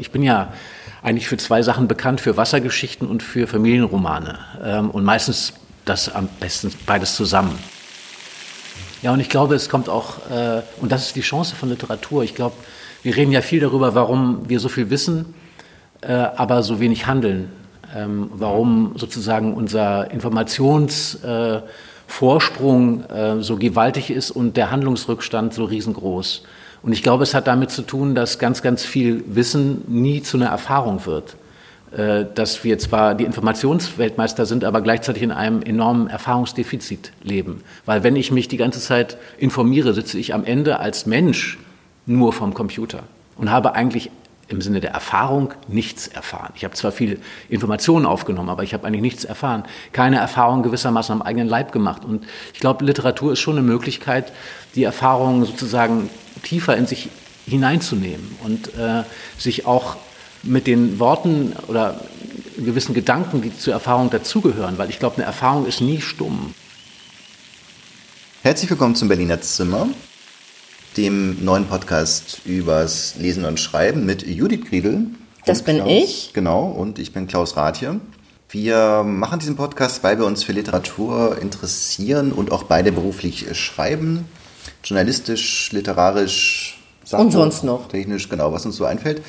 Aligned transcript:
ich 0.00 0.10
bin 0.10 0.22
ja 0.22 0.52
eigentlich 1.02 1.28
für 1.28 1.36
zwei 1.36 1.60
Sachen 1.62 1.88
bekannt, 1.88 2.20
für 2.20 2.36
Wassergeschichten 2.36 3.08
und 3.08 3.22
für 3.22 3.46
Familienromane. 3.46 4.38
Ähm, 4.64 4.90
und 4.90 5.04
meistens 5.04 5.54
das 5.84 6.14
am 6.14 6.28
besten 6.40 6.72
beides 6.86 7.14
zusammen. 7.16 7.58
Ja, 9.02 9.12
und 9.12 9.20
ich 9.20 9.28
glaube, 9.28 9.54
es 9.54 9.68
kommt 9.68 9.88
auch, 9.88 10.18
äh, 10.30 10.62
und 10.80 10.90
das 10.92 11.06
ist 11.06 11.16
die 11.16 11.22
Chance 11.22 11.56
von 11.56 11.70
Literatur. 11.70 12.22
Ich 12.22 12.34
glaube, 12.34 12.54
wir 13.02 13.16
reden 13.16 13.32
ja 13.32 13.40
viel 13.40 13.60
darüber, 13.60 13.94
warum 13.94 14.46
wir 14.48 14.60
so 14.60 14.68
viel 14.68 14.90
wissen, 14.90 15.34
äh, 16.02 16.12
aber 16.12 16.62
so 16.62 16.80
wenig 16.80 17.06
handeln. 17.06 17.50
Ähm, 17.94 18.30
warum 18.34 18.92
sozusagen 18.96 19.54
unser 19.54 20.10
Informationsvorsprung 20.10 23.04
äh, 23.04 23.42
so 23.42 23.56
gewaltig 23.56 24.10
ist 24.10 24.30
und 24.30 24.56
der 24.56 24.70
Handlungsrückstand 24.70 25.54
so 25.54 25.64
riesengroß. 25.64 26.44
Und 26.82 26.92
ich 26.92 27.02
glaube, 27.02 27.22
es 27.22 27.34
hat 27.34 27.46
damit 27.46 27.70
zu 27.70 27.82
tun, 27.82 28.14
dass 28.14 28.38
ganz, 28.38 28.62
ganz 28.62 28.84
viel 28.84 29.24
Wissen 29.26 29.82
nie 29.86 30.22
zu 30.22 30.36
einer 30.36 30.48
Erfahrung 30.48 31.04
wird. 31.06 31.36
Äh, 31.92 32.26
dass 32.36 32.62
wir 32.62 32.78
zwar 32.78 33.16
die 33.16 33.24
Informationsweltmeister 33.24 34.46
sind, 34.46 34.62
aber 34.62 34.80
gleichzeitig 34.80 35.24
in 35.24 35.32
einem 35.32 35.60
enormen 35.60 36.06
Erfahrungsdefizit 36.06 37.10
leben. 37.24 37.64
Weil 37.84 38.04
wenn 38.04 38.14
ich 38.14 38.30
mich 38.30 38.46
die 38.46 38.58
ganze 38.58 38.78
Zeit 38.78 39.16
informiere, 39.38 39.92
sitze 39.92 40.16
ich 40.16 40.32
am 40.32 40.44
Ende 40.44 40.78
als 40.78 41.06
Mensch 41.06 41.58
nur 42.06 42.32
vom 42.32 42.54
Computer 42.54 43.02
und 43.36 43.50
habe 43.50 43.74
eigentlich 43.74 44.12
im 44.46 44.60
Sinne 44.60 44.80
der 44.80 44.92
Erfahrung 44.92 45.52
nichts 45.66 46.06
erfahren. 46.06 46.52
Ich 46.54 46.62
habe 46.62 46.74
zwar 46.74 46.92
viele 46.92 47.16
Informationen 47.48 48.06
aufgenommen, 48.06 48.50
aber 48.50 48.62
ich 48.62 48.72
habe 48.72 48.86
eigentlich 48.86 49.02
nichts 49.02 49.24
erfahren. 49.24 49.64
Keine 49.92 50.18
Erfahrung 50.18 50.62
gewissermaßen 50.62 51.12
am 51.12 51.22
eigenen 51.22 51.48
Leib 51.48 51.72
gemacht. 51.72 52.04
Und 52.04 52.24
ich 52.54 52.60
glaube, 52.60 52.84
Literatur 52.84 53.32
ist 53.32 53.40
schon 53.40 53.56
eine 53.58 53.66
Möglichkeit, 53.66 54.32
die 54.76 54.84
Erfahrungen 54.84 55.44
sozusagen 55.44 56.08
tiefer 56.42 56.76
in 56.76 56.86
sich 56.86 57.08
hineinzunehmen 57.46 58.36
und 58.44 58.74
äh, 58.74 59.04
sich 59.38 59.66
auch 59.66 59.96
mit 60.42 60.66
den 60.66 60.98
Worten 60.98 61.54
oder 61.68 62.00
gewissen 62.56 62.94
Gedanken, 62.94 63.42
die 63.42 63.56
zur 63.56 63.72
Erfahrung 63.72 64.10
dazugehören, 64.10 64.78
weil 64.78 64.90
ich 64.90 64.98
glaube, 64.98 65.16
eine 65.16 65.26
Erfahrung 65.26 65.66
ist 65.66 65.80
nie 65.80 66.00
stumm. 66.00 66.54
Herzlich 68.42 68.70
willkommen 68.70 68.94
zum 68.94 69.08
Berliner 69.08 69.40
Zimmer, 69.40 69.88
dem 70.96 71.44
neuen 71.44 71.66
Podcast 71.66 72.40
übers 72.44 73.16
Lesen 73.18 73.44
und 73.44 73.60
Schreiben 73.60 74.06
mit 74.06 74.26
Judith 74.26 74.64
Griedel. 74.68 75.06
Das 75.44 75.62
bin 75.62 75.76
Klaus, 75.76 75.90
ich. 75.90 76.30
Genau, 76.32 76.66
und 76.66 76.98
ich 76.98 77.12
bin 77.12 77.26
Klaus 77.26 77.56
Rathje. 77.56 78.00
Wir 78.48 79.04
machen 79.04 79.38
diesen 79.38 79.56
Podcast, 79.56 80.02
weil 80.02 80.18
wir 80.18 80.26
uns 80.26 80.42
für 80.42 80.52
Literatur 80.52 81.38
interessieren 81.40 82.32
und 82.32 82.50
auch 82.50 82.64
beide 82.64 82.92
beruflich 82.92 83.46
schreiben. 83.56 84.24
Journalistisch, 84.84 85.72
literarisch, 85.72 86.80
und 87.12 87.32
sonst 87.32 87.64
noch. 87.64 87.88
Technisch, 87.88 88.28
genau, 88.28 88.52
was 88.52 88.66
uns 88.66 88.76
so 88.76 88.84
einfällt. 88.84 89.22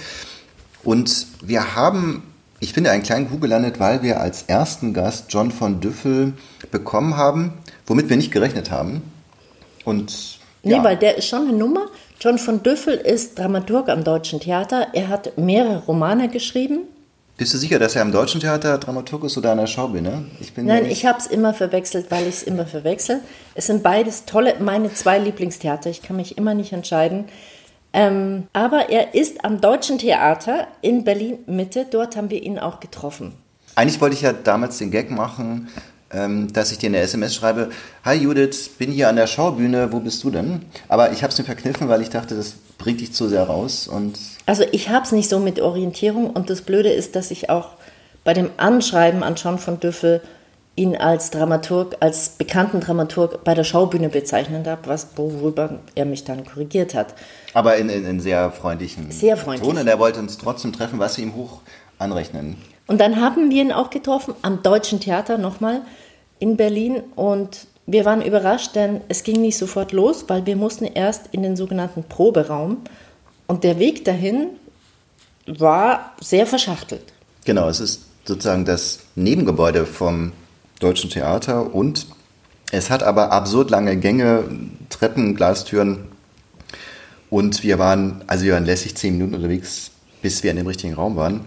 Und 0.84 1.28
wir 1.42 1.76
haben, 1.76 2.24
ich 2.60 2.74
finde, 2.74 2.92
einen 2.92 3.04
kleinen 3.04 3.30
Coup 3.30 3.42
gelandet, 3.42 3.80
weil 3.80 4.04
wir 4.04 4.20
als 4.20 4.44
ersten 4.44 4.94
Gast 4.94 5.26
John 5.30 5.52
von 5.52 5.80
Düffel 5.80 6.34
bekommen 6.72 7.18
haben, 7.18 7.54
womit 7.88 8.10
wir 8.10 8.18
nicht 8.18 8.32
gerechnet 8.32 8.72
haben. 8.72 9.02
Und 9.84 10.40
ja. 10.64 10.78
Nee, 10.78 10.84
weil 10.84 10.98
der 10.98 11.18
ist 11.18 11.28
schon 11.28 11.48
eine 11.48 11.58
Nummer. 11.58 11.88
John 12.20 12.38
von 12.38 12.62
Düffel 12.62 12.94
ist 12.94 13.40
Dramaturg 13.40 13.90
am 13.90 14.04
Deutschen 14.04 14.40
Theater. 14.40 14.90
Er 14.94 15.08
hat 15.10 15.38
mehrere 15.38 15.80
Romane 15.86 16.30
geschrieben. 16.30 16.82
Bist 17.42 17.56
du 17.56 17.58
sicher, 17.58 17.80
dass 17.80 17.96
er 17.96 18.04
am 18.04 18.12
Deutschen 18.12 18.40
Theater 18.40 18.78
Dramaturg 18.78 19.24
ist 19.24 19.36
oder 19.36 19.54
an 19.54 19.58
der 19.58 19.66
Schaubühne? 19.66 20.26
Ich 20.40 20.54
bin 20.54 20.68
Nein, 20.68 20.86
ich 20.86 21.08
habe 21.08 21.18
es 21.18 21.26
immer 21.26 21.56
verwechselt, 21.56 22.12
weil 22.12 22.28
ich 22.28 22.36
es 22.36 22.44
immer 22.44 22.68
verwechsel. 22.68 23.22
Es 23.56 23.66
sind 23.66 23.82
beides 23.82 24.26
tolle, 24.26 24.58
meine 24.60 24.94
zwei 24.94 25.18
Lieblingstheater. 25.18 25.90
Ich 25.90 26.04
kann 26.04 26.18
mich 26.18 26.38
immer 26.38 26.54
nicht 26.54 26.72
entscheiden. 26.72 27.26
Ähm, 27.94 28.44
aber 28.54 28.92
er 28.92 29.16
ist 29.16 29.44
am 29.44 29.60
Deutschen 29.60 29.98
Theater 29.98 30.68
in 30.84 31.04
Berlin 31.04 31.40
Mitte. 31.48 31.88
Dort 31.90 32.16
haben 32.16 32.30
wir 32.30 32.44
ihn 32.44 32.60
auch 32.60 32.80
getroffen. 32.80 33.34
Eigentlich 33.74 34.00
wollte 34.00 34.16
ich 34.16 34.22
ja 34.22 34.34
damals 34.34 34.78
den 34.78 34.92
Gag 34.92 35.10
machen, 35.10 35.68
dass 36.14 36.72
ich 36.72 36.78
dir 36.78 36.88
eine 36.88 37.00
SMS 37.00 37.36
schreibe, 37.36 37.70
Hi 38.04 38.18
Judith, 38.18 38.70
bin 38.78 38.92
hier 38.92 39.10
an 39.10 39.16
der 39.16 39.28
Schaubühne, 39.28 39.92
wo 39.92 40.00
bist 40.00 40.24
du 40.24 40.30
denn? 40.30 40.66
Aber 40.88 41.12
ich 41.12 41.24
habe 41.24 41.32
es 41.32 41.38
mir 41.38 41.46
verkniffen, 41.46 41.88
weil 41.88 42.02
ich 42.02 42.10
dachte, 42.10 42.36
das 42.36 42.56
bringt 42.78 43.00
dich 43.00 43.14
zu 43.14 43.30
sehr 43.30 43.44
raus. 43.44 43.88
Und 43.88 44.20
also 44.46 44.64
ich 44.72 44.90
habe 44.90 45.06
es 45.06 45.12
nicht 45.12 45.30
so 45.30 45.40
mit 45.40 45.60
Orientierung 45.60 46.30
und 46.30 46.50
das 46.50 46.62
Blöde 46.64 46.92
ist, 46.92 47.16
dass 47.16 47.32
ich 47.32 47.50
auch 47.50 47.70
bei 48.24 48.34
dem 48.34 48.50
Anschreiben 48.58 49.24
an 49.24 49.36
John 49.36 49.58
von 49.58 49.80
Düffel 49.80 50.22
ihn 50.76 50.96
als 50.96 51.32
Dramaturg, 51.32 51.98
als 52.00 52.30
bekannten 52.30 52.80
Dramaturg 52.80 53.44
bei 53.44 53.54
der 53.54 53.64
Schaubühne 53.64 54.10
bezeichnet 54.10 54.68
habe, 54.68 54.88
was 54.88 55.08
worüber 55.16 55.80
er 55.96 56.06
mich 56.06 56.24
dann 56.24 56.46
korrigiert 56.46 56.96
hat. 56.96 57.14
Aber 57.54 57.76
in, 57.78 57.90
in, 57.90 58.06
in 58.06 58.20
sehr 58.20 58.52
freundlichen 58.52 59.12
sehr 59.12 59.38
freundlich. 59.38 59.68
Ton 59.68 59.78
und 59.80 59.88
er 59.88 60.00
wollte 60.00 60.20
uns 60.20 60.38
trotzdem 60.38 60.72
treffen, 60.72 61.00
was 61.00 61.18
wir 61.18 61.26
ihm 61.26 61.36
hoch 61.36 61.62
anrechnen. 62.00 62.56
Und 62.92 62.98
dann 62.98 63.22
haben 63.22 63.50
wir 63.50 63.62
ihn 63.62 63.72
auch 63.72 63.90
getroffen 63.90 64.34
am 64.42 64.64
Deutschen 64.64 65.00
Theater 65.00 65.38
nochmal 65.38 65.82
in 66.40 66.58
Berlin 66.58 67.02
und 67.16 67.68
wir 67.86 68.04
waren 68.04 68.22
überrascht, 68.22 68.76
denn 68.76 69.00
es 69.08 69.24
ging 69.24 69.40
nicht 69.40 69.58
sofort 69.58 69.94
los, 69.94 70.26
weil 70.28 70.46
wir 70.46 70.58
mussten 70.58 70.84
erst 70.84 71.28
in 71.32 71.42
den 71.42 71.56
sogenannten 71.56 72.04
Proberaum 72.04 72.80
und 73.48 73.64
der 73.64 73.80
Weg 73.80 74.04
dahin 74.04 74.48
war 75.48 76.18
sehr 76.20 76.46
verschachtelt. 76.46 77.14
Genau, 77.46 77.70
es 77.70 77.80
ist 77.80 78.02
sozusagen 78.26 78.66
das 78.66 79.00
Nebengebäude 79.16 79.86
vom 79.86 80.34
Deutschen 80.82 81.10
Theater 81.10 81.74
und 81.74 82.08
es 82.74 82.90
hat 82.90 83.04
aber 83.04 83.32
absurd 83.32 83.70
lange 83.70 83.96
Gänge, 83.96 84.44
Treppen, 84.90 85.38
Glastüren 85.38 86.10
und 87.30 87.64
wir 87.64 87.80
waren, 87.80 88.22
also 88.28 88.44
wir 88.44 88.52
waren 88.52 88.66
lässig 88.66 88.98
zehn 88.98 89.14
Minuten 89.14 89.36
unterwegs, 89.36 89.92
bis 90.22 90.44
wir 90.44 90.52
in 90.52 90.58
dem 90.58 90.68
richtigen 90.68 90.96
Raum 90.96 91.16
waren. 91.16 91.46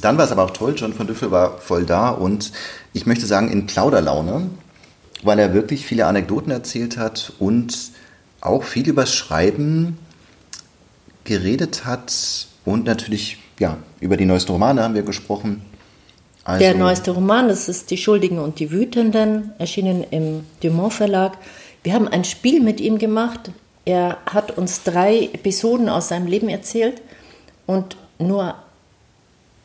Dann 0.00 0.18
war 0.18 0.24
es 0.24 0.32
aber 0.32 0.44
auch 0.44 0.50
toll, 0.50 0.74
John 0.76 0.92
von 0.92 1.06
Düffel 1.06 1.30
war 1.30 1.58
voll 1.58 1.84
da 1.84 2.10
und 2.10 2.52
ich 2.92 3.06
möchte 3.06 3.26
sagen 3.26 3.50
in 3.50 3.66
Plauderlaune, 3.66 4.50
weil 5.22 5.38
er 5.38 5.54
wirklich 5.54 5.86
viele 5.86 6.06
Anekdoten 6.06 6.52
erzählt 6.52 6.96
hat 6.96 7.32
und 7.38 7.90
auch 8.40 8.62
viel 8.62 8.88
übers 8.88 9.14
Schreiben 9.14 9.98
geredet 11.24 11.84
hat 11.84 12.46
und 12.64 12.84
natürlich 12.84 13.38
ja, 13.58 13.78
über 14.00 14.16
die 14.16 14.26
neuesten 14.26 14.52
Romane 14.52 14.82
haben 14.82 14.94
wir 14.94 15.02
gesprochen. 15.02 15.62
Also 16.44 16.60
Der 16.60 16.74
neueste 16.74 17.10
Roman, 17.10 17.48
das 17.48 17.68
ist 17.68 17.90
Die 17.90 17.96
Schuldigen 17.96 18.38
und 18.38 18.60
die 18.60 18.70
Wütenden, 18.70 19.52
erschienen 19.58 20.04
im 20.10 20.44
Dumont 20.62 20.92
Verlag. 20.92 21.38
Wir 21.82 21.94
haben 21.94 22.06
ein 22.06 22.24
Spiel 22.24 22.60
mit 22.60 22.80
ihm 22.80 22.98
gemacht, 22.98 23.50
er 23.84 24.18
hat 24.26 24.56
uns 24.56 24.82
drei 24.82 25.30
Episoden 25.32 25.88
aus 25.88 26.08
seinem 26.08 26.26
Leben 26.26 26.48
erzählt 26.48 27.02
und 27.66 27.96
nur 28.18 28.54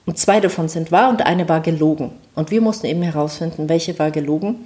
und 0.06 0.18
zwei 0.18 0.40
davon 0.40 0.68
sind 0.68 0.92
wahr 0.92 1.10
und 1.10 1.26
eine 1.26 1.48
war 1.48 1.62
gelogen. 1.62 2.12
Und 2.36 2.52
wir 2.52 2.62
mussten 2.62 2.88
eben 2.88 3.02
herausfinden, 3.02 3.70
welche 3.70 3.98
war 4.00 4.12
gelogen. 4.12 4.66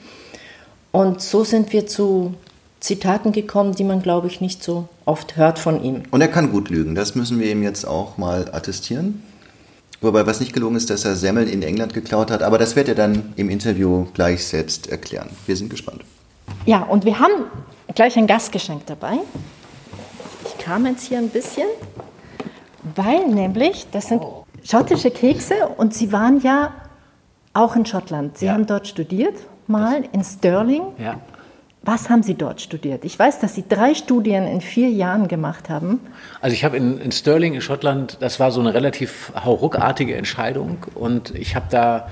Und 0.91 1.22
so 1.22 1.44
sind 1.44 1.73
wir 1.73 1.88
zu 1.88 2.34
Zitaten 2.79 3.31
gekommen, 3.31 3.75
die 3.75 3.84
man, 3.84 4.01
glaube 4.01 4.28
ich, 4.28 4.41
nicht 4.41 4.63
so 4.63 4.88
oft 5.06 5.35
hört 5.38 5.59
von 5.59 5.84
ihm. 5.84 6.03
Und 6.12 6.22
er 6.22 6.28
kann 6.28 6.51
gut 6.51 6.69
lügen, 6.69 6.95
das 6.95 7.16
müssen 7.16 7.40
wir 7.40 7.51
ihm 7.51 7.63
jetzt 7.63 7.85
auch 7.85 8.18
mal 8.18 8.50
attestieren. 8.53 9.24
Wobei, 10.01 10.28
was 10.28 10.40
nicht 10.40 10.53
gelungen 10.53 10.75
ist, 10.75 10.90
dass 10.90 11.03
er 11.03 11.16
Semmeln 11.16 11.47
in 11.47 11.63
England 11.63 11.94
geklaut 11.94 12.29
hat, 12.29 12.44
aber 12.44 12.57
das 12.57 12.75
wird 12.75 12.88
er 12.88 12.95
dann 12.95 13.34
im 13.38 13.50
Interview 13.50 14.06
gleich 14.13 14.45
selbst 14.45 14.88
erklären. 14.88 15.29
Wir 15.47 15.56
sind 15.56 15.69
gespannt. 15.69 16.03
Ja, 16.66 16.84
und 16.84 17.06
wir 17.06 17.19
haben 17.19 17.45
gleich 17.95 18.16
ein 18.18 18.28
Gastgeschenk 18.28 18.85
dabei. 18.85 19.18
Ich 20.45 20.63
kam 20.63 20.85
jetzt 20.85 21.07
hier 21.07 21.18
ein 21.18 21.29
bisschen, 21.29 21.68
weil 22.95 23.28
nämlich 23.28 23.88
das 23.91 24.07
sind 24.09 24.22
schottische 24.66 25.12
Kekse 25.12 25.68
und 25.78 25.94
Sie 25.94 26.12
waren 26.12 26.42
ja 26.42 26.74
auch 27.53 27.76
in 27.76 27.86
Schottland. 27.86 28.38
Sie 28.38 28.48
ja. 28.48 28.53
haben 28.53 28.66
dort 28.66 28.88
studiert, 28.88 29.36
mal 29.68 30.03
in 30.12 30.24
Stirling. 30.24 30.81
Ja. 30.98 31.20
Was 31.84 32.09
haben 32.09 32.24
Sie 32.24 32.34
dort 32.34 32.62
studiert? 32.62 33.06
Ich 33.06 33.18
weiß, 33.18 33.40
dass 33.40 33.54
Sie 33.54 33.64
drei 33.68 33.94
Studien 33.94 34.48
in 34.48 34.59
vier 34.59 34.90
Jahren 34.90 35.28
gemacht 35.28 35.70
haben. 35.70 36.00
Also 36.42 36.56
ich 36.56 36.66
habe 36.66 36.78
in, 36.78 36.98
in 37.00 37.12
Stirling 37.12 37.54
in 37.54 37.62
Schottland, 37.62 38.18
das 38.22 38.40
war 38.40 38.52
so 38.52 38.59
eine 38.59 38.74
relativ 38.74 39.31
hauruckartige 39.36 40.16
Entscheidung 40.16 40.80
und 40.95 41.36
ich 41.36 41.56
habe 41.56 41.68
da 41.69 42.07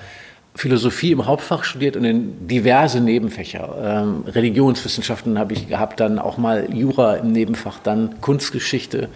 Philosophie 0.56 1.12
im 1.12 1.26
Hauptfach 1.26 1.64
studiert 1.64 1.98
und 1.98 2.06
in 2.06 2.48
diverse 2.48 3.02
Nebenfächer. 3.02 3.76
Ähm, 3.84 4.24
Religionswissenschaften 4.28 5.40
habe 5.40 5.54
ich 5.54 5.68
gehabt, 5.68 6.00
dann 6.00 6.20
auch 6.20 6.38
mal 6.38 6.72
Jura 6.72 7.16
im 7.16 7.32
Nebenfach, 7.32 7.80
dann 7.80 8.22
Kunstgeschichte 8.22 9.10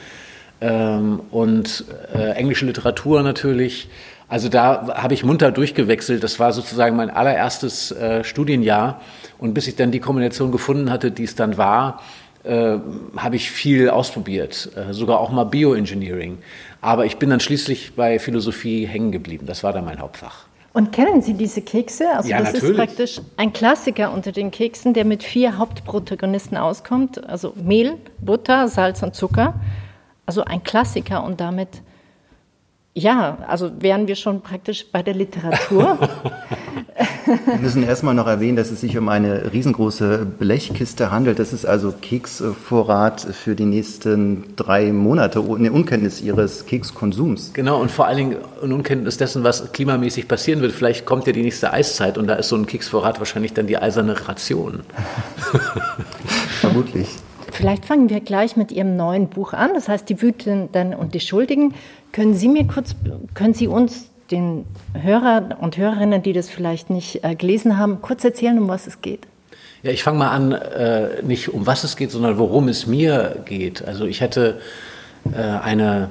ähm, 0.62 1.21
und 1.31 1.86
äh, 2.13 2.31
englische 2.31 2.65
Literatur 2.65 3.24
natürlich. 3.24 3.89
Also 4.30 4.50
da 4.50 4.95
habe 4.95 5.13
ich 5.13 5.24
munter 5.24 5.51
durchgewechselt. 5.51 6.24
Das 6.24 6.39
war 6.39 6.51
sozusagen 6.51 6.95
mein 6.95 7.09
allererstes 7.09 7.92
äh, 7.92 8.24
Studienjahr. 8.24 9.01
Und 9.38 9.54
bis 9.54 9.68
ich 9.68 9.75
dann 9.75 9.92
die 9.92 10.00
Kombination 10.00 10.51
gefunden 10.51 10.89
hatte, 10.92 11.12
die 11.12 11.24
es 11.24 11.36
dann 11.36 11.57
war, 11.57 12.01
äh, 12.44 12.77
habe 13.15 13.36
ich 13.36 13.51
viel 13.51 13.89
ausprobiert, 13.89 14.69
äh, 14.75 14.94
sogar 14.94 15.19
auch 15.19 15.31
mal 15.31 15.45
Bioengineering. 15.45 16.39
Aber 16.81 17.06
ich 17.06 17.18
bin 17.18 17.30
dann 17.30 17.39
schließlich 17.39 17.94
bei 17.95 18.19
Philosophie 18.19 18.86
hängen 18.86 19.12
geblieben. 19.12 19.45
Das 19.45 19.63
war 19.63 19.74
dann 19.74 19.86
mein 19.86 20.00
Hauptfach. 20.00 20.45
Und 20.74 20.92
kennen 20.92 21.21
Sie 21.21 21.33
diese 21.33 21.62
Kekse? 21.62 22.06
Also 22.15 22.30
ja, 22.30 22.39
das 22.39 22.54
natürlich. 22.54 22.69
ist 22.69 22.77
praktisch 22.77 23.21
ein 23.36 23.51
Klassiker 23.51 24.13
unter 24.13 24.31
den 24.31 24.51
Keksen, 24.51 24.94
der 24.94 25.06
mit 25.06 25.24
vier 25.24 25.57
Hauptprotagonisten 25.57 26.56
auskommt. 26.56 27.27
Also 27.27 27.54
Mehl, 27.56 27.95
Butter, 28.19 28.68
Salz 28.68 29.01
und 29.01 29.15
Zucker. 29.15 29.56
Also 30.27 30.44
ein 30.45 30.63
Klassiker 30.63 31.24
und 31.24 31.41
damit 31.41 31.81
ja, 32.94 33.38
also 33.47 33.71
wären 33.79 34.07
wir 34.07 34.15
schon 34.15 34.41
praktisch 34.41 34.91
bei 34.91 35.03
der 35.03 35.13
Literatur. 35.13 36.00
wir 37.45 37.57
müssen 37.57 37.83
erstmal 37.83 38.13
noch 38.13 38.27
erwähnen, 38.27 38.56
dass 38.56 38.71
es 38.71 38.81
sich 38.81 38.97
um 38.97 39.09
eine 39.09 39.51
riesengroße 39.53 40.25
Blechkiste 40.25 41.12
handelt. 41.12 41.39
Das 41.39 41.53
ist 41.53 41.65
also 41.65 41.94
Keksvorrat 42.01 43.21
für 43.21 43.56
die 43.56 43.65
nächsten 43.65 44.56
drei 44.56 44.91
Monate, 44.91 45.39
eine 45.39 45.71
Unkenntnis 45.71 46.21
Ihres 46.21 46.65
Kekskonsums. 46.65 47.53
Genau, 47.53 47.80
und 47.80 47.91
vor 47.91 48.07
allen 48.07 48.18
Dingen 48.18 48.35
in 48.63 48.73
Unkenntnis 48.73 49.18
dessen, 49.18 49.44
was 49.44 49.71
klimamäßig 49.71 50.27
passieren 50.27 50.62
wird. 50.62 50.71
Vielleicht 50.71 51.06
kommt 51.06 51.27
ja 51.27 51.33
die 51.33 51.44
nächste 51.44 51.73
Eiszeit 51.73 52.18
und 52.18 52.27
da 52.27 52.35
ist 52.35 52.50
so 52.50 52.56
ein 52.56 52.65
Keksvorrat 52.65 53.19
wahrscheinlich 53.19 53.53
dann 53.53 53.68
die 53.68 53.77
eiserne 53.77 54.27
Ration. 54.27 54.81
Vermutlich. 56.62 57.09
Vielleicht 57.57 57.86
fangen 57.86 58.12
wir 58.12 58.19
gleich 58.19 58.56
mit 58.56 58.71
Ihrem 58.71 58.95
neuen 58.95 59.30
Buch 59.30 59.51
an, 59.51 59.71
das 59.74 59.89
heißt 59.89 60.07
Die 60.09 60.21
Wütenden 60.21 60.94
und 60.94 61.15
die 61.15 61.19
Schuldigen. 61.19 61.74
Können 62.12 62.36
Sie 62.36 62.50
mir 62.50 62.68
kurz, 62.68 62.95
können 63.33 63.56
Sie 63.56 63.65
uns, 63.65 64.12
den 64.30 64.65
Hörer 64.94 65.57
und 65.59 65.75
Hörerinnen, 65.75 66.21
die 66.21 66.33
das 66.33 66.50
vielleicht 66.50 66.92
nicht 66.92 67.24
äh, 67.24 67.33
gelesen 67.33 67.80
haben, 67.80 68.04
kurz 68.04 68.24
erzählen, 68.24 68.59
um 68.59 68.68
was 68.68 68.86
es 68.86 69.01
geht? 69.01 69.21
Ja, 69.81 69.89
ich 69.89 70.04
fange 70.04 70.19
mal 70.19 70.30
an, 70.30 70.51
äh, 70.51 71.24
nicht 71.24 71.51
um 71.51 71.65
was 71.65 71.83
es 71.83 71.95
geht, 71.95 72.12
sondern 72.12 72.38
worum 72.38 72.68
es 72.68 72.86
mir 72.86 73.38
geht. 73.45 73.83
Also 73.83 74.06
ich 74.06 74.21
hatte 74.21 74.62
äh, 75.33 75.42
eine 75.42 76.09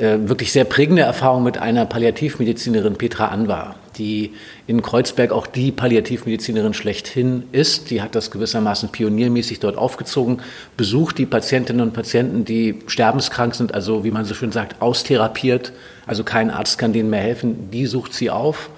wirklich 0.00 0.52
sehr 0.52 0.64
prägende 0.64 1.02
Erfahrung 1.02 1.42
mit 1.42 1.58
einer 1.58 1.86
Palliativmedizinerin, 1.86 2.96
Petra 2.96 3.28
Anwar 3.28 3.76
die 3.98 4.32
in 4.66 4.82
Kreuzberg 4.82 5.32
auch 5.32 5.46
die 5.46 5.72
Palliativmedizinerin 5.72 6.74
schlechthin 6.74 7.44
ist. 7.52 7.90
Die 7.90 8.02
hat 8.02 8.14
das 8.14 8.30
gewissermaßen 8.30 8.90
pioniermäßig 8.90 9.60
dort 9.60 9.76
aufgezogen, 9.76 10.38
besucht 10.76 11.18
die 11.18 11.26
Patientinnen 11.26 11.82
und 11.82 11.92
Patienten, 11.92 12.44
die 12.44 12.80
sterbenskrank 12.86 13.54
sind, 13.54 13.74
also 13.74 14.04
wie 14.04 14.10
man 14.10 14.24
so 14.24 14.34
schön 14.34 14.52
sagt, 14.52 14.80
austherapiert, 14.82 15.72
also 16.06 16.24
kein 16.24 16.50
Arzt 16.50 16.78
kann 16.78 16.92
denen 16.92 17.10
mehr 17.10 17.20
helfen, 17.20 17.70
die 17.70 17.86
sucht 17.86 18.14
sie 18.14 18.30
auf 18.30 18.70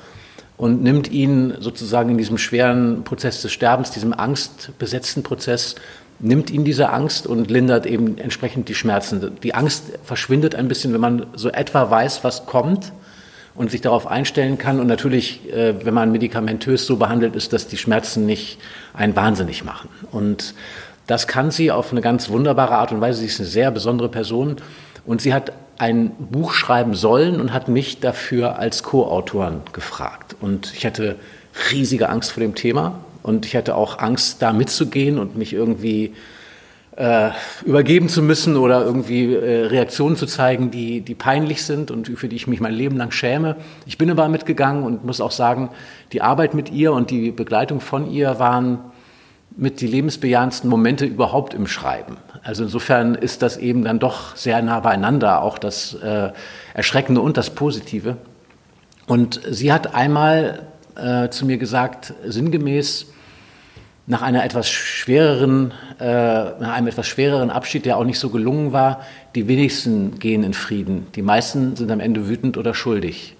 und 0.57 0.83
nimmt 0.83 1.11
ihnen 1.11 1.61
sozusagen 1.61 2.11
in 2.11 2.19
diesem 2.19 2.39
schweren 2.39 3.05
Prozess 3.05 3.43
des 3.43 3.53
Sterbens, 3.53 3.91
diesem 3.91 4.13
angstbesetzten 4.13 5.23
Prozess, 5.23 5.77
nimmt 6.21 6.51
ihnen 6.51 6.65
diese 6.65 6.91
Angst 6.91 7.27
und 7.27 7.51
lindert 7.51 7.87
eben 7.87 8.19
entsprechend 8.19 8.69
die 8.69 8.75
Schmerzen. 8.75 9.37
Die 9.43 9.55
Angst 9.55 9.99
verschwindet 10.03 10.55
ein 10.55 10.69
bisschen, 10.69 10.93
wenn 10.93 11.01
man 11.01 11.27
so 11.35 11.51
etwa 11.51 11.91
weiß, 11.91 12.25
was 12.25 12.47
kommt 12.47 12.93
und 13.55 13.71
sich 13.71 13.81
darauf 13.81 14.07
einstellen 14.07 14.59
kann. 14.59 14.81
Und 14.81 14.87
natürlich, 14.87 15.53
äh, 15.53 15.85
wenn 15.85 15.95
man 15.95 16.13
medikamentös 16.13 16.87
so 16.87 16.97
behandelt 16.97 17.37
ist, 17.37 17.53
dass 17.53 17.69
die 17.69 17.77
Schmerzen 17.77 18.27
nicht 18.27 18.59
einen 18.95 19.15
wahnsinnig 19.17 19.65
machen. 19.65 19.89
Und 20.11 20.55
das 21.07 21.27
kann 21.27 21.51
sie 21.51 21.71
auf 21.71 21.93
eine 21.93 22.01
ganz 22.01 22.29
wunderbare 22.29 22.77
Art 22.77 22.93
und 22.93 23.01
Weise. 23.01 23.21
Sie 23.21 23.27
ist 23.27 23.41
eine 23.41 23.49
sehr 23.49 23.71
besondere 23.71 24.09
Person. 24.09 24.57
Und 25.07 25.23
sie 25.23 25.33
hat 25.33 25.53
ein 25.79 26.11
Buch 26.19 26.53
schreiben 26.53 26.95
sollen 26.95 27.41
und 27.41 27.53
hat 27.53 27.69
mich 27.69 28.01
dafür 28.01 28.59
als 28.59 28.83
Co-Autoren 28.83 29.63
gefragt. 29.73 30.37
Und 30.41 30.73
ich 30.75 30.85
hatte 30.85 31.17
riesige 31.73 32.09
Angst 32.09 32.33
vor 32.33 32.43
dem 32.43 32.55
Thema. 32.55 33.01
Und 33.23 33.47
ich 33.47 33.57
hatte 33.57 33.75
auch 33.75 33.99
Angst, 33.99 34.43
da 34.43 34.53
mitzugehen 34.53 35.19
und 35.19 35.37
mich 35.37 35.53
irgendwie 35.53 36.15
äh, 36.99 37.31
übergeben 37.65 38.09
zu 38.09 38.23
müssen 38.23 38.57
oder 38.57 38.85
irgendwie 38.85 39.33
äh, 39.33 39.67
Reaktionen 39.67 40.17
zu 40.17 40.27
zeigen, 40.27 40.73
die, 40.73 41.01
die 41.01 41.15
peinlich 41.15 41.63
sind 41.63 41.93
und 41.93 42.09
für 42.09 42.29
die 42.29 42.35
ich 42.35 42.49
mich 42.49 42.61
mein 42.61 42.75
Leben 42.75 42.97
lang 42.97 43.13
schäme. 43.13 43.57
Ich 43.87 43.99
bin 43.99 44.11
aber 44.11 44.29
mitgegangen 44.29 44.83
und 44.83 45.05
muss 45.05 45.21
auch 45.21 45.31
sagen, 45.31 45.71
die 46.13 46.23
Arbeit 46.23 46.55
mit 46.55 46.73
ihr 46.73 46.93
und 46.93 47.11
die 47.11 47.31
Begleitung 47.31 47.81
von 47.81 48.11
ihr 48.11 48.41
waren 48.41 48.81
mit 49.57 49.81
die 49.81 49.87
lebensbejahendsten 49.87 50.69
Momente 50.69 51.05
überhaupt 51.05 51.55
im 51.55 51.69
Schreiben. 51.69 52.17
Also 52.43 52.65
insofern 52.65 53.15
ist 53.15 53.43
das 53.43 53.57
eben 53.57 53.85
dann 53.85 54.01
doch 54.01 54.35
sehr 54.35 54.61
nah 54.63 54.81
beieinander, 54.81 55.43
auch 55.43 55.59
das 55.59 55.95
äh, 55.95 56.31
Erschreckende 56.75 57.21
und 57.21 57.37
das 57.37 57.51
Positive. 57.51 58.17
Und 59.07 59.41
sie 59.49 59.73
hat 59.73 59.95
einmal 59.95 60.67
äh, 60.99 61.31
zu 61.31 61.47
mir 61.47 61.59
gesagt, 61.59 62.15
sinngemäß, 62.25 63.07
nach 64.09 64.23
einer 64.23 64.43
etwas 64.43 64.71
schwereren, 64.71 65.73
äh, 66.01 66.05
nach 66.05 66.73
einem 66.73 66.87
etwas 66.87 67.07
schwereren 67.07 67.51
Abschied, 67.51 67.85
der 67.85 67.99
auch 67.99 68.05
nicht 68.05 68.19
so 68.19 68.31
gelungen 68.31 68.73
war, 68.73 69.01
die 69.35 69.49
wenigsten 69.49 70.19
gehen 70.19 70.45
in 70.45 70.55
Frieden. 70.55 71.07
Die 71.15 71.23
meisten 71.23 71.77
sind 71.77 71.91
am 71.91 72.01
Ende 72.01 72.27
wütend 72.27 72.57
oder 72.57 72.73
schuldig. 72.73 73.37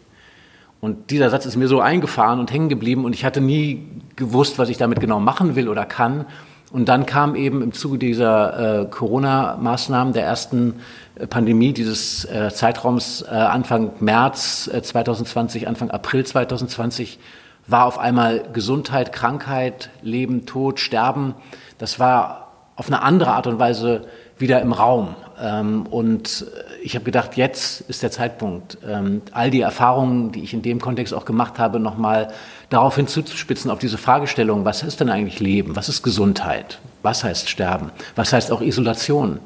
Und 0.81 1.11
dieser 1.11 1.31
Satz 1.31 1.47
ist 1.47 1.57
mir 1.57 1.69
so 1.69 1.81
eingefahren 1.81 2.39
und 2.39 2.53
hängen 2.53 2.69
geblieben 2.69 3.05
und 3.05 3.15
ich 3.15 3.25
hatte 3.25 3.41
nie 3.41 3.87
gewusst, 4.15 4.59
was 4.59 4.69
ich 4.69 4.77
damit 4.77 5.01
genau 5.01 5.19
machen 5.19 5.57
will 5.57 5.69
oder 5.69 5.87
kann. 5.87 6.27
Und 6.71 6.91
dann 6.91 7.07
kam 7.07 7.35
eben 7.35 7.63
im 7.63 7.73
Zuge 7.73 7.97
dieser 7.97 8.83
äh, 8.83 8.87
Corona-Maßnahmen 8.87 10.13
der 10.13 10.25
ersten 10.25 10.75
äh, 11.15 11.27
Pandemie 11.27 11.73
dieses 11.73 12.27
äh, 12.27 12.51
Zeitraums 12.53 13.23
äh, 13.23 13.35
Anfang 13.35 13.93
März 14.01 14.71
2020, 14.83 15.63
äh, 15.63 15.67
Anfang 15.67 15.91
April 15.91 16.27
2020 16.27 17.19
war 17.69 17.87
auf 17.87 17.99
einmal 17.99 18.43
Gesundheit, 18.53 19.13
Krankheit, 19.13 19.91
Leben, 20.03 20.47
Tod, 20.47 20.81
Sterben. 20.81 21.35
Das 21.77 22.01
war 22.01 22.49
auf 22.75 22.89
eine 22.89 23.03
andere 23.03 23.33
Art 23.33 23.47
und 23.47 23.59
Weise 23.59 24.07
wieder 24.39 24.61
im 24.63 24.73
Raum. 24.73 25.15
Ähm, 25.41 25.87
und 25.87 26.47
ich 26.83 26.95
habe 26.95 27.05
gedacht, 27.05 27.37
jetzt 27.37 27.83
ist 27.83 28.03
der 28.03 28.11
Zeitpunkt, 28.11 28.79
ähm, 28.87 29.23
all 29.33 29.51
die 29.51 29.61
Erfahrungen, 29.61 30.33
die 30.33 30.43
ich 30.43 30.55
in 30.55 30.63
dem 30.63 30.81
Kontext 30.81 31.13
auch 31.13 31.25
gemacht 31.25 31.59
habe, 31.59 31.79
nochmal 31.79 32.29
darauf 32.71 32.97
hinzuzuspitzen, 32.97 33.71
auf 33.71 33.79
diese 33.79 33.99
Fragestellung, 33.99 34.65
was 34.65 34.83
ist 34.83 35.01
denn 35.01 35.11
eigentlich 35.11 35.41
Leben? 35.41 35.77
Was 35.77 35.89
ist 35.89 36.03
Gesundheit? 36.03 36.79
Was 37.03 37.23
heißt 37.25 37.49
Sterben? 37.49 37.91
Was 38.17 38.33
heißt 38.33 38.51
auch 38.51 38.63
Isolation? 38.63 39.41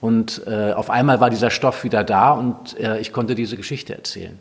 Und 0.00 0.42
äh, 0.46 0.72
auf 0.72 0.90
einmal 0.90 1.20
war 1.20 1.30
dieser 1.30 1.50
Stoff 1.50 1.84
wieder 1.84 2.02
da 2.02 2.32
und 2.32 2.78
äh, 2.80 2.98
ich 2.98 3.12
konnte 3.12 3.34
diese 3.34 3.56
Geschichte 3.56 3.94
erzählen. 3.94 4.38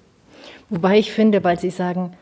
Wobei 0.69 0.97
ich 0.97 1.11
finde, 1.11 1.43
weil 1.43 1.59
Sie 1.59 1.69
sagen, 1.69 2.13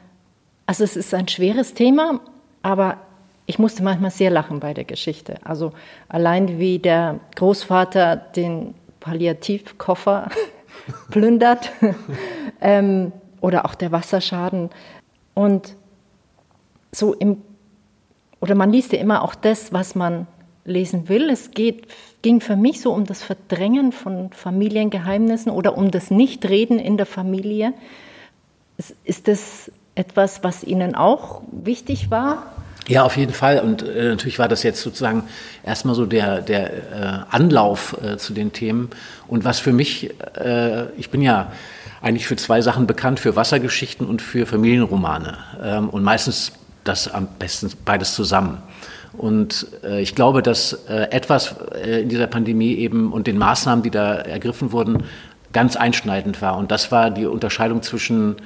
also 0.68 0.84
es 0.84 0.96
ist 0.96 1.14
ein 1.14 1.28
schweres 1.28 1.74
Thema, 1.74 2.20
aber 2.62 2.98
ich 3.46 3.58
musste 3.58 3.82
manchmal 3.82 4.12
sehr 4.12 4.30
lachen 4.30 4.60
bei 4.60 4.74
der 4.74 4.84
Geschichte. 4.84 5.36
Also 5.44 5.72
allein 6.10 6.60
wie 6.60 6.78
der 6.80 7.22
Großvater 7.36 8.18
den 8.18 8.76
Palliativkoffer 9.00 10.30
plündert 11.10 11.72
ähm, 12.62 13.14
oder 13.40 13.66
auch 13.66 13.74
der 13.74 13.94
Wasserschaden. 13.94 14.70
Und 15.34 15.76
so 16.92 17.14
im, 17.14 17.42
oder 18.42 18.54
man 18.54 18.72
liest 18.72 18.92
ja 18.92 19.00
immer 19.00 19.24
auch 19.24 19.36
das, 19.36 19.72
was 19.72 19.96
man 19.96 20.28
lesen 20.66 21.08
will. 21.08 21.30
Es 21.30 21.52
geht, 21.52 21.88
ging 22.22 22.42
für 22.42 22.58
mich 22.58 22.82
so 22.82 22.92
um 22.92 23.06
das 23.06 23.24
Verdrängen 23.24 23.94
von 23.94 24.32
Familiengeheimnissen 24.32 25.50
oder 25.50 25.78
um 25.78 25.92
das 25.92 26.12
Nichtreden 26.12 26.80
in 26.80 26.98
der 26.98 27.06
Familie. 27.06 27.74
Ist 29.06 29.30
das 29.30 29.72
etwas, 29.98 30.44
was 30.44 30.64
Ihnen 30.64 30.96
auch 30.96 31.42
wichtig 31.52 32.12
war? 32.12 32.44
Ja, 32.88 33.04
auf 33.04 33.18
jeden 33.18 33.34
Fall. 33.34 33.60
Und 33.60 33.84
äh, 33.84 34.10
natürlich 34.10 34.40
war 34.40 34.48
das 34.48 34.64
jetzt 34.64 34.82
sozusagen 34.82 35.24
erstmal 35.66 35.96
so 35.96 36.06
der, 36.06 36.42
der 36.42 36.74
äh, 36.74 37.20
Anlauf 37.32 37.98
äh, 38.02 38.18
zu 38.18 38.34
den 38.34 38.54
Themen. 38.54 38.90
Und 39.28 39.44
was 39.44 39.60
für 39.60 39.74
mich, 39.74 40.12
äh, 40.40 40.86
ich 40.98 41.10
bin 41.10 41.22
ja 41.22 41.52
eigentlich 42.02 42.28
für 42.28 42.38
zwei 42.38 42.62
Sachen 42.62 42.88
bekannt, 42.88 43.20
für 43.20 43.36
Wassergeschichten 43.36 44.08
und 44.08 44.22
für 44.22 44.46
Familienromane. 44.46 45.38
Ähm, 45.62 45.90
und 45.90 46.04
meistens 46.04 46.54
das 46.86 47.14
am 47.14 47.28
besten 47.40 47.70
beides 47.84 48.14
zusammen. 48.14 48.62
Und 49.18 49.68
äh, 49.84 50.00
ich 50.00 50.16
glaube, 50.16 50.42
dass 50.42 50.74
äh, 50.88 51.08
etwas 51.12 51.56
in 51.84 52.08
dieser 52.08 52.28
Pandemie 52.28 52.76
eben 52.76 53.12
und 53.12 53.28
den 53.28 53.38
Maßnahmen, 53.38 53.84
die 53.84 53.90
da 53.90 54.14
ergriffen 54.16 54.72
wurden, 54.72 55.04
ganz 55.52 55.76
einschneidend 55.76 56.42
war. 56.42 56.58
Und 56.58 56.72
das 56.72 56.92
war 56.92 57.10
die 57.10 57.26
Unterscheidung 57.26 57.82
zwischen 57.82 58.38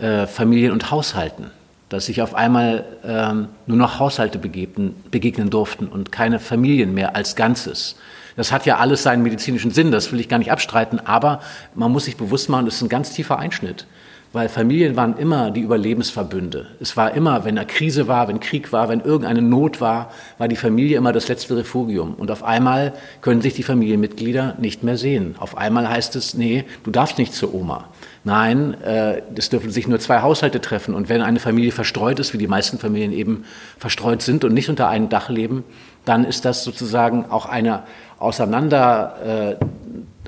äh, 0.00 0.26
Familien 0.26 0.72
und 0.72 0.90
Haushalten, 0.90 1.50
dass 1.88 2.06
sich 2.06 2.22
auf 2.22 2.34
einmal 2.34 2.84
ähm, 3.04 3.48
nur 3.66 3.76
noch 3.76 3.98
Haushalte 3.98 4.38
begegnen, 4.38 4.94
begegnen 5.10 5.50
durften 5.50 5.86
und 5.86 6.12
keine 6.12 6.38
Familien 6.38 6.94
mehr 6.94 7.16
als 7.16 7.36
Ganzes. 7.36 7.96
Das 8.36 8.52
hat 8.52 8.64
ja 8.64 8.78
alles 8.78 9.02
seinen 9.02 9.22
medizinischen 9.22 9.70
Sinn, 9.70 9.90
das 9.90 10.12
will 10.12 10.20
ich 10.20 10.28
gar 10.28 10.38
nicht 10.38 10.52
abstreiten, 10.52 11.00
aber 11.00 11.40
man 11.74 11.92
muss 11.92 12.04
sich 12.04 12.16
bewusst 12.16 12.48
machen, 12.48 12.64
das 12.64 12.76
ist 12.76 12.82
ein 12.82 12.88
ganz 12.88 13.12
tiefer 13.12 13.38
Einschnitt. 13.38 13.86
Weil 14.32 14.48
Familien 14.48 14.94
waren 14.94 15.16
immer 15.16 15.50
die 15.50 15.60
Überlebensverbünde. 15.60 16.68
Es 16.78 16.96
war 16.96 17.14
immer, 17.14 17.44
wenn 17.44 17.58
eine 17.58 17.66
Krise 17.66 18.06
war, 18.06 18.28
wenn 18.28 18.38
Krieg 18.38 18.72
war, 18.72 18.88
wenn 18.88 19.00
irgendeine 19.00 19.42
Not 19.42 19.80
war, 19.80 20.12
war 20.38 20.46
die 20.46 20.54
Familie 20.54 20.98
immer 20.98 21.12
das 21.12 21.26
letzte 21.26 21.56
Refugium. 21.56 22.14
Und 22.14 22.30
auf 22.30 22.44
einmal 22.44 22.92
können 23.22 23.40
sich 23.40 23.54
die 23.54 23.64
Familienmitglieder 23.64 24.54
nicht 24.60 24.84
mehr 24.84 24.96
sehen. 24.96 25.34
Auf 25.40 25.56
einmal 25.56 25.88
heißt 25.88 26.14
es, 26.14 26.34
nee, 26.34 26.64
du 26.84 26.92
darfst 26.92 27.18
nicht 27.18 27.34
zur 27.34 27.52
Oma. 27.52 27.88
Nein, 28.22 28.80
äh, 28.82 29.22
es 29.34 29.48
dürfen 29.48 29.70
sich 29.70 29.88
nur 29.88 29.98
zwei 29.98 30.22
Haushalte 30.22 30.60
treffen. 30.60 30.94
Und 30.94 31.08
wenn 31.08 31.22
eine 31.22 31.40
Familie 31.40 31.72
verstreut 31.72 32.20
ist, 32.20 32.32
wie 32.32 32.38
die 32.38 32.46
meisten 32.46 32.78
Familien 32.78 33.12
eben 33.12 33.44
verstreut 33.78 34.22
sind 34.22 34.44
und 34.44 34.54
nicht 34.54 34.68
unter 34.68 34.88
einem 34.88 35.08
Dach 35.08 35.28
leben, 35.28 35.64
dann 36.04 36.24
ist 36.24 36.44
das 36.44 36.62
sozusagen 36.62 37.26
auch 37.26 37.46
eine 37.46 37.82
Auseinander, 38.20 39.56
äh, 39.58 39.64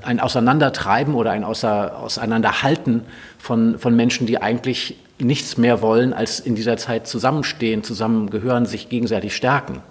ein 0.03 0.19
Auseinandertreiben 0.19 1.15
oder 1.15 1.31
ein 1.31 1.43
Außer, 1.43 1.97
Auseinanderhalten 1.97 3.01
von, 3.39 3.79
von 3.79 3.95
Menschen, 3.95 4.27
die 4.27 4.41
eigentlich 4.41 4.97
nichts 5.19 5.57
mehr 5.57 5.81
wollen, 5.81 6.13
als 6.13 6.39
in 6.39 6.55
dieser 6.55 6.77
Zeit 6.77 7.07
zusammenstehen, 7.07 7.83
zusammengehören, 7.83 8.65
sich 8.65 8.89
gegenseitig 8.89 9.35
stärken. 9.35 9.81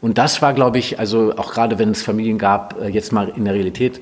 Und 0.00 0.18
das 0.18 0.42
war, 0.42 0.54
glaube 0.54 0.78
ich, 0.78 0.98
also 0.98 1.36
auch 1.36 1.52
gerade 1.52 1.78
wenn 1.78 1.90
es 1.90 2.02
Familien 2.02 2.38
gab, 2.38 2.80
äh, 2.80 2.88
jetzt 2.88 3.12
mal 3.12 3.28
in 3.34 3.44
der 3.44 3.54
Realität, 3.54 4.00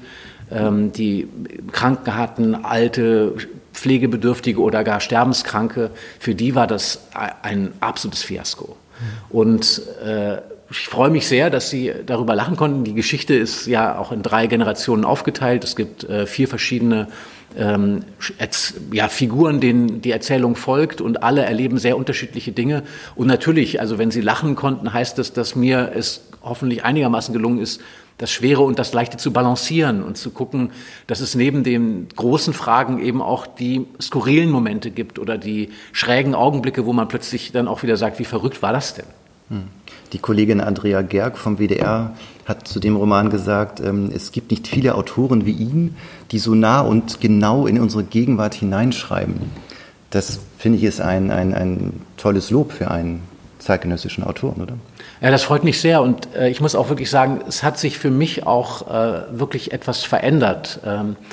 ähm, 0.50 0.92
die 0.92 1.28
Kranken 1.72 2.14
hatten, 2.14 2.54
alte, 2.54 3.34
pflegebedürftige 3.72 4.60
oder 4.60 4.84
gar 4.84 5.00
Sterbenskranke, 5.00 5.90
für 6.18 6.34
die 6.34 6.54
war 6.54 6.66
das 6.66 7.08
ein 7.42 7.72
absolutes 7.80 8.22
Fiasko. 8.22 8.76
Und 9.28 9.82
äh, 10.02 10.38
ich 10.70 10.88
freue 10.88 11.10
mich 11.10 11.28
sehr, 11.28 11.50
dass 11.50 11.70
Sie 11.70 11.92
darüber 12.06 12.34
lachen 12.34 12.56
konnten. 12.56 12.84
Die 12.84 12.94
Geschichte 12.94 13.34
ist 13.34 13.66
ja 13.66 13.98
auch 13.98 14.10
in 14.10 14.22
drei 14.22 14.46
Generationen 14.46 15.04
aufgeteilt. 15.04 15.62
Es 15.62 15.76
gibt 15.76 16.04
äh, 16.04 16.26
vier 16.26 16.48
verschiedene 16.48 17.08
ähm, 17.56 18.04
ja, 18.92 19.08
Figuren, 19.08 19.60
denen 19.60 20.00
die 20.00 20.10
Erzählung 20.10 20.56
folgt 20.56 21.00
und 21.00 21.22
alle 21.22 21.44
erleben 21.44 21.78
sehr 21.78 21.96
unterschiedliche 21.96 22.52
Dinge. 22.52 22.82
Und 23.14 23.28
natürlich, 23.28 23.80
also 23.80 23.98
wenn 23.98 24.10
Sie 24.10 24.20
lachen 24.20 24.56
konnten, 24.56 24.92
heißt 24.92 25.18
das, 25.18 25.32
dass 25.32 25.54
mir 25.54 25.92
es 25.94 26.28
hoffentlich 26.42 26.84
einigermaßen 26.84 27.32
gelungen 27.32 27.60
ist, 27.60 27.80
das 28.18 28.30
Schwere 28.32 28.62
und 28.62 28.78
das 28.78 28.92
Leichte 28.92 29.18
zu 29.18 29.32
balancieren 29.32 30.02
und 30.02 30.16
zu 30.16 30.30
gucken, 30.30 30.70
dass 31.06 31.20
es 31.20 31.34
neben 31.34 31.64
den 31.64 32.08
großen 32.16 32.54
Fragen 32.54 32.98
eben 32.98 33.20
auch 33.20 33.46
die 33.46 33.86
skurrilen 34.00 34.50
Momente 34.50 34.90
gibt 34.90 35.18
oder 35.18 35.36
die 35.36 35.68
schrägen 35.92 36.34
Augenblicke, 36.34 36.86
wo 36.86 36.92
man 36.92 37.08
plötzlich 37.08 37.52
dann 37.52 37.68
auch 37.68 37.82
wieder 37.82 37.96
sagt, 37.96 38.18
wie 38.18 38.24
verrückt 38.24 38.62
war 38.62 38.72
das 38.72 38.94
denn? 38.94 39.04
Hm. 39.48 39.64
Die 40.12 40.18
Kollegin 40.18 40.60
Andrea 40.60 41.02
Gerg 41.02 41.38
vom 41.38 41.58
WDR 41.58 42.12
hat 42.44 42.66
zu 42.66 42.80
dem 42.80 42.96
Roman 42.96 43.30
gesagt, 43.30 43.80
ähm, 43.80 44.10
es 44.14 44.32
gibt 44.32 44.50
nicht 44.50 44.68
viele 44.68 44.94
Autoren 44.94 45.46
wie 45.46 45.52
ihn, 45.52 45.96
die 46.30 46.38
so 46.38 46.54
nah 46.54 46.80
und 46.80 47.20
genau 47.20 47.66
in 47.66 47.80
unsere 47.80 48.04
Gegenwart 48.04 48.54
hineinschreiben. 48.54 49.50
Das 50.10 50.40
finde 50.58 50.78
ich 50.78 50.84
ist 50.84 51.00
ein, 51.00 51.30
ein, 51.30 51.54
ein 51.54 52.00
tolles 52.16 52.50
Lob 52.50 52.72
für 52.72 52.90
einen 52.90 53.22
zeitgenössischen 53.58 54.24
Autoren, 54.24 54.62
oder? 54.62 54.74
Ja, 55.20 55.30
das 55.30 55.42
freut 55.42 55.64
mich 55.64 55.80
sehr 55.80 56.02
und 56.02 56.34
äh, 56.34 56.48
ich 56.48 56.60
muss 56.60 56.74
auch 56.74 56.88
wirklich 56.88 57.10
sagen, 57.10 57.40
es 57.48 57.62
hat 57.62 57.78
sich 57.78 57.98
für 57.98 58.10
mich 58.10 58.46
auch 58.46 58.88
äh, 58.88 59.38
wirklich 59.38 59.72
etwas 59.72 60.04
verändert. 60.04 60.80
Ähm, 60.84 61.16
äh, 61.20 61.24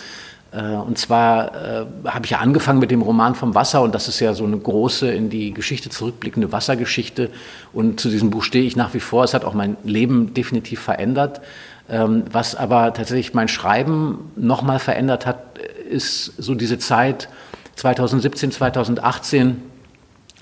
und 0.60 0.98
zwar 1.00 1.56
äh, 1.56 1.86
habe 2.06 2.26
ich 2.26 2.32
ja 2.32 2.38
angefangen 2.40 2.80
mit 2.80 2.92
dem 2.92 3.02
Roman 3.02 3.34
vom 3.34 3.56
Wasser 3.56 3.82
und 3.82 3.96
das 3.96 4.08
ist 4.08 4.20
ja 4.20 4.34
so 4.34 4.44
eine 4.46 4.58
große 4.58 5.12
in 5.12 5.30
die 5.30 5.52
Geschichte 5.54 5.90
zurückblickende 5.90 6.52
Wassergeschichte 6.52 7.32
und 7.74 8.00
zu 8.00 8.10
diesem 8.10 8.30
Buch 8.30 8.44
stehe 8.44 8.64
ich 8.64 8.76
nach 8.76 8.94
wie 8.94 9.00
vor. 9.00 9.24
Es 9.24 9.34
hat 9.34 9.46
auch 9.46 9.56
mein 9.56 9.78
Leben 9.84 10.34
definitiv 10.34 10.80
verändert. 10.80 11.42
Ähm, 11.90 12.24
was 12.32 12.56
aber 12.56 12.94
tatsächlich 12.94 13.34
mein 13.34 13.48
Schreiben 13.48 14.32
nochmal 14.36 14.80
verändert 14.80 15.26
hat, 15.26 15.58
ist 15.90 16.34
so 16.38 16.54
diese 16.54 16.78
Zeit 16.78 17.30
2017, 17.76 18.52
2018, 18.52 19.62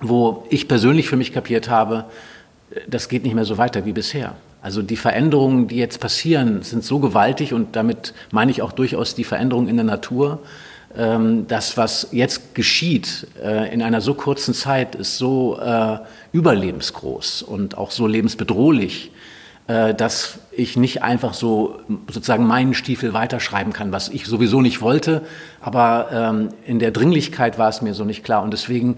wo 0.01 0.45
ich 0.49 0.67
persönlich 0.67 1.07
für 1.07 1.15
mich 1.15 1.31
kapiert 1.31 1.69
habe, 1.69 2.05
das 2.87 3.07
geht 3.07 3.23
nicht 3.23 3.35
mehr 3.35 3.45
so 3.45 3.57
weiter 3.57 3.85
wie 3.85 3.93
bisher. 3.93 4.35
Also 4.61 4.83
die 4.83 4.95
Veränderungen, 4.95 5.67
die 5.67 5.77
jetzt 5.77 5.99
passieren, 5.99 6.61
sind 6.61 6.83
so 6.83 6.99
gewaltig 6.99 7.53
und 7.53 7.75
damit 7.75 8.13
meine 8.31 8.51
ich 8.51 8.61
auch 8.61 8.71
durchaus 8.71 9.15
die 9.15 9.23
Veränderungen 9.23 9.67
in 9.67 9.75
der 9.75 9.85
Natur. 9.85 10.39
Ähm, 10.95 11.47
das, 11.47 11.77
was 11.77 12.09
jetzt 12.11 12.53
geschieht 12.53 13.27
äh, 13.41 13.73
in 13.73 13.81
einer 13.81 14.01
so 14.01 14.13
kurzen 14.13 14.53
Zeit, 14.53 14.93
ist 14.93 15.17
so 15.17 15.59
äh, 15.59 15.97
überlebensgroß 16.31 17.41
und 17.41 17.77
auch 17.77 17.89
so 17.89 18.05
lebensbedrohlich, 18.05 19.11
äh, 19.67 19.95
dass 19.95 20.39
ich 20.51 20.77
nicht 20.77 21.01
einfach 21.01 21.33
so 21.33 21.79
sozusagen 22.07 22.45
meinen 22.45 22.75
Stiefel 22.75 23.13
weiterschreiben 23.13 23.73
kann, 23.73 23.91
was 23.91 24.09
ich 24.09 24.25
sowieso 24.25 24.61
nicht 24.61 24.81
wollte. 24.81 25.23
Aber 25.59 26.09
ähm, 26.11 26.49
in 26.65 26.77
der 26.77 26.91
Dringlichkeit 26.91 27.57
war 27.57 27.69
es 27.69 27.81
mir 27.81 27.95
so 27.95 28.03
nicht 28.03 28.23
klar. 28.23 28.43
Und 28.43 28.51
deswegen 28.51 28.97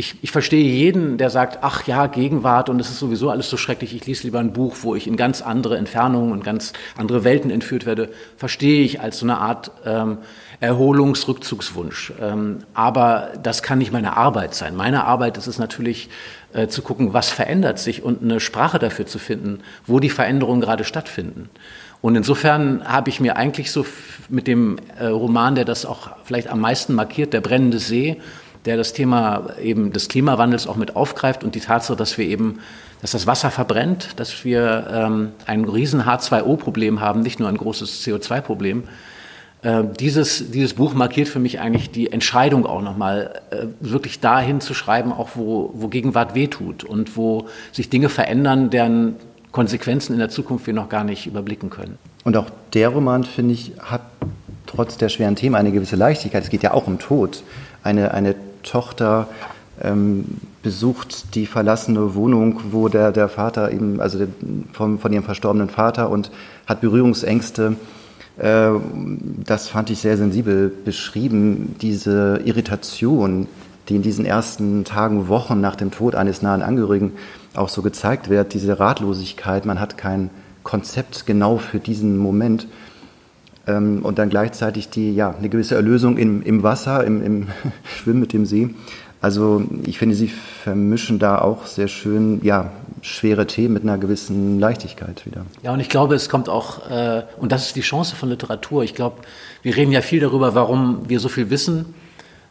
ich, 0.00 0.14
ich 0.22 0.30
verstehe 0.30 0.62
jeden, 0.62 1.18
der 1.18 1.28
sagt, 1.28 1.58
ach 1.62 1.88
ja, 1.88 2.06
Gegenwart 2.06 2.68
und 2.68 2.78
es 2.78 2.88
ist 2.88 3.00
sowieso 3.00 3.30
alles 3.30 3.50
so 3.50 3.56
schrecklich, 3.56 3.96
ich 3.96 4.06
lese 4.06 4.22
lieber 4.22 4.38
ein 4.38 4.52
Buch, 4.52 4.76
wo 4.82 4.94
ich 4.94 5.08
in 5.08 5.16
ganz 5.16 5.42
andere 5.42 5.76
Entfernungen 5.76 6.30
und 6.30 6.44
ganz 6.44 6.72
andere 6.96 7.24
Welten 7.24 7.50
entführt 7.50 7.84
werde, 7.84 8.08
verstehe 8.36 8.84
ich 8.84 9.00
als 9.00 9.18
so 9.18 9.26
eine 9.26 9.38
Art 9.38 9.72
ähm, 9.84 10.18
Erholungsrückzugswunsch. 10.60 12.12
Ähm, 12.20 12.58
aber 12.74 13.30
das 13.42 13.64
kann 13.64 13.78
nicht 13.78 13.92
meine 13.92 14.16
Arbeit 14.16 14.54
sein. 14.54 14.76
Meine 14.76 15.02
Arbeit 15.02 15.36
ist 15.36 15.48
es 15.48 15.58
natürlich 15.58 16.10
äh, 16.52 16.68
zu 16.68 16.82
gucken, 16.82 17.12
was 17.12 17.30
verändert 17.30 17.80
sich 17.80 18.04
und 18.04 18.22
eine 18.22 18.38
Sprache 18.38 18.78
dafür 18.78 19.06
zu 19.06 19.18
finden, 19.18 19.62
wo 19.84 19.98
die 19.98 20.10
Veränderungen 20.10 20.60
gerade 20.60 20.84
stattfinden. 20.84 21.50
Und 22.00 22.14
insofern 22.14 22.84
habe 22.84 23.10
ich 23.10 23.18
mir 23.18 23.36
eigentlich 23.36 23.72
so 23.72 23.84
mit 24.28 24.46
dem 24.46 24.78
äh, 24.96 25.06
Roman, 25.06 25.56
der 25.56 25.64
das 25.64 25.84
auch 25.84 26.10
vielleicht 26.22 26.46
am 26.46 26.60
meisten 26.60 26.94
markiert, 26.94 27.32
Der 27.32 27.40
brennende 27.40 27.80
See, 27.80 28.20
der 28.64 28.76
das 28.76 28.92
Thema 28.92 29.50
eben 29.62 29.92
des 29.92 30.08
Klimawandels 30.08 30.66
auch 30.66 30.76
mit 30.76 30.96
aufgreift 30.96 31.44
und 31.44 31.54
die 31.54 31.60
Tatsache, 31.60 31.96
dass 31.96 32.18
wir 32.18 32.26
eben, 32.26 32.60
dass 33.00 33.12
das 33.12 33.26
Wasser 33.26 33.50
verbrennt, 33.50 34.10
dass 34.16 34.44
wir 34.44 34.86
ähm, 34.92 35.30
ein 35.46 35.64
riesen 35.64 36.02
H2O-Problem 36.02 37.00
haben, 37.00 37.20
nicht 37.20 37.40
nur 37.40 37.48
ein 37.48 37.56
großes 37.56 38.04
CO2-Problem. 38.06 38.84
Äh, 39.62 39.84
dieses, 39.98 40.50
dieses 40.50 40.74
Buch 40.74 40.94
markiert 40.94 41.28
für 41.28 41.40
mich 41.40 41.60
eigentlich 41.60 41.90
die 41.90 42.12
Entscheidung 42.12 42.64
auch 42.66 42.82
nochmal, 42.82 43.40
äh, 43.50 43.66
wirklich 43.80 44.20
dahin 44.20 44.60
zu 44.60 44.74
schreiben, 44.74 45.12
auch 45.12 45.30
wo, 45.34 45.70
wo 45.74 45.88
Gegenwart 45.88 46.34
wehtut 46.34 46.84
und 46.84 47.16
wo 47.16 47.48
sich 47.72 47.90
Dinge 47.90 48.08
verändern, 48.08 48.70
deren 48.70 49.16
Konsequenzen 49.50 50.12
in 50.12 50.18
der 50.18 50.28
Zukunft 50.28 50.66
wir 50.66 50.74
noch 50.74 50.88
gar 50.88 51.04
nicht 51.04 51.26
überblicken 51.26 51.70
können. 51.70 51.98
Und 52.24 52.36
auch 52.36 52.50
der 52.74 52.90
Roman, 52.90 53.24
finde 53.24 53.54
ich, 53.54 53.72
hat 53.80 54.02
trotz 54.66 54.98
der 54.98 55.08
schweren 55.08 55.34
Themen 55.34 55.56
eine 55.56 55.72
gewisse 55.72 55.96
Leichtigkeit. 55.96 56.44
Es 56.44 56.50
geht 56.50 56.62
ja 56.62 56.72
auch 56.72 56.86
um 56.86 56.98
Tod. 56.98 57.42
Eine, 57.82 58.12
eine 58.12 58.34
Tochter 58.68 59.28
ähm, 59.82 60.24
besucht 60.62 61.34
die 61.34 61.46
verlassene 61.46 62.14
Wohnung, 62.14 62.60
wo 62.70 62.88
der, 62.88 63.12
der 63.12 63.28
Vater 63.28 63.72
eben, 63.72 64.00
also 64.00 64.18
der, 64.18 64.28
von, 64.72 64.98
von 64.98 65.12
ihrem 65.12 65.24
verstorbenen 65.24 65.68
Vater 65.68 66.10
und 66.10 66.30
hat 66.66 66.80
Berührungsängste. 66.80 67.76
Äh, 68.38 68.70
das 69.44 69.68
fand 69.68 69.90
ich 69.90 70.00
sehr 70.00 70.16
sensibel 70.16 70.72
beschrieben, 70.84 71.76
diese 71.80 72.40
Irritation, 72.44 73.46
die 73.88 73.96
in 73.96 74.02
diesen 74.02 74.24
ersten 74.24 74.84
Tagen, 74.84 75.28
Wochen 75.28 75.60
nach 75.60 75.76
dem 75.76 75.90
Tod 75.90 76.14
eines 76.14 76.42
nahen 76.42 76.62
Angehörigen 76.62 77.12
auch 77.54 77.68
so 77.68 77.82
gezeigt 77.82 78.28
wird, 78.28 78.54
diese 78.54 78.78
Ratlosigkeit, 78.78 79.64
man 79.64 79.80
hat 79.80 79.96
kein 79.96 80.30
Konzept 80.62 81.24
genau 81.24 81.56
für 81.56 81.78
diesen 81.78 82.18
Moment 82.18 82.66
ähm, 83.68 84.00
und 84.02 84.18
dann 84.18 84.30
gleichzeitig 84.30 84.88
die, 84.88 85.14
ja, 85.14 85.32
eine 85.36 85.48
gewisse 85.48 85.76
Erlösung 85.76 86.16
im, 86.16 86.42
im 86.42 86.62
Wasser, 86.62 87.04
im, 87.04 87.22
im 87.22 87.48
Schwimmen 87.84 88.20
mit 88.20 88.32
dem 88.32 88.46
See. 88.46 88.70
Also 89.20 89.64
ich 89.84 89.98
finde, 89.98 90.14
Sie 90.14 90.28
vermischen 90.28 91.18
da 91.18 91.40
auch 91.40 91.66
sehr 91.66 91.88
schön 91.88 92.40
ja, 92.44 92.70
schwere 93.02 93.48
Themen 93.48 93.74
mit 93.74 93.82
einer 93.82 93.98
gewissen 93.98 94.60
Leichtigkeit 94.60 95.26
wieder. 95.26 95.44
Ja, 95.62 95.72
und 95.72 95.80
ich 95.80 95.88
glaube, 95.88 96.14
es 96.14 96.28
kommt 96.28 96.48
auch, 96.48 96.88
äh, 96.88 97.24
und 97.38 97.50
das 97.50 97.66
ist 97.66 97.74
die 97.76 97.80
Chance 97.80 98.14
von 98.14 98.28
Literatur. 98.28 98.84
Ich 98.84 98.94
glaube, 98.94 99.16
wir 99.62 99.76
reden 99.76 99.90
ja 99.90 100.02
viel 100.02 100.20
darüber, 100.20 100.54
warum 100.54 101.08
wir 101.08 101.18
so 101.18 101.28
viel 101.28 101.50
wissen, 101.50 101.96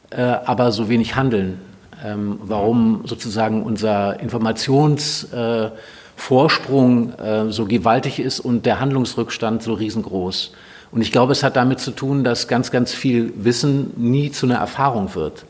äh, 0.09 0.21
aber 0.21 0.73
so 0.73 0.89
wenig 0.89 1.15
handeln. 1.15 1.61
Ähm, 2.05 2.37
warum 2.43 3.03
sozusagen 3.05 3.63
unser 3.63 4.19
Informationsvorsprung 4.19 7.13
äh, 7.13 7.49
so 7.49 7.65
gewaltig 7.65 8.19
ist 8.19 8.41
und 8.41 8.67
der 8.67 8.79
Handlungsrückstand 8.79 9.63
so 9.63 9.73
riesengroß. 9.73 10.51
Und 10.91 11.01
ich 11.01 11.11
glaube, 11.11 11.31
es 11.31 11.43
hat 11.43 11.55
damit 11.55 11.79
zu 11.79 11.91
tun, 11.91 12.23
dass 12.23 12.47
ganz, 12.47 12.71
ganz 12.71 12.93
viel 12.93 13.33
Wissen 13.35 13.91
nie 13.97 14.31
zu 14.31 14.45
einer 14.45 14.55
Erfahrung 14.55 15.13
wird. 15.15 15.45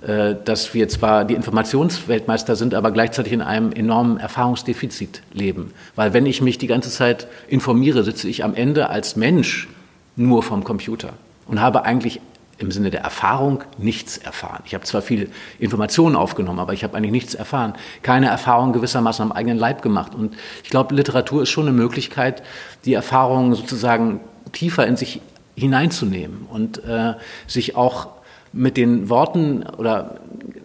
Äh, 0.00 0.36
dass 0.44 0.74
wir 0.74 0.88
zwar 0.88 1.24
die 1.24 1.34
Informationsweltmeister 1.34 2.54
sind, 2.54 2.74
aber 2.74 2.92
gleichzeitig 2.92 3.32
in 3.32 3.42
einem 3.42 3.72
enormen 3.72 4.18
Erfahrungsdefizit 4.18 5.22
leben. 5.32 5.72
Weil 5.96 6.12
wenn 6.12 6.24
ich 6.24 6.40
mich 6.40 6.56
die 6.56 6.68
ganze 6.68 6.90
Zeit 6.90 7.26
informiere, 7.48 8.04
sitze 8.04 8.28
ich 8.28 8.44
am 8.44 8.54
Ende 8.54 8.90
als 8.90 9.16
Mensch 9.16 9.68
nur 10.14 10.44
vom 10.44 10.62
Computer 10.62 11.14
und 11.48 11.60
habe 11.60 11.84
eigentlich 11.84 12.20
im 12.58 12.70
Sinne 12.70 12.90
der 12.90 13.00
Erfahrung 13.00 13.64
nichts 13.76 14.18
erfahren. 14.18 14.62
Ich 14.66 14.74
habe 14.74 14.84
zwar 14.84 15.02
viele 15.02 15.26
Informationen 15.58 16.14
aufgenommen, 16.14 16.60
aber 16.60 16.74
ich 16.74 16.84
habe 16.84 16.96
eigentlich 16.96 17.12
nichts 17.12 17.34
erfahren. 17.34 17.74
Keine 18.02 18.28
Erfahrung 18.28 18.72
gewissermaßen 18.72 19.24
am 19.24 19.32
eigenen 19.32 19.58
Leib 19.58 19.82
gemacht. 19.82 20.14
Und 20.14 20.36
ich 20.62 20.70
glaube, 20.70 20.94
Literatur 20.94 21.42
ist 21.42 21.50
schon 21.50 21.66
eine 21.66 21.76
Möglichkeit, 21.76 22.44
die 22.84 22.94
Erfahrungen 22.94 23.54
sozusagen 23.54 24.20
tiefer 24.52 24.86
in 24.86 24.96
sich 24.96 25.20
hineinzunehmen 25.56 26.46
und 26.50 26.84
äh, 26.84 27.14
sich 27.46 27.76
auch 27.76 28.08
mit 28.52 28.76
den 28.76 29.10
Worten 29.10 29.64
oder 29.76 30.16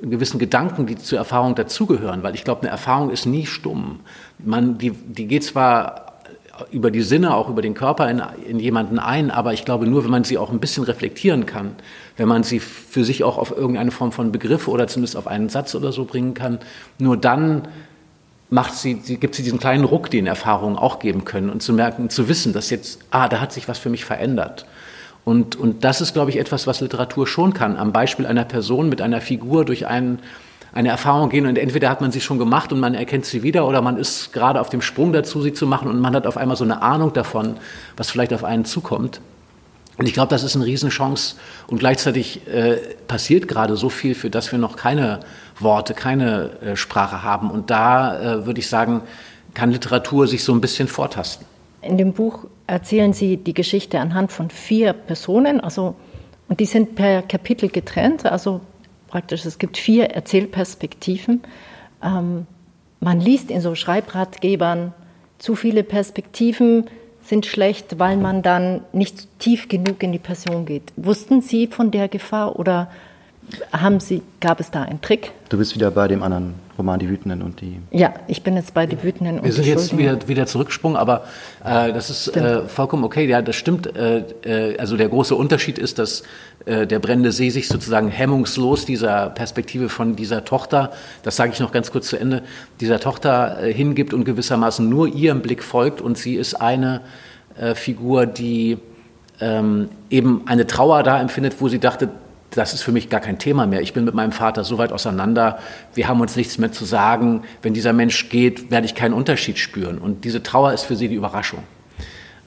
gewissen 0.02 0.40
Gedanken, 0.40 0.86
die 0.86 0.98
zur 0.98 1.18
Erfahrung 1.18 1.56
dazugehören, 1.56 2.24
weil 2.24 2.36
ich 2.36 2.44
glaube, 2.44 2.62
eine 2.62 2.70
Erfahrung 2.70 3.10
ist 3.10 3.26
nie 3.26 3.46
stumm. 3.46 4.00
Man, 4.40 4.78
die, 4.78 4.92
die 4.92 5.28
geht 5.28 5.44
zwar 5.44 6.14
über 6.72 6.92
die 6.92 7.02
Sinne, 7.02 7.36
auch 7.36 7.50
über 7.50 7.62
den 7.62 7.74
Körper 7.74 8.10
in, 8.10 8.22
in 8.48 8.60
jemanden 8.60 9.00
ein, 9.00 9.32
aber 9.32 9.54
ich 9.54 9.66
glaube 9.66 9.88
nur, 9.88 10.04
wenn 10.04 10.12
man 10.12 10.24
sie 10.24 10.38
auch 10.38 10.52
ein 10.52 10.60
bisschen 10.60 10.84
reflektieren 10.84 11.46
kann, 11.46 11.76
wenn 12.16 12.28
man 12.28 12.44
sie 12.44 12.60
für 12.60 13.04
sich 13.04 13.24
auch 13.24 13.38
auf 13.38 13.52
irgendeine 13.52 13.92
Form 13.92 14.12
von 14.12 14.32
Begriff 14.32 14.68
oder 14.68 14.88
zumindest 14.88 15.18
auf 15.18 15.28
einen 15.28 15.50
Satz 15.50 15.74
oder 15.74 15.92
so 15.92 16.06
bringen 16.06 16.36
kann, 16.36 16.60
nur 17.00 17.18
dann 17.18 17.68
macht 18.50 18.74
sie, 18.74 19.00
sie, 19.04 19.18
gibt 19.18 19.36
sie 19.36 19.44
diesen 19.44 19.60
kleinen 19.60 19.84
Ruck, 19.84 20.10
den 20.10 20.28
Erfahrungen 20.28 20.78
auch 20.78 21.00
geben 21.00 21.26
können 21.26 21.50
und 21.50 21.64
zu 21.64 21.74
merken, 21.74 22.10
zu 22.10 22.28
wissen, 22.28 22.54
dass 22.54 22.70
jetzt, 22.70 23.00
ah, 23.12 23.28
da 23.28 23.40
hat 23.40 23.52
sich 23.52 23.68
was 23.68 23.80
für 23.80 23.90
mich 23.90 24.06
verändert. 24.06 24.66
Und, 25.26 25.56
und 25.56 25.84
das 25.84 26.02
ist, 26.02 26.14
glaube 26.14 26.32
ich, 26.32 26.38
etwas, 26.38 26.68
was 26.68 26.82
Literatur 26.82 27.28
schon 27.28 27.54
kann. 27.54 27.78
Am 27.78 27.94
Beispiel 27.94 28.26
einer 28.26 28.44
Person 28.44 28.90
mit 28.90 29.02
einer 29.02 29.22
Figur 29.22 29.64
durch 29.64 29.88
einen, 29.88 30.20
eine 30.74 30.90
Erfahrung 30.90 31.30
gehen 31.30 31.46
und 31.46 31.58
entweder 31.58 31.90
hat 31.90 32.02
man 32.02 32.12
sie 32.12 32.20
schon 32.20 32.40
gemacht 32.40 32.74
und 32.74 32.80
man 32.80 32.94
erkennt 32.94 33.26
sie 33.26 33.44
wieder 33.44 33.68
oder 33.68 33.82
man 33.82 33.98
ist 33.98 34.34
gerade 34.34 34.60
auf 34.60 34.70
dem 34.70 34.82
Sprung 34.82 35.14
dazu, 35.14 35.42
sie 35.42 35.54
zu 35.54 35.68
machen 35.68 35.88
und 35.88 36.00
man 36.00 36.16
hat 36.16 36.28
auf 36.28 36.36
einmal 36.36 36.58
so 36.58 36.64
eine 36.64 36.82
Ahnung 36.82 37.14
davon, 37.14 37.58
was 37.96 38.12
vielleicht 38.12 38.34
auf 38.34 38.44
einen 38.44 38.66
zukommt. 38.66 39.22
Und 39.98 40.08
ich 40.08 40.14
glaube, 40.14 40.30
das 40.30 40.44
ist 40.44 40.56
eine 40.56 40.66
Riesenchance 40.66 41.36
und 41.68 41.78
gleichzeitig 41.78 42.48
äh, 42.48 42.78
passiert 43.08 43.48
gerade 43.48 43.78
so 43.78 43.90
viel, 43.90 44.16
für 44.16 44.32
das 44.32 44.52
wir 44.52 44.58
noch 44.58 44.76
keine 44.76 45.20
Worte, 45.64 45.94
keine 45.94 46.52
äh, 46.62 46.76
Sprache 46.76 47.24
haben. 47.24 47.50
Und 47.52 47.70
da 47.70 48.20
äh, 48.20 48.46
würde 48.46 48.60
ich 48.60 48.68
sagen, 48.68 49.02
kann 49.54 49.72
Literatur 49.72 50.28
sich 50.28 50.44
so 50.44 50.54
ein 50.54 50.62
bisschen 50.62 50.88
vortasten. 50.88 51.46
In 51.82 51.98
dem 51.98 52.14
Buch 52.14 52.46
erzählen 52.68 53.14
Sie 53.14 53.38
die 53.38 53.54
Geschichte 53.54 54.00
anhand 54.00 54.32
von 54.32 54.50
vier 54.50 54.94
Personen, 54.94 55.60
also 55.60 55.96
und 56.50 56.60
die 56.60 56.66
sind 56.66 56.96
per 56.96 57.22
Kapitel 57.22 57.70
getrennt, 57.70 58.26
also 58.26 58.62
praktisch 59.08 59.46
es 59.46 59.58
gibt 59.58 59.78
vier 59.78 60.12
Erzählperspektiven. 60.12 61.42
Ähm, 62.04 62.46
man 63.00 63.20
liest 63.20 63.50
in 63.50 63.62
so 63.62 63.76
Schreibratgebern 63.76 64.94
zu 65.40 65.56
viele 65.56 65.84
Perspektiven 65.84 66.86
sind 67.22 67.46
schlecht, 67.46 68.00
weil 68.00 68.18
man 68.18 68.42
dann 68.42 68.82
nicht 68.92 69.40
tief 69.40 69.68
genug 69.68 70.04
in 70.04 70.12
die 70.12 70.20
Person 70.20 70.66
geht. 70.66 70.94
Wussten 70.96 71.42
Sie 71.42 71.68
von 71.68 71.92
der 71.92 72.08
Gefahr 72.08 72.60
oder 72.60 72.90
haben 73.72 74.00
Sie, 74.00 74.22
gab 74.40 74.60
es 74.60 74.72
da 74.72 74.84
einen 74.84 75.02
Trick? 75.02 75.32
Du 75.50 75.58
bist 75.58 75.76
wieder 75.76 75.92
bei 75.92 76.08
dem 76.08 76.24
anderen 76.24 76.56
Roman, 76.78 77.00
Die 77.00 77.10
Wütenden 77.10 77.42
und 77.42 77.62
die. 77.62 77.80
Ja, 77.92 78.14
ich 78.28 78.42
bin 78.42 78.56
jetzt 78.56 78.74
bei 78.74 78.86
Die 78.86 79.02
Wütenden 79.02 79.40
und 79.40 79.46
Wir 79.46 79.54
sind 79.54 79.66
jetzt 79.66 79.96
wieder, 79.98 80.28
wieder 80.28 80.46
zurückgesprungen, 80.48 80.98
aber 80.98 81.26
äh, 81.64 81.94
das 81.94 82.10
ist 82.10 82.36
äh, 82.36 82.64
vollkommen 82.68 83.04
okay. 83.04 83.28
Ja, 83.28 83.42
das 83.42 83.56
stimmt. 83.56 83.96
Äh, 83.96 84.24
äh, 84.44 84.78
also 84.78 84.98
der 84.98 85.10
große 85.10 85.36
Unterschied 85.36 85.78
ist, 85.78 86.00
dass 86.00 86.24
äh, 86.66 86.88
der 86.88 87.00
brennende 87.00 87.32
See 87.32 87.50
sich 87.50 87.68
sozusagen 87.68 88.08
hemmungslos 88.08 88.86
dieser 88.86 89.30
Perspektive 89.30 89.90
von 89.90 90.16
dieser 90.16 90.46
Tochter, 90.46 90.92
das 91.22 91.36
sage 91.36 91.52
ich 91.54 91.60
noch 91.60 91.72
ganz 91.72 91.92
kurz 91.92 92.08
zu 92.08 92.18
Ende, 92.18 92.42
dieser 92.80 93.00
Tochter 93.00 93.62
äh, 93.62 93.74
hingibt 93.74 94.14
und 94.14 94.24
gewissermaßen 94.24 94.88
nur 94.90 95.08
ihrem 95.08 95.42
Blick 95.42 95.64
folgt 95.64 96.02
und 96.02 96.18
sie 96.18 96.36
ist 96.36 96.56
eine 96.56 97.02
Figur, 97.76 98.26
die 98.26 98.80
ähm, 99.40 99.90
eben 100.10 100.42
eine 100.48 100.66
Trauer 100.66 101.04
da 101.04 101.22
empfindet, 101.22 101.58
wo 101.60 101.68
sie 101.68 101.78
dachte, 101.78 102.10
das 102.56 102.74
ist 102.74 102.82
für 102.82 102.92
mich 102.92 103.10
gar 103.10 103.20
kein 103.20 103.40
Thema 103.40 103.66
mehr. 103.66 103.82
Ich 103.82 103.94
bin 103.94 104.06
mit 104.06 104.14
meinem 104.14 104.32
Vater 104.32 104.64
so 104.64 104.78
weit 104.78 104.92
auseinander, 104.92 105.60
wir 105.94 106.08
haben 106.08 106.22
uns 106.22 106.36
nichts 106.36 106.58
mehr 106.58 106.72
zu 106.72 106.86
sagen. 106.86 107.44
Wenn 107.62 107.74
dieser 107.74 107.94
Mensch 107.94 108.30
geht, 108.30 108.72
werde 108.72 108.86
ich 108.86 108.96
keinen 108.96 109.14
Unterschied 109.14 109.58
spüren. 109.58 109.98
Und 109.98 110.26
diese 110.26 110.44
Trauer 110.44 110.74
ist 110.74 110.84
für 110.84 110.96
sie 110.96 111.08
die 111.08 111.16
Überraschung. 111.16 111.64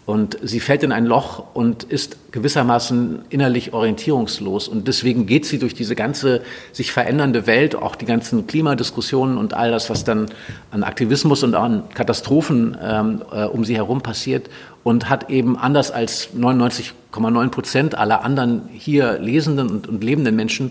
Und 0.07 0.39
sie 0.41 0.61
fällt 0.61 0.85
in 0.85 0.93
ein 0.93 1.05
Loch 1.05 1.43
und 1.53 1.83
ist 1.83 2.17
gewissermaßen 2.31 3.25
innerlich 3.29 3.73
orientierungslos. 3.73 4.69
Und 4.69 4.87
deswegen 4.87 5.27
geht 5.27 5.47
sie 5.47 5.59
durch 5.59 5.75
diese 5.75 5.97
ganze 5.97 6.43
sich 6.73 6.93
verändernde 6.93 7.49
Welt, 7.49 7.75
auch 7.75 7.97
die 7.97 8.07
ganzen 8.07 8.47
Klimadiskussionen 8.47 9.37
und 9.37 9.53
all 9.55 9.73
das, 9.73 9.91
was 9.91 10.05
dann 10.05 10.27
an 10.71 10.85
Aktivismus 10.85 11.43
und 11.43 11.57
an 11.57 11.83
Katastrophen 11.93 12.77
ähm, 12.81 13.23
äh, 13.33 13.45
um 13.47 13.65
sie 13.65 13.75
herum 13.75 14.01
passiert 14.01 14.49
und 14.85 15.11
hat 15.11 15.29
eben 15.29 15.59
anders 15.59 15.91
als 15.91 16.29
99,9 16.37 17.49
Prozent 17.49 17.99
aller 17.99 18.23
anderen 18.23 18.69
hier 18.73 19.19
lesenden 19.19 19.69
und, 19.69 19.89
und 19.89 20.05
lebenden 20.05 20.37
Menschen 20.37 20.71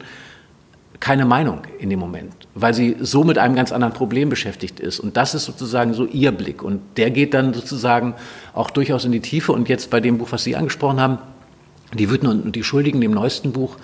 keine 1.05 1.25
Meinung 1.25 1.59
in 1.77 1.91
dem 1.91 1.99
Moment, 1.99 2.33
weil 2.55 2.73
sie 2.73 2.95
so 2.99 3.23
mit 3.23 3.37
einem 3.37 3.53
ganz 3.53 3.71
anderen 3.71 3.93
Problem 3.93 4.27
beschäftigt 4.27 4.79
ist. 4.79 4.99
Und 4.99 5.17
das 5.17 5.35
ist 5.35 5.45
sozusagen 5.45 5.93
so 5.93 6.05
ihr 6.05 6.31
Blick. 6.31 6.63
Und 6.63 6.81
der 6.97 7.11
geht 7.11 7.35
dann 7.35 7.53
sozusagen 7.53 8.15
auch 8.55 8.71
durchaus 8.71 9.05
in 9.05 9.11
die 9.11 9.19
Tiefe. 9.19 9.51
Und 9.51 9.69
jetzt 9.69 9.91
bei 9.91 9.99
dem 9.99 10.17
Buch, 10.17 10.29
was 10.31 10.43
Sie 10.43 10.55
angesprochen 10.55 10.99
haben, 10.99 11.19
Die 11.93 12.09
Wütenden 12.09 12.41
und 12.41 12.55
die 12.55 12.63
Schuldigen, 12.63 13.01
dem 13.01 13.11
neuesten 13.11 13.51
Buch, 13.51 13.77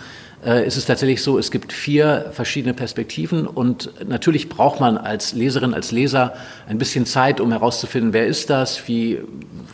äh, 0.43 0.65
ist 0.65 0.77
es 0.77 0.87
tatsächlich 0.87 1.21
so, 1.21 1.37
es 1.37 1.51
gibt 1.51 1.71
vier 1.71 2.31
verschiedene 2.31 2.73
Perspektiven. 2.73 3.45
Und 3.45 3.91
natürlich 4.07 4.49
braucht 4.49 4.79
man 4.79 4.97
als 4.97 5.33
Leserin, 5.33 5.75
als 5.75 5.91
Leser 5.91 6.33
ein 6.67 6.79
bisschen 6.79 7.05
Zeit, 7.05 7.39
um 7.39 7.51
herauszufinden, 7.51 8.13
wer 8.13 8.25
ist 8.25 8.49
das, 8.49 8.87
wie, 8.87 9.19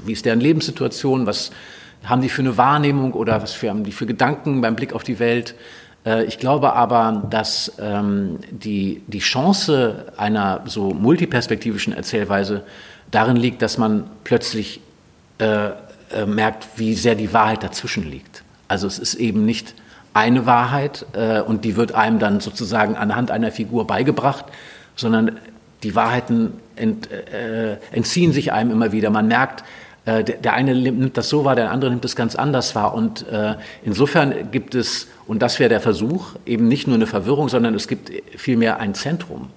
wie 0.05 0.11
ist 0.11 0.25
deren 0.25 0.41
Lebenssituation, 0.41 1.25
was 1.25 1.51
haben 2.03 2.21
die 2.21 2.29
für 2.29 2.41
eine 2.41 2.57
Wahrnehmung 2.57 3.13
oder 3.13 3.41
was 3.41 3.53
für, 3.53 3.69
haben 3.69 3.85
die 3.85 3.93
für 3.93 4.05
Gedanken 4.05 4.59
beim 4.59 4.75
Blick 4.75 4.91
auf 4.91 5.03
die 5.03 5.19
Welt. 5.19 5.55
Äh, 6.07 6.23
ich 6.23 6.39
glaube 6.39 6.73
aber, 6.73 7.23
dass 7.29 7.73
ähm, 7.79 8.39
die, 8.49 9.01
die 9.07 9.19
Chance 9.19 10.05
einer 10.17 10.61
so 10.65 10.91
multiperspektivischen 10.91 11.93
Erzählweise 11.93 12.63
darin 13.11 13.35
liegt, 13.35 13.61
dass 13.61 13.77
man 13.77 14.05
plötzlich 14.23 14.79
äh, 15.39 15.67
äh, 15.67 16.25
merkt, 16.25 16.67
wie 16.77 16.93
sehr 16.93 17.15
die 17.15 17.33
Wahrheit 17.33 17.63
dazwischen 17.63 18.09
liegt. 18.09 18.43
Also 18.67 18.87
es 18.87 18.99
ist 18.99 19.15
eben 19.15 19.45
nicht 19.45 19.75
eine 20.13 20.45
Wahrheit 20.45 21.05
äh, 21.13 21.41
und 21.41 21.63
die 21.63 21.75
wird 21.75 21.91
einem 21.93 22.19
dann 22.19 22.39
sozusagen 22.39 22.95
anhand 22.95 23.29
einer 23.29 23.51
Figur 23.51 23.85
beigebracht, 23.85 24.45
sondern 24.95 25.37
die 25.83 25.93
Wahrheiten 25.93 26.53
ent, 26.75 27.11
äh, 27.11 27.77
entziehen 27.91 28.33
sich 28.33 28.51
einem 28.51 28.71
immer 28.71 28.91
wieder. 28.91 29.09
Man 29.09 29.27
merkt, 29.27 29.63
äh, 30.07 30.23
der, 30.23 30.37
der, 30.37 30.53
eine 30.53 30.73
nimmt 30.73 31.17
das 31.17 31.29
so 31.29 31.45
wahr, 31.45 31.55
der 31.55 31.69
andere 31.69 31.91
nimmt 31.91 32.05
es 32.05 32.15
ganz 32.15 32.35
anders 32.35 32.73
wahr. 32.73 32.93
Und 32.93 33.25
insofern 33.83 34.51
gibt 34.51 34.73
es 34.73 35.07
und 35.27 35.41
das 35.41 35.59
wäre 35.59 35.69
der 35.69 35.81
Versuch, 35.81 36.35
eben 36.45 36.67
nicht 36.67 36.87
nur 36.87 36.95
eine 36.95 37.05
Verwirrung, 37.05 37.49
sondern 37.49 37.75
es 37.75 37.87
gibt 37.87 38.11
vielmehr 38.35 38.79
ein 38.79 38.93
Zentrum. 38.93 39.49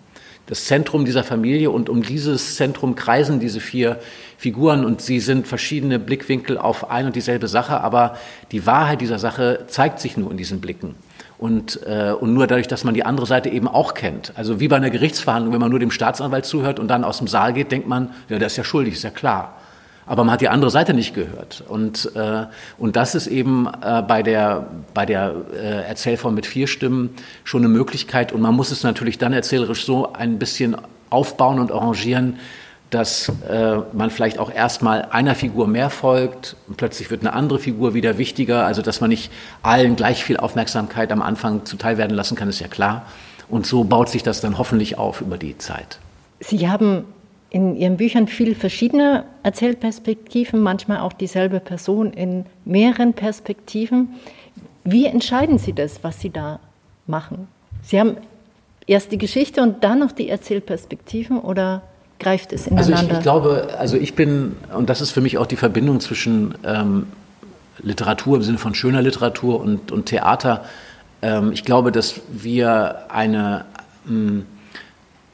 Das 0.46 0.64
Zentrum 0.64 1.04
dieser 1.04 1.22
Familie 1.22 1.70
und 1.70 1.88
um 1.88 2.02
dieses 2.02 2.56
Zentrum 2.56 2.96
kreisen 2.96 3.38
diese 3.38 3.60
vier 3.60 4.00
Figuren 4.36 4.84
und 4.84 5.00
sie 5.00 5.20
sind 5.20 5.46
verschiedene 5.46 6.00
Blickwinkel 6.00 6.58
auf 6.58 6.90
ein 6.90 7.06
und 7.06 7.14
dieselbe 7.14 7.46
Sache, 7.46 7.80
aber 7.82 8.16
die 8.50 8.66
Wahrheit 8.66 9.00
dieser 9.00 9.20
Sache 9.20 9.66
zeigt 9.68 10.00
sich 10.00 10.16
nur 10.16 10.32
in 10.32 10.36
diesen 10.36 10.60
Blicken. 10.60 10.96
Und, 11.38 11.86
äh, 11.86 12.10
und 12.10 12.34
nur 12.34 12.48
dadurch, 12.48 12.66
dass 12.66 12.82
man 12.82 12.94
die 12.94 13.04
andere 13.04 13.26
Seite 13.26 13.48
eben 13.48 13.68
auch 13.68 13.94
kennt. 13.94 14.32
Also 14.34 14.58
wie 14.58 14.66
bei 14.66 14.76
einer 14.76 14.90
Gerichtsverhandlung, 14.90 15.54
wenn 15.54 15.60
man 15.60 15.70
nur 15.70 15.78
dem 15.78 15.92
Staatsanwalt 15.92 16.44
zuhört 16.44 16.80
und 16.80 16.88
dann 16.88 17.04
aus 17.04 17.18
dem 17.18 17.28
Saal 17.28 17.52
geht, 17.52 17.70
denkt 17.70 17.86
man, 17.86 18.10
ja, 18.28 18.38
der 18.38 18.48
ist 18.48 18.56
ja 18.56 18.64
schuldig, 18.64 18.94
ist 18.94 19.04
ja 19.04 19.10
klar 19.10 19.54
aber 20.10 20.24
man 20.24 20.32
hat 20.32 20.40
die 20.40 20.48
andere 20.48 20.72
Seite 20.72 20.92
nicht 20.92 21.14
gehört. 21.14 21.62
Und, 21.68 22.10
äh, 22.16 22.46
und 22.78 22.96
das 22.96 23.14
ist 23.14 23.28
eben 23.28 23.68
äh, 23.68 24.02
bei 24.02 24.24
der, 24.24 24.66
bei 24.92 25.06
der 25.06 25.36
äh, 25.54 25.86
Erzählform 25.86 26.34
mit 26.34 26.46
vier 26.46 26.66
Stimmen 26.66 27.10
schon 27.44 27.60
eine 27.60 27.68
Möglichkeit. 27.68 28.32
Und 28.32 28.40
man 28.40 28.56
muss 28.56 28.72
es 28.72 28.82
natürlich 28.82 29.18
dann 29.18 29.32
erzählerisch 29.32 29.86
so 29.86 30.12
ein 30.12 30.40
bisschen 30.40 30.76
aufbauen 31.10 31.60
und 31.60 31.70
arrangieren, 31.70 32.40
dass 32.90 33.30
äh, 33.48 33.76
man 33.92 34.10
vielleicht 34.10 34.40
auch 34.40 34.52
erstmal 34.52 35.02
einer 35.12 35.36
Figur 35.36 35.68
mehr 35.68 35.90
folgt 35.90 36.56
und 36.66 36.76
plötzlich 36.76 37.12
wird 37.12 37.20
eine 37.20 37.32
andere 37.32 37.60
Figur 37.60 37.94
wieder 37.94 38.18
wichtiger. 38.18 38.66
Also 38.66 38.82
dass 38.82 39.00
man 39.00 39.10
nicht 39.10 39.30
allen 39.62 39.94
gleich 39.94 40.24
viel 40.24 40.38
Aufmerksamkeit 40.38 41.12
am 41.12 41.22
Anfang 41.22 41.64
zuteil 41.66 41.98
werden 41.98 42.16
lassen 42.16 42.34
kann, 42.34 42.48
ist 42.48 42.58
ja 42.58 42.66
klar. 42.66 43.06
Und 43.48 43.64
so 43.64 43.84
baut 43.84 44.08
sich 44.08 44.24
das 44.24 44.40
dann 44.40 44.58
hoffentlich 44.58 44.98
auf 44.98 45.20
über 45.20 45.38
die 45.38 45.56
Zeit. 45.58 46.00
Sie 46.40 46.68
haben 46.68 47.04
in 47.50 47.76
Ihren 47.76 47.96
Büchern 47.96 48.28
viel 48.28 48.54
verschiedene 48.54 49.24
Erzählperspektiven, 49.42 50.60
manchmal 50.60 51.00
auch 51.00 51.12
dieselbe 51.12 51.60
Person 51.60 52.12
in 52.12 52.46
mehreren 52.64 53.12
Perspektiven. 53.12 54.10
Wie 54.84 55.06
entscheiden 55.06 55.58
Sie 55.58 55.72
das, 55.72 56.02
was 56.02 56.20
Sie 56.20 56.30
da 56.30 56.60
machen? 57.06 57.48
Sie 57.82 57.98
haben 57.98 58.16
erst 58.86 59.12
die 59.12 59.18
Geschichte 59.18 59.62
und 59.62 59.82
dann 59.84 59.98
noch 59.98 60.12
die 60.12 60.28
Erzählperspektiven 60.28 61.38
oder 61.38 61.82
greift 62.20 62.52
es 62.52 62.68
ineinander? 62.68 62.96
Also 62.96 63.06
ich, 63.06 63.16
ich 63.16 63.22
glaube, 63.22 63.68
also 63.78 63.96
ich 63.96 64.14
bin, 64.14 64.56
und 64.76 64.88
das 64.88 65.00
ist 65.00 65.10
für 65.10 65.20
mich 65.20 65.36
auch 65.38 65.46
die 65.46 65.56
Verbindung 65.56 66.00
zwischen 66.00 66.54
ähm, 66.64 67.06
Literatur 67.82 68.36
im 68.36 68.42
Sinne 68.42 68.58
von 68.58 68.74
schöner 68.74 69.02
Literatur 69.02 69.60
und, 69.60 69.90
und 69.90 70.06
Theater. 70.06 70.64
Ähm, 71.22 71.50
ich 71.52 71.64
glaube, 71.64 71.90
dass 71.90 72.20
wir 72.30 73.10
eine 73.10 73.64
ähm, 74.08 74.46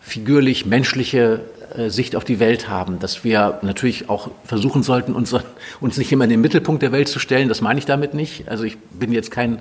figürlich 0.00 0.66
menschliche 0.66 1.40
Sicht 1.88 2.16
auf 2.16 2.24
die 2.24 2.40
Welt 2.40 2.68
haben, 2.68 2.98
dass 2.98 3.24
wir 3.24 3.58
natürlich 3.62 4.08
auch 4.08 4.30
versuchen 4.44 4.82
sollten, 4.82 5.14
uns, 5.14 5.34
uns 5.80 5.96
nicht 5.96 6.12
immer 6.12 6.24
in 6.24 6.30
den 6.30 6.40
Mittelpunkt 6.40 6.82
der 6.82 6.92
Welt 6.92 7.08
zu 7.08 7.18
stellen. 7.18 7.48
Das 7.48 7.60
meine 7.60 7.78
ich 7.78 7.86
damit 7.86 8.14
nicht. 8.14 8.48
Also 8.48 8.64
ich 8.64 8.78
bin 8.78 9.12
jetzt 9.12 9.30
kein 9.30 9.60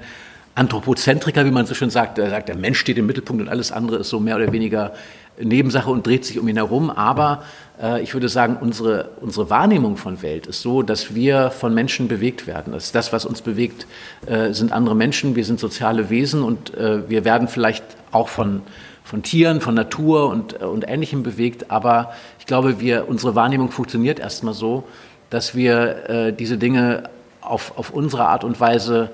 Anthropozentriker, 0.55 1.45
wie 1.45 1.51
man 1.51 1.65
so 1.65 1.75
schön 1.75 1.89
sagt. 1.89 2.17
Er 2.17 2.29
sagt, 2.29 2.47
der 2.47 2.55
Mensch 2.55 2.79
steht 2.79 2.97
im 2.97 3.05
Mittelpunkt 3.05 3.41
und 3.41 3.49
alles 3.49 3.73
andere 3.73 3.97
ist 3.97 4.09
so 4.09 4.21
mehr 4.21 4.37
oder 4.37 4.53
weniger 4.53 4.93
Nebensache 5.37 5.89
und 5.91 6.07
dreht 6.07 6.23
sich 6.23 6.39
um 6.39 6.47
ihn 6.47 6.55
herum. 6.55 6.89
Aber 6.89 7.43
äh, 7.81 8.01
ich 8.01 8.13
würde 8.13 8.29
sagen, 8.29 8.57
unsere, 8.61 9.09
unsere 9.19 9.49
Wahrnehmung 9.49 9.97
von 9.97 10.21
Welt 10.21 10.47
ist 10.47 10.61
so, 10.61 10.81
dass 10.81 11.13
wir 11.13 11.51
von 11.51 11.73
Menschen 11.73 12.07
bewegt 12.07 12.47
werden. 12.47 12.71
Das, 12.71 12.93
das 12.93 13.11
was 13.11 13.25
uns 13.25 13.41
bewegt, 13.41 13.85
äh, 14.27 14.53
sind 14.53 14.71
andere 14.71 14.95
Menschen. 14.95 15.35
Wir 15.35 15.43
sind 15.43 15.59
soziale 15.59 16.09
Wesen 16.09 16.41
und 16.41 16.73
äh, 16.75 17.09
wir 17.09 17.25
werden 17.25 17.49
vielleicht 17.49 17.83
auch 18.11 18.29
von 18.29 18.61
von 19.05 19.23
Tieren, 19.23 19.61
von 19.61 19.75
Natur 19.75 20.27
und, 20.27 20.59
äh, 20.59 20.65
und 20.65 20.85
Ähnlichem 20.89 21.23
bewegt. 21.23 21.71
Aber 21.71 22.11
ich 22.39 22.45
glaube, 22.45 22.81
wir, 22.81 23.07
unsere 23.07 23.35
Wahrnehmung 23.35 23.71
funktioniert 23.71 24.19
erstmal 24.19 24.53
so, 24.53 24.83
dass 25.29 25.55
wir 25.55 26.09
äh, 26.09 26.33
diese 26.33 26.57
Dinge 26.57 27.03
auf, 27.39 27.77
auf 27.77 27.91
unsere 27.91 28.25
Art 28.27 28.43
und 28.43 28.59
Weise 28.59 29.11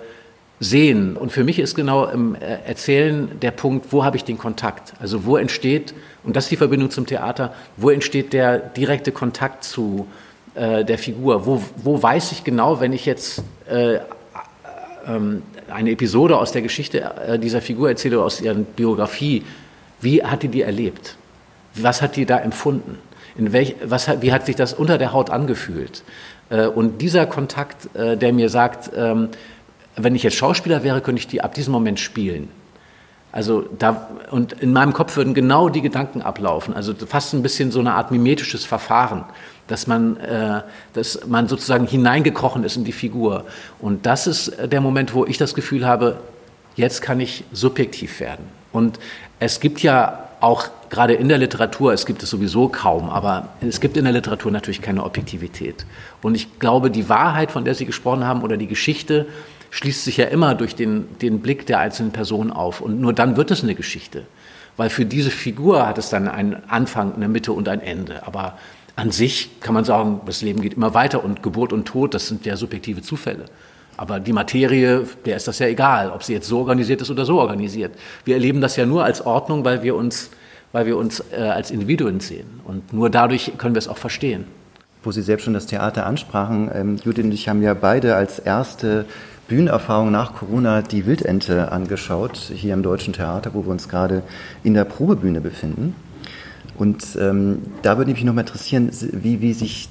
sehen. 0.59 1.17
Und 1.17 1.31
für 1.31 1.43
mich 1.43 1.59
ist 1.59 1.75
genau 1.75 2.05
im 2.05 2.35
äh, 2.35 2.39
Erzählen 2.65 3.39
der 3.41 3.51
Punkt, 3.51 3.91
wo 3.91 4.05
habe 4.05 4.15
ich 4.15 4.23
den 4.23 4.37
Kontakt? 4.37 4.93
Also 4.99 5.25
wo 5.25 5.35
entsteht, 5.35 5.93
und 6.23 6.35
das 6.35 6.45
ist 6.45 6.51
die 6.51 6.57
Verbindung 6.57 6.89
zum 6.89 7.05
Theater, 7.05 7.53
wo 7.77 7.89
entsteht 7.89 8.31
der 8.31 8.59
direkte 8.59 9.11
Kontakt 9.11 9.63
zu 9.63 10.07
äh, 10.55 10.85
der 10.85 10.97
Figur? 10.97 11.45
Wo, 11.45 11.61
wo 11.77 12.01
weiß 12.01 12.31
ich 12.31 12.43
genau, 12.43 12.79
wenn 12.79 12.93
ich 12.93 13.05
jetzt 13.05 13.43
äh, 13.69 13.99
ähm, 15.07 15.41
eine 15.69 15.91
Episode 15.91 16.37
aus 16.37 16.51
der 16.51 16.61
Geschichte 16.61 17.11
äh, 17.27 17.39
dieser 17.39 17.61
Figur 17.61 17.89
erzähle, 17.89 18.21
aus 18.21 18.39
ihrer 18.39 18.53
Biografie, 18.55 19.43
wie 20.01 20.23
hat 20.23 20.43
die 20.43 20.47
die 20.47 20.61
erlebt? 20.61 21.15
Was 21.75 22.01
hat 22.01 22.15
die 22.15 22.25
da 22.25 22.37
empfunden? 22.39 22.97
In 23.37 23.53
welch, 23.53 23.75
was, 23.83 24.09
wie 24.21 24.33
hat 24.33 24.45
sich 24.45 24.55
das 24.55 24.73
unter 24.73 24.97
der 24.97 25.13
Haut 25.13 25.29
angefühlt? 25.29 26.03
Äh, 26.49 26.67
und 26.67 27.01
dieser 27.01 27.25
Kontakt, 27.25 27.95
äh, 27.95 28.17
der 28.17 28.33
mir 28.33 28.49
sagt, 28.49 28.91
ähm, 28.95 29.29
wenn 29.95 30.15
ich 30.15 30.23
jetzt 30.23 30.35
Schauspieler 30.35 30.83
wäre, 30.83 31.01
könnte 31.01 31.19
ich 31.19 31.27
die 31.27 31.41
ab 31.41 31.53
diesem 31.53 31.71
Moment 31.71 31.99
spielen. 31.99 32.49
Also 33.31 33.63
da, 33.79 34.09
und 34.29 34.53
in 34.53 34.73
meinem 34.73 34.91
Kopf 34.91 35.15
würden 35.15 35.33
genau 35.33 35.69
die 35.69 35.81
Gedanken 35.81 36.21
ablaufen. 36.21 36.73
Also 36.73 36.93
fast 36.93 37.33
ein 37.33 37.41
bisschen 37.41 37.71
so 37.71 37.79
eine 37.79 37.93
Art 37.93 38.11
mimetisches 38.11 38.65
Verfahren, 38.65 39.23
dass 39.67 39.87
man, 39.87 40.17
äh, 40.17 40.61
dass 40.93 41.25
man 41.27 41.47
sozusagen 41.47 41.87
hineingekrochen 41.87 42.65
ist 42.65 42.75
in 42.75 42.83
die 42.83 42.91
Figur. 42.91 43.45
Und 43.79 44.05
das 44.05 44.27
ist 44.27 44.57
der 44.71 44.81
Moment, 44.81 45.13
wo 45.13 45.25
ich 45.25 45.37
das 45.37 45.53
Gefühl 45.53 45.85
habe, 45.85 46.17
jetzt 46.75 47.01
kann 47.01 47.21
ich 47.21 47.45
subjektiv 47.53 48.19
werden. 48.19 48.60
Und 48.71 48.99
es 49.39 49.59
gibt 49.59 49.81
ja 49.81 50.27
auch 50.39 50.69
gerade 50.89 51.13
in 51.13 51.29
der 51.29 51.37
Literatur, 51.37 51.93
es 51.93 52.05
gibt 52.05 52.23
es 52.23 52.29
sowieso 52.29 52.67
kaum, 52.67 53.09
aber 53.09 53.49
es 53.61 53.79
gibt 53.79 53.95
in 53.95 54.03
der 54.03 54.13
Literatur 54.13 54.51
natürlich 54.51 54.81
keine 54.81 55.03
Objektivität. 55.03 55.85
Und 56.21 56.35
ich 56.35 56.59
glaube, 56.59 56.91
die 56.91 57.09
Wahrheit, 57.09 57.51
von 57.51 57.63
der 57.63 57.75
Sie 57.75 57.85
gesprochen 57.85 58.25
haben, 58.25 58.41
oder 58.41 58.57
die 58.57 58.67
Geschichte, 58.67 59.27
schließt 59.69 60.03
sich 60.03 60.17
ja 60.17 60.25
immer 60.25 60.53
durch 60.55 60.75
den, 60.75 61.17
den 61.19 61.39
Blick 61.41 61.65
der 61.65 61.79
einzelnen 61.79 62.11
Person 62.11 62.51
auf. 62.51 62.81
Und 62.81 62.99
nur 62.99 63.13
dann 63.13 63.37
wird 63.37 63.51
es 63.51 63.63
eine 63.63 63.75
Geschichte. 63.75 64.25
Weil 64.77 64.89
für 64.89 65.05
diese 65.05 65.31
Figur 65.31 65.87
hat 65.87 65.97
es 65.97 66.09
dann 66.09 66.27
einen 66.27 66.57
Anfang, 66.67 67.15
eine 67.15 67.27
Mitte 67.27 67.53
und 67.53 67.69
ein 67.69 67.81
Ende. 67.81 68.25
Aber 68.27 68.57
an 68.95 69.11
sich 69.11 69.59
kann 69.61 69.73
man 69.73 69.85
sagen, 69.85 70.21
das 70.25 70.41
Leben 70.41 70.61
geht 70.61 70.73
immer 70.73 70.93
weiter 70.93 71.23
und 71.23 71.41
Geburt 71.41 71.71
und 71.71 71.85
Tod, 71.85 72.13
das 72.13 72.27
sind 72.27 72.45
ja 72.45 72.57
subjektive 72.57 73.01
Zufälle. 73.01 73.45
Aber 74.01 74.19
die 74.19 74.33
Materie, 74.33 75.05
der 75.25 75.37
ist 75.37 75.47
das 75.47 75.59
ja 75.59 75.67
egal, 75.67 76.09
ob 76.09 76.23
sie 76.23 76.33
jetzt 76.33 76.47
so 76.47 76.57
organisiert 76.57 77.03
ist 77.03 77.11
oder 77.11 77.23
so 77.23 77.39
organisiert. 77.39 77.91
Wir 78.25 78.33
erleben 78.33 78.59
das 78.59 78.75
ja 78.75 78.83
nur 78.83 79.03
als 79.03 79.23
Ordnung, 79.23 79.63
weil 79.63 79.83
wir 79.83 79.95
uns, 79.95 80.31
weil 80.71 80.87
wir 80.87 80.97
uns 80.97 81.23
äh, 81.31 81.35
als 81.35 81.69
Individuen 81.69 82.19
sehen. 82.19 82.61
Und 82.65 82.93
nur 82.93 83.11
dadurch 83.11 83.51
können 83.59 83.75
wir 83.75 83.77
es 83.79 83.87
auch 83.87 83.99
verstehen. 83.99 84.45
Wo 85.03 85.11
Sie 85.11 85.21
selbst 85.21 85.43
schon 85.43 85.53
das 85.53 85.67
Theater 85.67 86.07
ansprachen, 86.07 86.71
ähm, 86.73 86.95
Judith 87.03 87.25
und 87.25 87.31
ich 87.31 87.47
haben 87.47 87.61
ja 87.61 87.75
beide 87.75 88.15
als 88.15 88.39
erste 88.39 89.05
Bühnenerfahrung 89.47 90.09
nach 90.09 90.33
Corona 90.33 90.81
die 90.81 91.05
Wildente 91.05 91.71
angeschaut, 91.71 92.37
hier 92.55 92.73
im 92.73 92.81
Deutschen 92.81 93.13
Theater, 93.13 93.53
wo 93.53 93.65
wir 93.65 93.71
uns 93.71 93.87
gerade 93.87 94.23
in 94.63 94.73
der 94.73 94.85
Probebühne 94.85 95.41
befinden. 95.41 95.93
Und 96.75 97.05
ähm, 97.19 97.61
da 97.83 97.99
würde 97.99 98.09
mich 98.09 98.23
noch 98.23 98.33
mal 98.33 98.41
interessieren, 98.41 98.89
wie, 99.11 99.41
wie 99.41 99.53
sich 99.53 99.89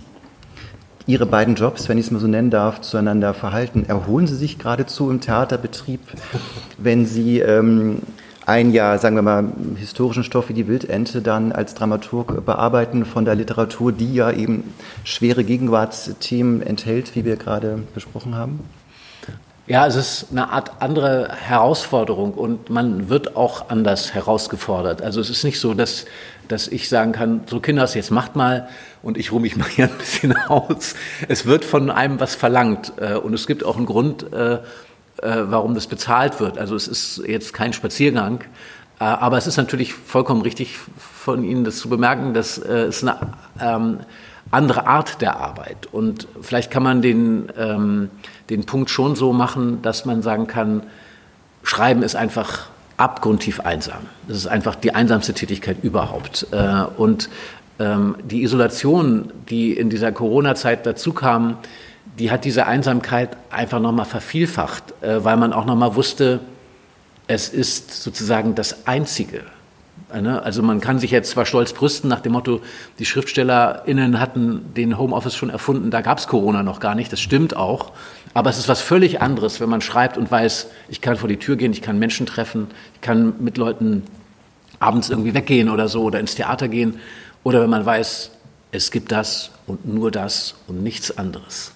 Ihre 1.07 1.27
beiden 1.27 1.55
Jobs, 1.55 1.89
wenn 1.89 1.99
ich 1.99 2.07
es 2.07 2.11
mal 2.11 2.21
so 2.21 2.27
nennen 2.27 2.51
darf, 2.51 2.81
zueinander 2.81 3.35
verhalten? 3.35 3.85
Erholen 3.89 4.27
Sie 4.27 4.37
sich 4.37 4.59
geradezu 4.59 5.11
im 5.11 5.21
Theaterbetrieb, 5.21 6.01
wenn 6.79 7.07
Sie 7.07 7.41
ähm, 7.41 8.03
ein 8.47 8.73
Jahr, 8.73 8.99
sagen 8.99 9.17
wir 9.17 9.23
mal, 9.23 9.45
historischen 9.77 10.25
Stoff 10.25 10.49
wie 10.49 10.55
die 10.55 10.67
Wildente 10.67 11.23
dann 11.23 11.53
als 11.53 11.75
Dramaturg 11.75 12.45
bearbeiten 12.45 13.05
von 13.05 13.25
der 13.25 13.35
Literatur, 13.35 13.93
die 13.93 14.15
ja 14.15 14.31
eben 14.31 14.75
schwere 15.05 15.45
Gegenwartsthemen 15.45 16.63
enthält, 16.63 17.15
wie 17.15 17.25
wir 17.25 17.37
gerade 17.37 17.83
besprochen 17.95 18.35
haben? 18.35 18.61
Ja, 19.71 19.87
es 19.87 19.95
ist 19.95 20.27
eine 20.33 20.51
Art 20.51 20.73
andere 20.81 21.29
Herausforderung 21.33 22.35
und 22.35 22.71
man 22.71 23.09
wird 23.09 23.37
auch 23.37 23.69
anders 23.69 24.15
herausgefordert. 24.15 25.01
Also 25.01 25.21
es 25.21 25.31
ist 25.31 25.45
nicht 25.45 25.61
so, 25.61 25.75
dass, 25.75 26.07
dass 26.51 26.69
ich 26.69 26.89
sagen 26.89 27.13
kann, 27.13 27.43
so 27.47 27.61
Kinders, 27.61 27.95
jetzt 27.95 28.11
macht 28.11 28.37
mal 28.37 28.69
und 29.03 29.17
ich 29.17 29.33
ruhe 29.33 29.41
mich 29.41 29.57
mal 29.59 29.69
hier 29.69 29.87
ein 29.87 29.99
bisschen 29.99 30.37
aus. 30.37 30.95
Es 31.29 31.47
wird 31.47 31.65
von 31.65 31.91
einem 31.91 32.21
was 32.21 32.35
verlangt 32.35 32.93
äh, 32.99 33.15
und 33.15 33.35
es 33.35 33.47
gibt 33.47 33.65
auch 33.65 33.77
einen 33.77 33.87
Grund, 33.87 34.33
äh, 34.33 34.55
äh, 34.55 34.59
warum 35.21 35.75
das 35.75 35.87
bezahlt 35.87 36.41
wird. 36.41 36.59
Also 36.59 36.75
es 36.75 36.89
ist 36.89 37.23
jetzt 37.27 37.53
kein 37.53 37.73
Spaziergang, 37.73 38.41
aber 38.99 39.39
es 39.39 39.47
ist 39.47 39.57
natürlich 39.57 39.95
vollkommen 39.95 40.43
richtig 40.43 40.77
von 40.99 41.43
Ihnen, 41.43 41.65
das 41.65 41.79
zu 41.79 41.89
bemerken, 41.89 42.35
dass 42.35 42.59
es 42.59 43.03
eine 43.03 43.17
ähm, 43.59 44.01
andere 44.51 44.87
Art 44.87 45.23
der 45.23 45.39
Arbeit 45.39 45.89
und 45.91 46.29
vielleicht 46.43 46.71
kann 46.71 46.83
man 46.83 47.01
den 47.01 47.51
ähm, 47.57 48.11
den 48.51 48.67
Punkt 48.67 48.91
schon 48.91 49.17
so 49.17 49.33
machen, 49.33 49.81
dass 49.81 50.05
man 50.05 50.21
sagen 50.21 50.47
kann, 50.47 50.83
Schreiben 51.63 52.03
ist 52.03 52.17
einfach 52.17 52.69
abgrundtief 53.01 53.61
einsam. 53.61 54.01
Das 54.29 54.37
ist 54.37 54.47
einfach 54.47 54.75
die 54.75 54.95
einsamste 54.95 55.33
Tätigkeit 55.33 55.79
überhaupt. 55.83 56.47
Äh, 56.53 56.85
und 56.97 57.31
ähm, 57.79 58.17
die 58.23 58.43
Isolation, 58.43 59.33
die 59.49 59.73
in 59.73 59.89
dieser 59.89 60.13
Corona-Zeit 60.13 60.85
dazu 60.85 61.13
kam, 61.13 61.57
die 62.19 62.31
hat 62.31 62.45
diese 62.45 62.67
Einsamkeit 62.67 63.37
einfach 63.51 63.81
nochmal 63.81 64.05
vervielfacht, 64.05 64.95
äh, 65.01 65.25
weil 65.25 65.39
man 65.39 65.53
auch 65.53 65.65
nochmal 65.65 65.95
wusste, 65.95 66.41
es 67.27 67.49
ist 67.49 68.03
sozusagen 68.03 68.55
das 68.55 68.87
Einzige. 68.87 69.43
Ne? 70.21 70.43
Also 70.43 70.63
man 70.63 70.81
kann 70.81 70.99
sich 70.99 71.11
jetzt 71.11 71.31
zwar 71.31 71.47
stolz 71.47 71.73
brüsten 71.73 72.09
nach 72.09 72.21
dem 72.21 72.33
Motto, 72.33 72.61
die 72.99 73.05
SchriftstellerInnen 73.05 74.19
hatten 74.19 74.75
den 74.75 74.99
Homeoffice 74.99 75.37
schon 75.37 75.51
erfunden, 75.51 75.91
da 75.91 76.01
gab 76.01 76.19
es 76.19 76.27
Corona 76.27 76.63
noch 76.63 76.81
gar 76.81 76.95
nicht, 76.95 77.13
das 77.13 77.21
stimmt 77.21 77.57
auch. 77.57 77.93
Aber 78.33 78.51
es 78.51 78.59
ist 78.59 78.69
was 78.69 78.81
völlig 78.81 79.21
anderes, 79.21 79.61
wenn 79.61 79.69
man 79.69 79.81
schreibt 79.81 80.17
und 80.17 80.31
weiß, 80.31 80.69
ich 80.89 81.01
kann 81.01 81.17
vor 81.17 81.29
die 81.29 81.39
Tür 81.39 81.57
gehen, 81.57 81.73
ich 81.73 81.83
kann 81.83 81.99
Menschen 81.99 82.27
treffen, 82.27 82.69
ich 82.95 83.01
kann 83.01 83.35
mit 83.41 83.57
Leuten 83.57 84.05
abends 84.79 85.11
irgendwie 85.11 85.35
weggehen 85.35 85.69
oder 85.69 85.89
so 85.89 86.03
oder 86.03 86.21
ins 86.21 86.35
Theater 86.35 86.69
gehen. 86.69 87.01
Oder 87.43 87.63
wenn 87.63 87.71
man 87.71 87.85
weiß, 87.85 88.31
es 88.73 88.91
gibt 88.91 89.11
das 89.13 89.51
und 89.67 89.87
nur 89.87 90.11
das 90.11 90.55
und 90.69 90.83
nichts 90.83 91.17
anderes. 91.17 91.73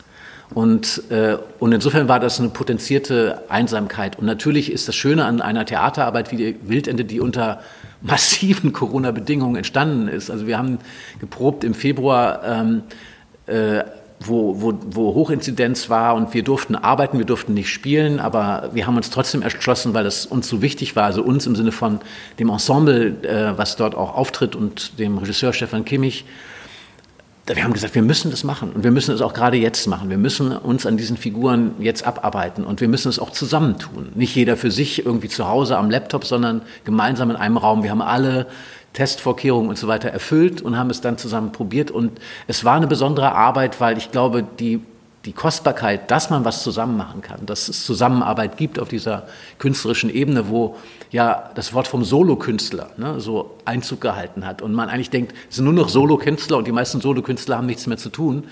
Und, 0.52 1.10
äh, 1.10 1.36
und 1.58 1.72
insofern 1.72 2.06
war 2.06 2.20
das 2.20 2.38
eine 2.38 2.50
potenzierte 2.50 3.42
Einsamkeit. 3.48 4.18
Und 4.18 4.26
natürlich 4.26 4.70
ist 4.70 4.86
das 4.86 4.94
Schöne 4.94 5.24
an 5.24 5.40
einer 5.40 5.64
Theaterarbeit 5.64 6.30
wie 6.30 6.36
die 6.36 6.56
Wildende, 6.62 7.04
die 7.04 7.20
unter 7.20 7.60
massiven 8.04 8.72
Corona-Bedingungen 8.72 9.56
entstanden 9.56 10.08
ist. 10.08 10.30
Also 10.30 10.46
wir 10.46 10.58
haben 10.58 10.78
geprobt 11.18 11.64
im 11.64 11.74
Februar 11.74 12.42
ähm, 12.44 12.82
äh, 13.46 13.82
wo, 14.20 14.60
wo, 14.60 14.78
wo 14.90 15.14
Hochinzidenz 15.14 15.90
war 15.90 16.14
und 16.14 16.34
wir 16.34 16.42
durften 16.42 16.76
arbeiten, 16.76 17.18
wir 17.18 17.26
durften 17.26 17.54
nicht 17.54 17.68
spielen, 17.68 18.20
aber 18.20 18.70
wir 18.72 18.86
haben 18.86 18.96
uns 18.96 19.10
trotzdem 19.10 19.42
erschlossen, 19.42 19.94
weil 19.94 20.06
es 20.06 20.24
uns 20.24 20.48
so 20.48 20.62
wichtig 20.62 20.96
war, 20.96 21.04
also 21.04 21.22
uns 21.22 21.46
im 21.46 21.56
Sinne 21.56 21.72
von 21.72 22.00
dem 22.38 22.48
Ensemble, 22.48 23.16
äh, 23.22 23.58
was 23.58 23.76
dort 23.76 23.94
auch 23.94 24.14
auftritt 24.14 24.56
und 24.56 24.98
dem 24.98 25.18
Regisseur 25.18 25.52
Stefan 25.52 25.84
Kimmich. 25.84 26.24
Wir 27.46 27.62
haben 27.62 27.74
gesagt, 27.74 27.94
wir 27.94 28.02
müssen 28.02 28.30
das 28.30 28.42
machen 28.42 28.72
und 28.72 28.84
wir 28.84 28.90
müssen 28.90 29.14
es 29.14 29.20
auch 29.20 29.34
gerade 29.34 29.58
jetzt 29.58 29.86
machen. 29.86 30.08
Wir 30.08 30.16
müssen 30.16 30.56
uns 30.56 30.86
an 30.86 30.96
diesen 30.96 31.18
Figuren 31.18 31.74
jetzt 31.78 32.06
abarbeiten 32.06 32.64
und 32.64 32.80
wir 32.80 32.88
müssen 32.88 33.10
es 33.10 33.18
auch 33.18 33.30
zusammentun. 33.30 34.12
Nicht 34.14 34.34
jeder 34.34 34.56
für 34.56 34.70
sich 34.70 35.04
irgendwie 35.04 35.28
zu 35.28 35.46
Hause 35.46 35.76
am 35.76 35.90
Laptop, 35.90 36.24
sondern 36.24 36.62
gemeinsam 36.84 37.28
in 37.28 37.36
einem 37.36 37.58
Raum. 37.58 37.82
Wir 37.82 37.90
haben 37.90 38.00
alle 38.00 38.46
Testvorkehrungen 38.94 39.68
und 39.68 39.76
so 39.76 39.88
weiter 39.88 40.08
erfüllt 40.08 40.62
und 40.62 40.78
haben 40.78 40.88
es 40.88 41.02
dann 41.02 41.18
zusammen 41.18 41.52
probiert. 41.52 41.90
Und 41.90 42.18
es 42.46 42.64
war 42.64 42.76
eine 42.76 42.86
besondere 42.86 43.32
Arbeit, 43.32 43.78
weil 43.78 43.98
ich 43.98 44.10
glaube, 44.10 44.42
die, 44.58 44.80
die 45.24 45.32
Kostbarkeit, 45.32 46.10
dass 46.10 46.30
man 46.30 46.44
was 46.44 46.62
zusammen 46.62 46.96
machen 46.96 47.22
kann, 47.22 47.46
dass 47.46 47.68
es 47.68 47.84
Zusammenarbeit 47.84 48.56
gibt 48.56 48.78
auf 48.78 48.88
dieser 48.88 49.26
künstlerischen 49.58 50.10
Ebene, 50.10 50.48
wo 50.48 50.76
ja 51.10 51.50
das 51.54 51.72
Wort 51.72 51.88
vom 51.88 52.04
Solokünstler 52.04 52.90
ne, 52.96 53.20
so 53.20 53.56
Einzug 53.64 54.00
gehalten 54.00 54.46
hat 54.46 54.60
und 54.60 54.72
man 54.72 54.88
eigentlich 54.88 55.10
denkt, 55.10 55.34
es 55.48 55.56
sind 55.56 55.64
nur 55.64 55.74
noch 55.74 55.88
Solokünstler 55.88 56.58
und 56.58 56.66
die 56.66 56.72
meisten 56.72 57.00
Solokünstler 57.00 57.56
haben 57.56 57.66
nichts 57.66 57.86
mehr 57.86 57.98
zu 57.98 58.10
tun. 58.10 58.44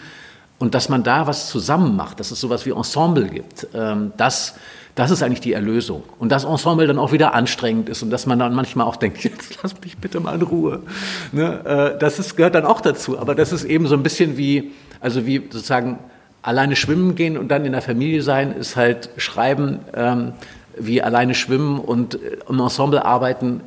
Und 0.58 0.76
dass 0.76 0.88
man 0.88 1.02
da 1.02 1.26
was 1.26 1.48
zusammen 1.48 1.96
macht, 1.96 2.20
dass 2.20 2.30
es 2.30 2.38
sowas 2.40 2.64
wie 2.66 2.70
Ensemble 2.70 3.26
gibt, 3.26 3.66
ähm, 3.74 4.12
das 4.16 4.54
das 4.94 5.10
ist 5.10 5.22
eigentlich 5.22 5.40
die 5.40 5.54
Erlösung. 5.54 6.02
Und 6.18 6.30
das 6.30 6.44
Ensemble 6.44 6.86
dann 6.86 6.98
auch 6.98 7.12
wieder 7.12 7.32
anstrengend 7.32 7.88
ist 7.88 8.02
und 8.02 8.10
dass 8.10 8.26
man 8.26 8.38
dann 8.38 8.54
manchmal 8.54 8.86
auch 8.86 8.96
denkt, 8.96 9.24
jetzt 9.24 9.58
lass 9.62 9.74
mich 9.80 9.96
bitte 9.96 10.20
mal 10.20 10.34
in 10.34 10.42
Ruhe. 10.42 10.80
Ne? 11.32 11.94
Äh, 11.94 11.98
das 11.98 12.18
ist, 12.18 12.36
gehört 12.36 12.54
dann 12.54 12.66
auch 12.66 12.80
dazu. 12.80 13.18
Aber 13.18 13.34
das 13.34 13.52
ist 13.52 13.64
eben 13.64 13.86
so 13.86 13.94
ein 13.94 14.02
bisschen 14.02 14.36
wie, 14.36 14.72
also 15.00 15.24
wie 15.24 15.38
sozusagen 15.38 15.98
alleine 16.42 16.76
schwimmen 16.76 17.14
gehen 17.14 17.38
und 17.38 17.48
dann 17.48 17.64
in 17.64 17.72
der 17.72 17.82
Familie 17.82 18.22
sein, 18.22 18.52
ist 18.52 18.76
halt 18.76 19.10
Schreiben 19.16 19.80
ähm, 19.94 20.32
wie 20.76 21.02
alleine 21.02 21.34
schwimmen 21.34 21.78
und 21.78 22.14
äh, 22.14 22.38
im 22.48 22.60
Ensemble 22.60 23.04
arbeiten 23.04 23.60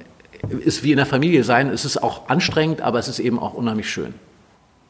ist 0.49 0.83
wie 0.83 0.91
in 0.91 0.97
der 0.97 1.05
Familie 1.05 1.43
sein. 1.43 1.69
Es 1.69 1.85
ist 1.85 2.03
auch 2.03 2.29
anstrengend, 2.29 2.81
aber 2.81 2.99
es 2.99 3.07
ist 3.07 3.19
eben 3.19 3.39
auch 3.39 3.53
unheimlich 3.53 3.89
schön. 3.89 4.13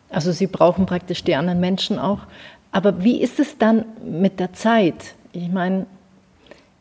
Also 0.10 0.32
Sie 0.32 0.48
brauchen 0.48 0.86
praktisch 0.86 1.24
die 1.24 1.36
anderen 1.36 1.60
Menschen 1.60 1.98
auch. 2.00 2.20
Aber 2.72 3.04
wie 3.04 3.22
ist 3.22 3.40
es 3.40 3.58
dann 3.58 3.86
mit 4.04 4.40
der 4.40 4.54
Zeit? 4.54 5.16
Ich 5.32 5.50
meine, 5.50 5.86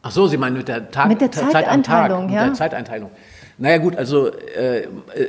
Ach 0.03 0.11
so, 0.11 0.27
Sie 0.27 0.37
meinen 0.37 0.57
mit 0.57 0.69
der, 0.69 0.91
Tag, 0.91 1.09
mit 1.09 1.21
der 1.21 1.31
Zeiteinteilung, 1.31 1.85
Zeit 1.85 2.29
Tag, 2.29 2.35
ja? 2.35 2.41
Mit 2.43 2.51
der 2.51 2.55
Zeiteinteilung. 2.55 3.11
Naja 3.57 3.79
gut, 3.79 3.97
also 3.97 4.29
äh, 4.29 4.89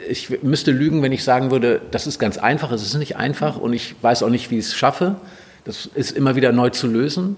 ich 0.10 0.42
müsste 0.42 0.72
lügen, 0.72 1.04
wenn 1.04 1.12
ich 1.12 1.24
sagen 1.24 1.52
würde, 1.52 1.82
das 1.92 2.08
ist 2.08 2.18
ganz 2.20 2.38
einfach. 2.38 2.72
Es 2.72 2.82
ist 2.82 2.96
nicht 2.96 3.16
einfach 3.16 3.58
und 3.58 3.74
ich 3.74 3.96
weiß 4.02 4.24
auch 4.24 4.30
nicht, 4.30 4.50
wie 4.50 4.58
ich 4.58 4.66
es 4.66 4.76
schaffe. 4.76 5.16
Das 5.66 5.88
ist 5.88 6.12
immer 6.12 6.36
wieder 6.36 6.52
neu 6.52 6.70
zu 6.70 6.88
lösen. 6.88 7.38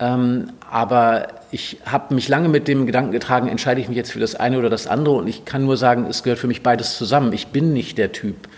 Ähm, 0.00 0.52
aber 0.70 1.28
ich 1.50 1.78
habe 1.84 2.14
mich 2.14 2.28
lange 2.28 2.48
mit 2.48 2.68
dem 2.68 2.86
Gedanken 2.86 3.12
getragen, 3.12 3.48
entscheide 3.48 3.80
ich 3.80 3.88
mich 3.88 3.96
jetzt 3.96 4.12
für 4.12 4.20
das 4.20 4.34
eine 4.34 4.58
oder 4.58 4.70
das 4.70 4.86
andere. 4.86 5.16
Und 5.16 5.26
ich 5.26 5.44
kann 5.44 5.64
nur 5.64 5.76
sagen, 5.76 6.06
es 6.08 6.22
gehört 6.22 6.38
für 6.38 6.46
mich 6.46 6.62
beides 6.62 6.96
zusammen. 6.96 7.32
Ich 7.32 7.48
bin 7.48 7.72
nicht 7.72 7.98
der 7.98 8.12
Typ, 8.12 8.48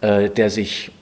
äh, 0.00 0.30
der 0.30 0.50
sich 0.50 0.92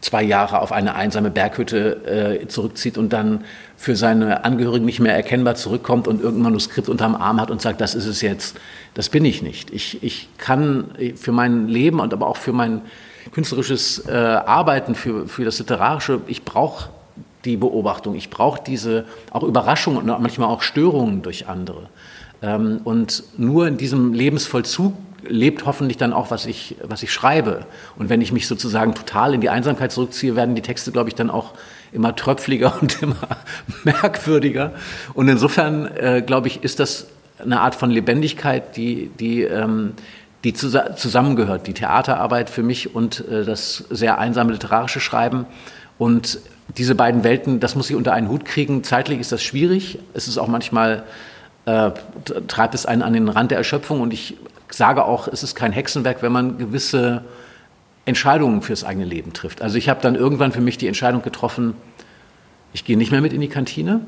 zwei 0.00 0.22
Jahre 0.22 0.60
auf 0.60 0.72
eine 0.72 0.94
einsame 0.94 1.30
Berghütte 1.30 2.40
äh, 2.42 2.48
zurückzieht 2.48 2.96
und 2.96 3.12
dann 3.12 3.44
für 3.76 3.96
seine 3.96 4.44
Angehörigen 4.44 4.84
nicht 4.84 5.00
mehr 5.00 5.14
erkennbar 5.14 5.54
zurückkommt 5.54 6.08
und 6.08 6.20
irgendein 6.20 6.44
Manuskript 6.44 6.88
unterm 6.88 7.14
Arm 7.14 7.40
hat 7.40 7.50
und 7.50 7.60
sagt, 7.60 7.80
das 7.80 7.94
ist 7.94 8.06
es 8.06 8.20
jetzt. 8.20 8.58
Das 8.94 9.08
bin 9.08 9.24
ich 9.24 9.42
nicht. 9.42 9.70
Ich, 9.70 10.02
ich 10.02 10.28
kann 10.38 10.86
für 11.16 11.32
mein 11.32 11.68
Leben 11.68 12.00
und 12.00 12.12
aber 12.12 12.26
auch 12.26 12.36
für 12.36 12.52
mein, 12.52 12.82
künstlerisches 13.32 14.06
äh, 14.06 14.12
Arbeiten, 14.12 14.94
für, 14.94 15.26
für 15.26 15.44
das 15.44 15.58
Literarische, 15.58 16.20
ich 16.26 16.44
brauche 16.44 16.90
die 17.44 17.56
Beobachtung, 17.56 18.14
ich 18.14 18.30
brauche 18.30 18.62
diese 18.64 19.04
auch 19.30 19.42
Überraschungen 19.42 19.98
und 19.98 20.20
manchmal 20.20 20.48
auch 20.48 20.62
Störungen 20.62 21.22
durch 21.22 21.48
andere. 21.48 21.88
Ähm, 22.42 22.80
und 22.84 23.22
nur 23.36 23.66
in 23.66 23.76
diesem 23.76 24.12
Lebensvollzug 24.12 24.94
lebt 25.26 25.66
hoffentlich 25.66 25.98
dann 25.98 26.12
auch, 26.12 26.30
was 26.30 26.46
ich, 26.46 26.76
was 26.82 27.02
ich 27.02 27.12
schreibe. 27.12 27.66
Und 27.96 28.08
wenn 28.08 28.20
ich 28.20 28.32
mich 28.32 28.46
sozusagen 28.46 28.94
total 28.94 29.34
in 29.34 29.40
die 29.40 29.50
Einsamkeit 29.50 29.92
zurückziehe, 29.92 30.36
werden 30.36 30.54
die 30.54 30.62
Texte, 30.62 30.92
glaube 30.92 31.08
ich, 31.08 31.14
dann 31.14 31.30
auch 31.30 31.52
immer 31.92 32.14
tröpfliger 32.16 32.74
und 32.80 33.02
immer 33.02 33.16
merkwürdiger. 33.84 34.72
Und 35.14 35.28
insofern, 35.28 35.86
äh, 35.96 36.22
glaube 36.24 36.48
ich, 36.48 36.62
ist 36.62 36.80
das 36.80 37.06
eine 37.38 37.60
Art 37.60 37.74
von 37.74 37.90
Lebendigkeit, 37.90 38.76
die, 38.76 39.10
die, 39.18 39.42
ähm, 39.42 39.94
die 40.44 40.54
zusammengehört. 40.54 41.66
Die 41.66 41.74
Theaterarbeit 41.74 42.50
für 42.50 42.62
mich 42.62 42.94
und 42.94 43.26
äh, 43.28 43.44
das 43.44 43.84
sehr 43.90 44.18
einsame 44.18 44.52
literarische 44.52 45.00
Schreiben. 45.00 45.46
Und 45.98 46.40
diese 46.76 46.94
beiden 46.94 47.24
Welten, 47.24 47.60
das 47.60 47.74
muss 47.74 47.90
ich 47.90 47.96
unter 47.96 48.12
einen 48.12 48.28
Hut 48.28 48.44
kriegen. 48.44 48.84
Zeitlich 48.84 49.20
ist 49.20 49.32
das 49.32 49.42
schwierig. 49.42 49.98
Es 50.14 50.28
ist 50.28 50.38
auch 50.38 50.48
manchmal, 50.48 51.02
äh, 51.66 51.90
treibt 52.48 52.74
es 52.74 52.86
einen 52.86 53.02
an 53.02 53.12
den 53.12 53.28
Rand 53.28 53.50
der 53.50 53.58
Erschöpfung. 53.58 54.00
Und 54.00 54.12
ich 54.12 54.36
sage 54.70 55.04
auch, 55.04 55.28
es 55.28 55.42
ist 55.42 55.54
kein 55.54 55.72
Hexenwerk, 55.72 56.22
wenn 56.22 56.32
man 56.32 56.58
gewisse 56.58 57.24
Entscheidungen 58.06 58.62
fürs 58.62 58.84
eigene 58.84 59.04
Leben 59.04 59.32
trifft. 59.32 59.62
Also 59.62 59.76
ich 59.76 59.88
habe 59.88 60.00
dann 60.00 60.14
irgendwann 60.14 60.52
für 60.52 60.60
mich 60.60 60.78
die 60.78 60.86
Entscheidung 60.86 61.22
getroffen, 61.22 61.74
ich 62.72 62.84
gehe 62.84 62.96
nicht 62.96 63.10
mehr 63.10 63.20
mit 63.20 63.32
in 63.32 63.40
die 63.40 63.48
Kantine. 63.48 64.00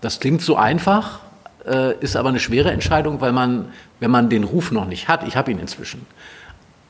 Das 0.00 0.20
klingt 0.20 0.40
so 0.40 0.56
einfach, 0.56 1.20
äh, 1.66 1.94
ist 2.00 2.16
aber 2.16 2.28
eine 2.28 2.40
schwere 2.40 2.70
Entscheidung, 2.70 3.20
weil 3.20 3.32
man, 3.32 3.66
wenn 3.98 4.10
man 4.10 4.28
den 4.28 4.44
Ruf 4.44 4.70
noch 4.70 4.86
nicht 4.86 5.08
hat, 5.08 5.26
ich 5.26 5.36
habe 5.36 5.50
ihn 5.50 5.58
inzwischen, 5.58 6.06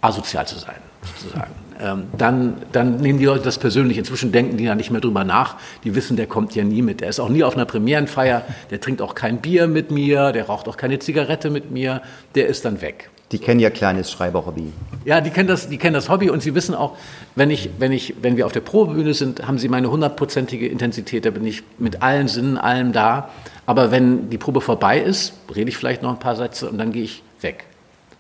asozial 0.01 0.47
zu 0.47 0.59
sein, 0.59 0.77
sozusagen. 1.03 1.53
Ähm, 1.83 2.09
dann, 2.17 2.57
dann 2.73 2.97
nehmen 2.97 3.19
die 3.19 3.25
Leute 3.25 3.45
das 3.45 3.57
persönlich. 3.57 3.97
Inzwischen 3.97 4.33
denken 4.33 4.59
die 4.59 4.65
ja 4.65 4.75
nicht 4.75 4.91
mehr 4.91 5.01
drüber 5.01 5.25
nach. 5.25 5.57
Die 5.83 5.95
wissen, 5.95 6.15
der 6.15 6.27
kommt 6.27 6.55
ja 6.55 6.63
nie 6.63 6.83
mit. 6.83 7.01
Der 7.01 7.09
ist 7.09 7.19
auch 7.21 7.31
nie 7.31 7.43
auf 7.43 7.55
einer 7.55 7.65
Premierenfeier. 7.65 8.43
Der 8.71 8.83
trinkt 8.83 9.01
auch 9.01 9.15
kein 9.15 9.39
Bier 9.39 9.67
mit 9.67 9.91
mir. 9.91 10.33
Der 10.33 10.45
raucht 10.45 10.69
auch 10.69 10.77
keine 10.77 10.99
Zigarette 10.99 11.49
mit 11.49 11.71
mir. 11.71 12.03
Der 12.35 12.49
ist 12.49 12.67
dann 12.67 12.83
weg. 12.83 13.09
Die 13.33 13.39
kennen 13.39 13.61
ja 13.61 13.71
kleines 13.71 14.11
Schreiberhobby. 14.11 14.73
Ja, 15.05 15.21
die 15.21 15.31
kennen 15.31 15.49
das, 15.49 15.69
die 15.69 15.79
kennen 15.79 15.95
das 15.95 16.09
Hobby 16.09 16.31
und 16.31 16.43
sie 16.43 16.55
wissen 16.55 16.75
auch, 16.75 16.97
wenn 17.37 17.51
ich, 17.51 17.71
wenn 17.79 17.93
ich, 17.93 18.15
wenn 18.21 18.37
wir 18.37 18.45
auf 18.45 18.53
der 18.53 18.61
Probebühne 18.61 19.15
sind, 19.15 19.47
haben 19.47 19.59
sie 19.59 19.69
meine 19.69 19.91
hundertprozentige 19.91 20.67
Intensität. 20.67 21.25
Da 21.25 21.31
bin 21.31 21.47
ich 21.47 21.63
mit 21.79 22.03
allen 22.03 22.27
Sinnen, 22.27 22.59
allem 22.59 22.93
da. 22.93 23.31
Aber 23.67 23.93
wenn 23.93 24.31
die 24.31 24.39
Probe 24.39 24.61
vorbei 24.61 24.99
ist, 24.99 25.35
rede 25.55 25.69
ich 25.69 25.77
vielleicht 25.77 26.03
noch 26.03 26.11
ein 26.11 26.19
paar 26.19 26.35
Sätze 26.35 26.69
und 26.69 26.79
dann 26.79 26.91
gehe 26.91 27.05
ich 27.05 27.23
weg. 27.41 27.67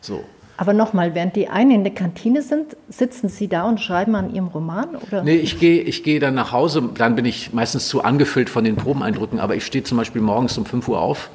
So. 0.00 0.22
Aber 0.56 0.74
nochmal, 0.74 1.14
während 1.14 1.34
die 1.36 1.48
einen 1.48 1.70
in 1.70 1.84
der 1.84 1.94
Kantine 1.94 2.42
sind, 2.42 2.76
sitzen 2.88 3.30
Sie 3.30 3.48
da 3.48 3.66
und 3.66 3.80
schreiben 3.80 4.14
an 4.14 4.32
Ihrem 4.32 4.48
Roman? 4.48 4.94
Oder? 4.94 5.24
Nee, 5.24 5.36
ich 5.36 5.58
gehe 5.58 5.80
ich 5.80 6.04
geh 6.04 6.18
dann 6.18 6.34
nach 6.34 6.52
Hause. 6.52 6.88
Dann 6.96 7.16
bin 7.16 7.24
ich 7.24 7.52
meistens 7.52 7.88
zu 7.88 8.04
angefüllt 8.04 8.50
von 8.50 8.62
den 8.62 8.76
Probeneindrücken. 8.76 9.40
Aber 9.40 9.56
ich 9.56 9.66
stehe 9.66 9.82
zum 9.82 9.98
Beispiel 9.98 10.20
morgens 10.20 10.56
um 10.56 10.66
5 10.66 10.86
Uhr 10.86 11.00
auf 11.00 11.30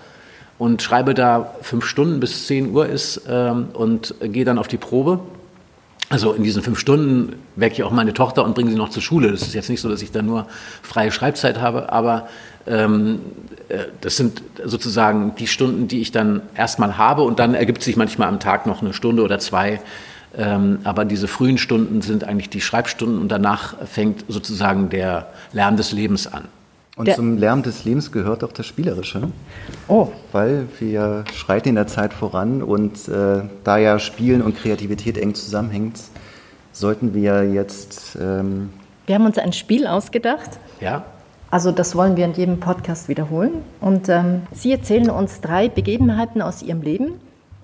und 0.57 0.81
schreibe 0.81 1.13
da 1.13 1.53
fünf 1.61 1.85
Stunden 1.85 2.19
bis 2.19 2.47
10 2.47 2.73
Uhr 2.73 2.87
ist 2.87 3.21
ähm, 3.29 3.67
und 3.73 4.15
gehe 4.21 4.45
dann 4.45 4.57
auf 4.57 4.67
die 4.67 4.77
Probe. 4.77 5.19
Also 6.09 6.33
in 6.33 6.43
diesen 6.43 6.61
fünf 6.61 6.79
Stunden 6.79 7.35
wecke 7.55 7.75
ich 7.75 7.83
auch 7.83 7.91
meine 7.91 8.13
Tochter 8.13 8.45
und 8.45 8.53
bringe 8.53 8.69
sie 8.69 8.77
noch 8.77 8.89
zur 8.89 9.01
Schule. 9.01 9.31
Das 9.31 9.41
ist 9.41 9.55
jetzt 9.55 9.69
nicht 9.69 9.81
so, 9.81 9.89
dass 9.89 10.01
ich 10.01 10.11
da 10.11 10.21
nur 10.21 10.47
freie 10.83 11.11
Schreibzeit 11.11 11.59
habe, 11.59 11.91
aber 11.91 12.27
ähm, 12.67 13.21
äh, 13.69 13.85
das 14.01 14.15
sind 14.15 14.43
sozusagen 14.63 15.33
die 15.35 15.47
Stunden, 15.47 15.87
die 15.87 16.01
ich 16.01 16.11
dann 16.11 16.41
erstmal 16.55 16.97
habe 16.97 17.23
und 17.23 17.39
dann 17.39 17.55
ergibt 17.55 17.81
sich 17.81 17.97
manchmal 17.97 18.27
am 18.27 18.39
Tag 18.39 18.67
noch 18.67 18.81
eine 18.81 18.93
Stunde 18.93 19.23
oder 19.23 19.39
zwei. 19.39 19.81
Ähm, 20.37 20.79
aber 20.83 21.05
diese 21.05 21.27
frühen 21.27 21.57
Stunden 21.57 22.01
sind 22.01 22.23
eigentlich 22.23 22.49
die 22.49 22.61
Schreibstunden 22.61 23.19
und 23.19 23.29
danach 23.29 23.75
fängt 23.87 24.25
sozusagen 24.27 24.89
der 24.89 25.27
Lärm 25.53 25.77
des 25.77 25.91
Lebens 25.91 26.27
an. 26.27 26.43
Und 26.95 27.07
der 27.07 27.15
zum 27.15 27.37
Lärm 27.37 27.61
des 27.61 27.83
Lebens 27.83 28.11
gehört 28.11 28.43
auch 28.43 28.53
das 28.53 28.65
Spielerische. 28.65 29.29
Oh. 29.87 30.09
Weil 30.31 30.67
wir 30.79 31.25
schreiten 31.33 31.69
in 31.69 31.75
der 31.75 31.87
Zeit 31.87 32.13
voran 32.13 32.63
und 32.63 33.09
äh, 33.09 33.41
da 33.63 33.77
ja 33.77 33.99
Spielen 33.99 34.41
und 34.41 34.55
Kreativität 34.55 35.17
eng 35.17 35.35
zusammenhängt, 35.35 35.99
sollten 36.71 37.13
wir 37.13 37.51
jetzt. 37.51 38.17
Ähm 38.19 38.69
wir 39.07 39.15
haben 39.15 39.25
uns 39.25 39.37
ein 39.37 39.51
Spiel 39.51 39.87
ausgedacht. 39.87 40.51
Ja. 40.79 41.03
Also 41.51 41.71
das 41.71 41.95
wollen 41.95 42.15
wir 42.15 42.25
in 42.25 42.33
jedem 42.33 42.59
Podcast 42.59 43.09
wiederholen. 43.09 43.63
Und 43.81 44.09
ähm, 44.09 44.43
Sie 44.51 44.71
erzählen 44.71 45.09
uns 45.09 45.41
drei 45.41 45.67
Begebenheiten 45.67 46.41
aus 46.41 46.63
Ihrem 46.63 46.81
Leben. 46.81 47.13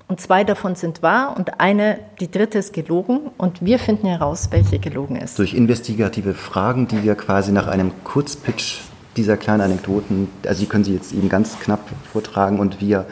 Und 0.07 0.19
zwei 0.19 0.43
davon 0.43 0.75
sind 0.75 1.01
wahr 1.01 1.37
und 1.37 1.61
eine, 1.61 1.97
die 2.19 2.29
dritte 2.29 2.57
ist 2.57 2.73
gelogen. 2.73 3.31
Und 3.37 3.63
wir 3.63 3.79
finden 3.79 4.07
heraus, 4.07 4.49
welche 4.51 4.77
gelogen 4.77 5.15
ist. 5.15 5.39
Durch 5.39 5.53
investigative 5.53 6.33
Fragen, 6.33 6.89
die 6.89 7.03
wir 7.03 7.15
quasi 7.15 7.53
nach 7.53 7.67
einem 7.67 7.91
Kurzpitch 8.03 8.81
dieser 9.17 9.37
kleinen 9.37 9.61
Anekdoten, 9.61 10.29
also 10.45 10.61
die 10.61 10.67
können 10.67 10.83
Sie 10.83 10.93
jetzt 10.93 11.13
eben 11.13 11.29
ganz 11.29 11.59
knapp 11.59 11.81
vortragen 12.11 12.59
und 12.59 12.79
wir 12.79 13.05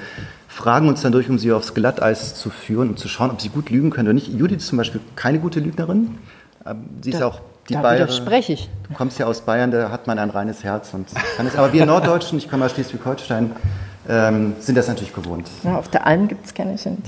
fragen 0.48 0.88
uns 0.88 1.02
dann 1.02 1.12
durch, 1.12 1.30
um 1.30 1.40
Sie 1.40 1.52
aufs 1.52 1.74
Glatteis 1.74 2.36
zu 2.36 2.50
führen 2.50 2.90
und 2.90 3.00
zu 3.00 3.08
schauen, 3.08 3.32
ob 3.32 3.42
Sie 3.42 3.50
gut 3.50 3.70
lügen 3.70 3.90
können 3.90 4.08
oder 4.08 4.14
nicht. 4.14 4.28
Judith 4.28 4.58
ist 4.58 4.68
zum 4.68 4.78
Beispiel 4.78 5.02
keine 5.16 5.40
gute 5.40 5.60
Lügnerin. 5.60 6.18
Ähm, 6.66 6.90
sie 7.02 7.12
ist 7.12 7.22
da, 7.22 7.28
auch 7.28 7.42
die 7.70 7.74
da 7.74 7.82
Bayer, 7.82 7.96
widerspreche 7.96 8.54
ich. 8.54 8.70
Du 8.88 8.94
kommst 8.94 9.20
ja 9.20 9.26
aus 9.26 9.42
Bayern, 9.42 9.72
da 9.72 9.92
hat 9.92 10.08
man 10.08 10.20
ein 10.20 10.30
reines 10.30 10.64
Herz 10.64 10.94
und 10.94 11.08
kann 11.38 11.48
es. 11.48 11.56
Aber 11.56 11.72
wir 11.72 11.86
Norddeutschen, 11.86 12.38
ich 12.38 12.50
komme 12.50 12.66
aus 12.66 12.72
Schleswig-Holstein, 12.72 13.52
ähm, 14.08 14.56
sind 14.60 14.76
das 14.76 14.88
natürlich 14.88 15.14
gewohnt. 15.14 15.48
Ja, 15.64 15.78
auf 15.78 15.88
der 15.90 16.08
Alm 16.08 16.28
gibt 16.28 16.46
es 16.46 16.54
keine 16.54 16.78
Schind. 16.78 17.06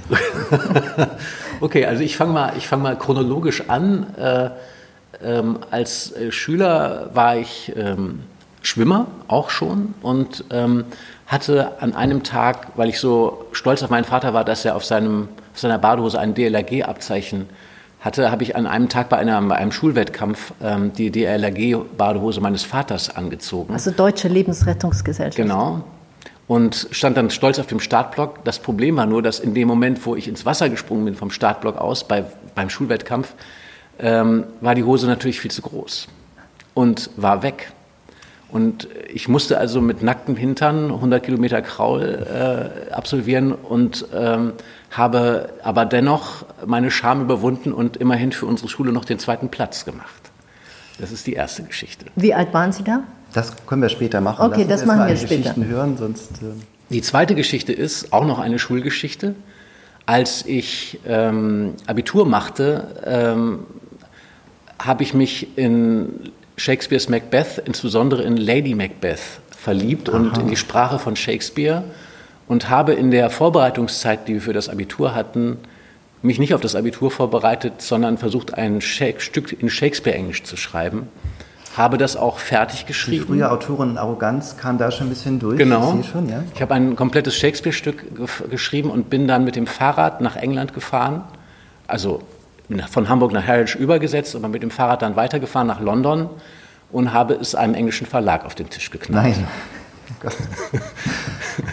okay, 1.62 1.86
also 1.86 2.04
ich 2.04 2.16
fange 2.16 2.34
mal, 2.34 2.54
fang 2.62 2.82
mal 2.82 2.98
chronologisch 2.98 3.70
an. 3.70 4.16
Äh, 4.16 4.50
ähm, 5.24 5.60
als 5.72 6.12
äh, 6.14 6.32
Schüler 6.32 7.10
war 7.14 7.38
ich 7.38 7.74
ähm, 7.76 8.22
Schwimmer 8.62 9.08
auch 9.28 9.50
schon 9.50 9.94
und 10.02 10.46
ähm, 10.52 10.86
hatte 11.28 11.82
an 11.82 11.96
einem 11.96 12.24
Tag, 12.24 12.68
weil 12.76 12.90
ich 12.90 13.00
so 13.00 13.46
stolz 13.54 13.82
auf 13.84 13.90
meinen 13.90 14.04
Vater 14.04 14.34
war, 14.34 14.46
dass 14.46 14.66
er 14.66 14.76
auf, 14.76 14.86
seinem, 14.86 15.30
auf 15.54 15.60
seiner 15.60 15.78
Badehose 15.80 16.20
ein 16.20 16.34
DLRG-Abzeichen 16.34 17.50
hatte, 18.02 18.32
habe 18.32 18.44
ich 18.44 18.56
an 18.56 18.68
einem 18.68 18.90
Tag 18.90 19.10
bei, 19.10 19.18
einer, 19.18 19.42
bei 19.42 19.56
einem 19.56 19.72
Schulwettkampf 19.72 20.54
ähm, 20.62 20.92
die 20.94 21.12
DLRG-Badehose 21.12 22.42
meines 22.42 22.64
Vaters 22.64 23.16
angezogen. 23.16 23.74
Also 23.74 23.92
Deutsche 23.92 24.28
Lebensrettungsgesellschaft. 24.28 25.38
Genau. 25.38 25.84
Und 26.48 26.88
stand 26.92 27.16
dann 27.16 27.30
stolz 27.30 27.60
auf 27.60 27.68
dem 27.68 27.80
Startblock. 27.80 28.44
Das 28.44 28.60
Problem 28.60 28.98
war 28.98 29.06
nur, 29.06 29.22
dass 29.22 29.40
in 29.40 29.54
dem 29.54 29.68
Moment, 29.68 30.06
wo 30.06 30.16
ich 30.16 30.28
ins 30.28 30.46
Wasser 30.46 30.70
gesprungen 30.70 31.06
bin 31.06 31.16
vom 31.16 31.32
Startblock 31.32 31.78
aus 31.78 32.04
bei, 32.04 32.26
beim 32.56 32.70
Schulwettkampf, 32.70 33.34
ähm, 34.00 34.46
war 34.60 34.76
die 34.76 34.84
Hose 34.84 35.08
natürlich 35.08 35.40
viel 35.40 35.52
zu 35.52 35.62
groß 35.62 36.08
und 36.74 37.10
war 37.16 37.44
weg. 37.44 37.72
Und 38.52 38.90
ich 39.14 39.28
musste 39.30 39.58
also 39.58 39.80
mit 39.80 40.04
nacktem 40.04 40.36
Hintern 40.36 40.92
100 40.92 41.24
Kilometer 41.24 41.62
Kraul 41.62 42.02
äh, 42.02 42.92
absolvieren 42.92 43.54
und 43.54 44.06
ähm, 44.14 44.54
habe 44.92 45.50
aber 45.64 45.86
dennoch 45.86 46.46
meine 46.66 46.92
Scham 46.92 47.22
überwunden 47.22 47.72
und 47.72 47.98
immerhin 47.98 48.34
für 48.34 48.46
unsere 48.46 48.68
Schule 48.68 48.92
noch 48.92 49.06
den 49.06 49.20
zweiten 49.20 49.50
Platz 49.50 49.86
gemacht. 49.86 50.32
Das 51.00 51.12
ist 51.12 51.26
die 51.28 51.34
erste 51.34 51.64
Geschichte. 51.64 52.06
Wie 52.16 52.34
alt 52.34 52.54
waren 52.54 52.74
Sie 52.74 52.84
da? 52.84 53.04
Das 53.34 53.66
können 53.66 53.82
wir 53.82 53.90
später 53.90 54.20
machen. 54.20 54.46
Okay, 54.46 54.66
Lass 54.68 54.82
das 54.82 54.86
machen 54.86 55.08
wir 55.08 55.16
später. 55.16 55.38
Geschichten 55.38 55.66
hören, 55.68 55.98
sonst. 55.98 56.32
Äh 56.42 56.62
die 56.90 57.02
zweite 57.02 57.36
Geschichte 57.36 57.72
ist 57.72 58.12
auch 58.12 58.26
noch 58.26 58.40
eine 58.40 58.60
Schulgeschichte. 58.60 59.36
Als 60.06 60.46
ich 60.46 61.00
ähm, 61.08 61.76
Abitur 61.88 62.26
machte, 62.26 62.96
ähm, 63.06 63.60
habe 64.78 65.04
ich 65.04 65.14
mich 65.14 65.58
in 65.58 66.32
Shakespeares 66.62 67.10
Macbeth, 67.10 67.58
insbesondere 67.66 68.22
in 68.22 68.38
Lady 68.38 68.76
Macbeth, 68.76 69.20
verliebt 69.58 70.10
Aha. 70.10 70.18
und 70.18 70.38
in 70.38 70.48
die 70.48 70.56
Sprache 70.56 71.00
von 71.00 71.16
Shakespeare 71.16 71.84
und 72.48 72.70
habe 72.70 72.94
in 72.94 73.10
der 73.10 73.32
Vorbereitungszeit, 73.32 74.28
die 74.28 74.36
wir 74.36 74.42
für 74.42 74.54
das 74.54 74.70
Abitur 74.70 75.16
hatten, 75.16 75.58
mich 76.22 76.38
nicht 76.38 76.54
auf 76.54 76.62
das 76.62 76.76
Abitur 76.76 77.10
vorbereitet, 77.10 77.82
sondern 77.82 78.20
versucht, 78.20 78.54
ein 78.54 78.80
Stück 78.80 79.60
in 79.60 79.72
Shakespeare-Englisch 79.72 80.44
zu 80.44 80.56
schreiben. 80.56 81.10
Habe 81.76 81.98
das 81.98 82.16
auch 82.16 82.38
fertig 82.38 82.86
geschrieben. 82.86 83.24
Die 83.24 83.28
frühe 83.28 83.50
Autorenarroganz 83.50 84.56
kam 84.58 84.78
da 84.78 84.92
schon 84.92 85.08
ein 85.08 85.10
bisschen 85.10 85.40
durch. 85.40 85.58
Genau. 85.58 85.98
Ich, 86.00 86.10
schon, 86.10 86.30
ja? 86.30 86.44
ich 86.54 86.62
habe 86.62 86.76
ein 86.76 86.96
komplettes 86.96 87.36
Shakespeare-Stück 87.38 88.06
geschrieben 88.52 88.92
und 88.92 89.10
bin 89.10 89.28
dann 89.28 89.46
mit 89.46 89.56
dem 89.56 89.66
Fahrrad 89.66 90.22
nach 90.22 90.36
England 90.36 90.76
gefahren. 90.76 91.24
Also 91.88 92.22
von 92.90 93.10
Hamburg 93.10 93.32
nach 93.32 93.46
Harwich 93.46 93.76
übergesetzt 93.76 94.36
und 94.36 94.50
mit 94.50 94.64
dem 94.64 94.72
Fahrrad 94.72 95.02
dann 95.02 95.16
weitergefahren 95.16 95.68
nach 95.68 95.80
London 95.80 96.30
und 96.92 97.14
habe 97.14 97.36
es 97.36 97.56
einem 97.56 97.74
englischen 97.74 98.08
Verlag 98.08 98.46
auf 98.46 98.56
den 98.56 98.70
Tisch 98.70 98.90
geknallt. 98.92 99.36
Nein. 99.38 99.48
Oh 100.24 100.30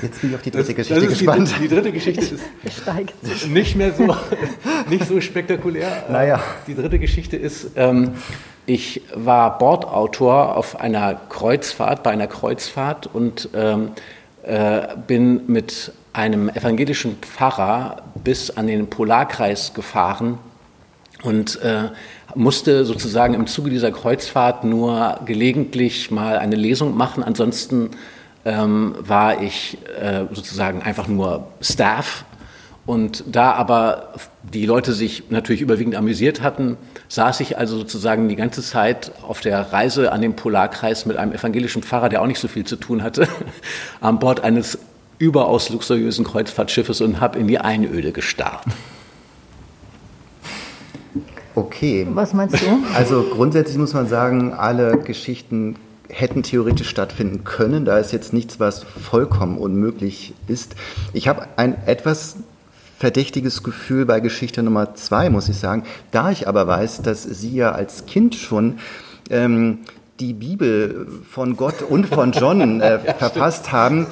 Jetzt 0.02 0.20
bin 0.20 0.30
ich 0.30 0.36
auf 0.36 0.42
die 0.42 0.50
dritte 0.50 0.74
das, 0.74 0.76
Geschichte 0.76 1.00
das 1.00 1.18
gespannt. 1.18 1.54
Die, 1.56 1.68
die, 1.68 1.74
dritte 1.74 1.92
Geschichte 1.92 2.20
ist 3.22 3.48
nicht 3.48 3.76
mehr 3.76 3.92
so, 3.92 4.16
nicht 4.88 5.06
so 5.06 5.20
spektakulär. 5.20 6.04
Naja. 6.10 6.40
Die 6.66 6.74
dritte 6.74 6.98
Geschichte 6.98 7.36
ist, 7.36 7.72
ähm, 7.76 8.12
ich 8.64 9.02
war 9.14 9.58
Bordautor 9.58 10.56
auf 10.56 10.80
einer 10.80 11.14
Kreuzfahrt, 11.28 12.02
bei 12.02 12.10
einer 12.10 12.26
Kreuzfahrt 12.26 13.08
und 13.12 13.50
ähm, 13.54 13.90
äh, 14.44 14.88
bin 15.06 15.42
mit 15.46 15.92
einem 16.12 16.48
evangelischen 16.48 17.16
Pfarrer 17.20 18.02
bis 18.24 18.50
an 18.50 18.66
den 18.66 18.88
Polarkreis 18.88 19.74
gefahren 19.74 20.38
und 21.22 21.60
äh, 21.62 21.90
musste 22.34 22.84
sozusagen 22.84 23.34
im 23.34 23.46
Zuge 23.46 23.70
dieser 23.70 23.90
Kreuzfahrt 23.90 24.64
nur 24.64 25.20
gelegentlich 25.24 26.10
mal 26.10 26.38
eine 26.38 26.56
Lesung 26.56 26.96
machen. 26.96 27.22
Ansonsten 27.22 27.90
ähm, 28.44 28.94
war 29.00 29.42
ich 29.42 29.78
äh, 30.00 30.24
sozusagen 30.32 30.82
einfach 30.82 31.08
nur 31.08 31.48
Staff. 31.60 32.24
Und 32.86 33.24
da 33.26 33.52
aber 33.52 34.14
die 34.42 34.64
Leute 34.64 34.94
sich 34.94 35.24
natürlich 35.28 35.60
überwiegend 35.60 35.94
amüsiert 35.94 36.40
hatten, 36.40 36.78
saß 37.08 37.40
ich 37.40 37.58
also 37.58 37.76
sozusagen 37.76 38.30
die 38.30 38.36
ganze 38.36 38.62
Zeit 38.62 39.12
auf 39.26 39.40
der 39.40 39.72
Reise 39.72 40.10
an 40.10 40.22
dem 40.22 40.36
Polarkreis 40.36 41.04
mit 41.04 41.18
einem 41.18 41.32
evangelischen 41.32 41.82
Pfarrer, 41.82 42.08
der 42.08 42.22
auch 42.22 42.26
nicht 42.26 42.40
so 42.40 42.48
viel 42.48 42.64
zu 42.64 42.76
tun 42.76 43.02
hatte, 43.02 43.28
an 44.00 44.18
Bord 44.18 44.40
eines 44.40 44.78
überaus 45.18 45.68
luxuriösen 45.68 46.24
Kreuzfahrtschiffes 46.24 47.00
und 47.02 47.20
habe 47.20 47.38
in 47.38 47.48
die 47.48 47.58
Einöde 47.58 48.12
gestarrt. 48.12 48.64
Okay. 51.58 52.06
Was 52.10 52.34
meinst 52.34 52.60
du? 52.60 52.66
Also 52.94 53.24
grundsätzlich 53.24 53.78
muss 53.78 53.92
man 53.92 54.06
sagen, 54.06 54.52
alle 54.52 54.96
Geschichten 54.98 55.74
hätten 56.08 56.44
theoretisch 56.44 56.88
stattfinden 56.88 57.42
können. 57.42 57.84
Da 57.84 57.98
ist 57.98 58.12
jetzt 58.12 58.32
nichts, 58.32 58.60
was 58.60 58.84
vollkommen 58.84 59.58
unmöglich 59.58 60.34
ist. 60.46 60.76
Ich 61.12 61.26
habe 61.26 61.48
ein 61.56 61.76
etwas 61.86 62.36
verdächtiges 62.98 63.64
Gefühl 63.64 64.06
bei 64.06 64.20
Geschichte 64.20 64.62
Nummer 64.62 64.94
zwei, 64.94 65.30
muss 65.30 65.48
ich 65.48 65.56
sagen. 65.58 65.82
Da 66.12 66.30
ich 66.30 66.46
aber 66.46 66.66
weiß, 66.68 67.02
dass 67.02 67.24
Sie 67.24 67.54
ja 67.54 67.72
als 67.72 68.06
Kind 68.06 68.36
schon 68.36 68.78
ähm, 69.28 69.80
die 70.20 70.32
Bibel 70.32 71.06
von 71.30 71.56
Gott 71.56 71.82
und 71.82 72.06
von 72.06 72.32
John 72.32 72.80
äh, 72.80 72.98
verfasst 73.14 73.70
haben, 73.70 74.06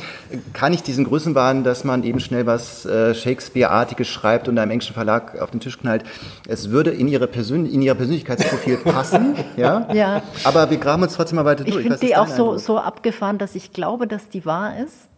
kann 0.53 0.73
ich 0.73 0.83
diesen 0.83 1.05
Größenwahn, 1.05 1.65
dass 1.65 1.85
man 1.85 2.05
eben 2.05 2.21
schnell 2.21 2.47
was 2.47 2.87
äh, 2.87 3.15
Shakespeare-artiges 3.15 4.07
schreibt 4.07 4.49
und 4.49 4.59
einem 4.59 4.71
englischen 4.71 4.95
Verlag 4.95 5.41
auf 5.41 5.51
den 5.51 5.61
Tisch 5.61 5.79
knallt. 5.79 6.05
Es 6.47 6.71
würde 6.71 6.91
in 6.91 7.09
ihre 7.09 7.27
Persön 7.27 7.67
in 7.67 7.83
ihr 7.83 7.95
Persönlichkeitsprofil 7.95 8.77
passen, 8.85 9.35
ja? 9.57 9.93
ja. 9.93 10.23
Aber 10.45 10.71
wir 10.71 10.79
graben 10.79 11.03
uns 11.03 11.15
trotzdem 11.15 11.37
mal 11.37 11.45
weiter 11.45 11.65
durch. 11.65 11.77
Ich 11.77 11.83
finde 11.83 11.99
die 11.99 12.17
auch 12.17 12.29
so, 12.29 12.57
so 12.59 12.79
abgefahren, 12.79 13.39
dass 13.39 13.55
ich 13.55 13.73
glaube, 13.73 14.07
dass 14.07 14.29
die 14.29 14.45
wahr 14.45 14.79
ist. 14.79 15.09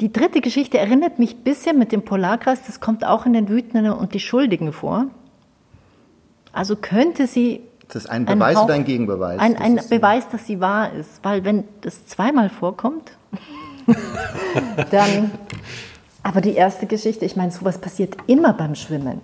Die 0.00 0.12
dritte 0.12 0.40
Geschichte 0.40 0.78
erinnert 0.78 1.18
mich 1.18 1.34
ein 1.36 1.44
bisschen 1.44 1.78
mit 1.78 1.92
dem 1.92 2.02
Polarkreis, 2.02 2.62
das 2.66 2.80
kommt 2.80 3.06
auch 3.06 3.26
in 3.26 3.32
den 3.32 3.48
Wütenden 3.48 3.92
und 3.92 4.14
die 4.14 4.20
Schuldigen 4.20 4.72
vor. 4.72 5.06
Also 6.52 6.76
könnte 6.76 7.26
sie 7.26 7.60
das 7.88 8.04
ist 8.04 8.10
ein 8.10 8.24
Beweis 8.24 8.56
ein 8.56 8.56
Hauch, 8.56 8.64
oder 8.64 8.74
ein 8.74 8.84
Gegenbeweis? 8.84 9.38
Ein, 9.38 9.56
ein 9.56 9.76
das 9.76 9.88
Beweis, 9.88 10.28
dass 10.30 10.46
sie 10.46 10.60
wahr 10.60 10.92
ist. 10.92 11.20
Weil 11.22 11.44
wenn 11.44 11.64
das 11.80 12.06
zweimal 12.06 12.48
vorkommt, 12.48 13.12
dann. 14.90 15.30
Aber 16.22 16.40
die 16.40 16.54
erste 16.54 16.86
Geschichte, 16.86 17.24
ich 17.24 17.36
meine, 17.36 17.52
sowas 17.52 17.78
passiert 17.78 18.16
immer 18.26 18.54
beim 18.54 18.74
Schwimmen. 18.74 19.20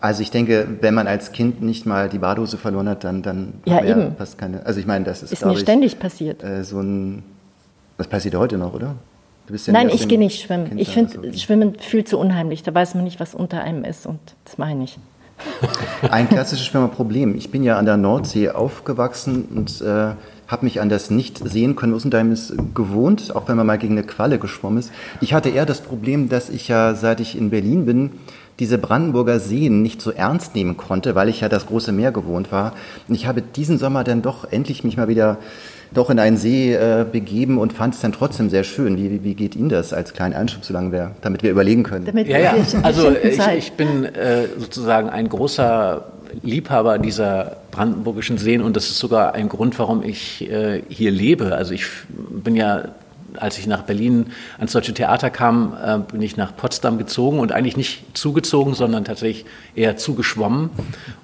Also 0.00 0.20
ich 0.20 0.30
denke, 0.30 0.68
wenn 0.82 0.92
man 0.92 1.06
als 1.06 1.32
Kind 1.32 1.62
nicht 1.62 1.86
mal 1.86 2.10
die 2.10 2.18
Badhose 2.18 2.58
verloren 2.58 2.90
hat, 2.90 3.04
dann 3.04 3.22
dann 3.22 3.54
ja, 3.64 3.82
eben. 3.82 4.14
passt 4.14 4.36
keine. 4.36 4.64
Also 4.66 4.78
ich 4.78 4.86
meine, 4.86 5.06
das 5.06 5.22
ist, 5.22 5.32
ist 5.32 5.46
mir 5.46 5.56
ständig 5.56 5.98
passiert. 5.98 6.44
Äh, 6.44 6.62
so 6.64 6.80
ein. 6.80 7.22
Das 7.96 8.08
passiert 8.08 8.34
heute 8.34 8.58
noch, 8.58 8.74
oder? 8.74 8.96
Ja 9.48 9.72
Nein, 9.72 9.90
ich 9.90 10.08
gehe 10.08 10.18
nicht 10.18 10.40
schwimmen. 10.40 10.78
ich 10.78 10.88
finde 10.88 11.18
also, 11.18 11.38
Schwimmen 11.38 11.74
viel 11.78 12.04
zu 12.04 12.18
unheimlich. 12.18 12.62
Da 12.62 12.74
weiß 12.74 12.94
man 12.94 13.04
nicht, 13.04 13.20
was 13.20 13.34
unter 13.34 13.62
einem 13.62 13.84
ist 13.84 14.06
und 14.06 14.18
das 14.44 14.56
meine 14.56 14.84
ich. 14.84 14.98
Ein 16.10 16.28
klassisches 16.28 16.66
Schwimmerproblem. 16.66 17.36
Ich 17.36 17.50
bin 17.50 17.62
ja 17.62 17.78
an 17.78 17.86
der 17.86 17.96
Nordsee 17.96 18.50
aufgewachsen 18.50 19.46
und 19.54 19.80
äh, 19.80 20.14
habe 20.46 20.64
mich 20.64 20.80
an 20.80 20.88
das 20.88 21.10
Nicht-Sehen 21.10 21.76
können 21.76 21.94
Rosenheimes 21.94 22.54
gewohnt, 22.74 23.34
auch 23.34 23.48
wenn 23.48 23.56
man 23.56 23.66
mal 23.66 23.78
gegen 23.78 23.94
eine 23.94 24.06
Qualle 24.06 24.38
geschwommen 24.38 24.78
ist. 24.78 24.92
Ich 25.20 25.32
hatte 25.32 25.48
eher 25.48 25.66
das 25.66 25.80
Problem, 25.80 26.28
dass 26.28 26.50
ich 26.50 26.68
ja, 26.68 26.94
seit 26.94 27.20
ich 27.20 27.36
in 27.36 27.50
Berlin 27.50 27.86
bin, 27.86 28.10
diese 28.58 28.78
Brandenburger 28.78 29.40
Seen 29.40 29.82
nicht 29.82 30.00
so 30.00 30.10
ernst 30.12 30.54
nehmen 30.54 30.76
konnte, 30.76 31.14
weil 31.14 31.28
ich 31.28 31.40
ja 31.40 31.48
das 31.48 31.66
große 31.66 31.92
Meer 31.92 32.12
gewohnt 32.12 32.52
war. 32.52 32.74
Und 33.08 33.14
ich 33.14 33.26
habe 33.26 33.42
diesen 33.42 33.78
Sommer 33.78 34.04
dann 34.04 34.22
doch 34.22 34.50
endlich 34.50 34.84
mich 34.84 34.96
mal 34.96 35.08
wieder 35.08 35.38
doch 35.94 36.10
in 36.10 36.18
einen 36.18 36.36
See 36.36 36.74
äh, 36.74 37.06
begeben 37.10 37.58
und 37.58 37.72
fand 37.72 37.94
es 37.94 38.00
dann 38.00 38.12
trotzdem 38.12 38.50
sehr 38.50 38.64
schön. 38.64 38.96
Wie, 38.96 39.24
wie, 39.24 39.34
geht 39.34 39.56
Ihnen 39.56 39.68
das 39.68 39.92
als 39.92 40.12
kleinen 40.12 40.34
Einschub, 40.34 40.64
solange 40.64 40.92
wir, 40.92 41.12
damit 41.22 41.42
wir 41.42 41.50
überlegen 41.50 41.82
können? 41.84 42.04
Damit 42.04 42.28
ja, 42.28 42.38
ja. 42.38 42.54
Also 42.82 43.10
ich, 43.10 43.38
ich 43.56 43.72
bin 43.72 44.04
äh, 44.04 44.48
sozusagen 44.58 45.08
ein 45.08 45.28
großer 45.28 46.04
Liebhaber 46.42 46.98
dieser 46.98 47.58
brandenburgischen 47.70 48.38
Seen 48.38 48.60
und 48.60 48.76
das 48.76 48.86
ist 48.86 48.98
sogar 48.98 49.34
ein 49.34 49.48
Grund, 49.48 49.78
warum 49.78 50.02
ich 50.02 50.50
äh, 50.50 50.82
hier 50.88 51.10
lebe. 51.10 51.54
Also 51.54 51.74
ich 51.74 51.86
bin 52.08 52.56
ja 52.56 52.88
als 53.38 53.58
ich 53.58 53.66
nach 53.66 53.82
Berlin 53.82 54.32
ans 54.58 54.72
Deutsche 54.72 54.94
Theater 54.94 55.30
kam, 55.30 55.76
äh, 55.82 55.98
bin 55.98 56.22
ich 56.22 56.36
nach 56.36 56.56
Potsdam 56.56 56.98
gezogen 56.98 57.38
und 57.38 57.52
eigentlich 57.52 57.76
nicht 57.76 58.16
zugezogen, 58.16 58.74
sondern 58.74 59.04
tatsächlich 59.04 59.46
eher 59.74 59.96
zugeschwommen. 59.96 60.70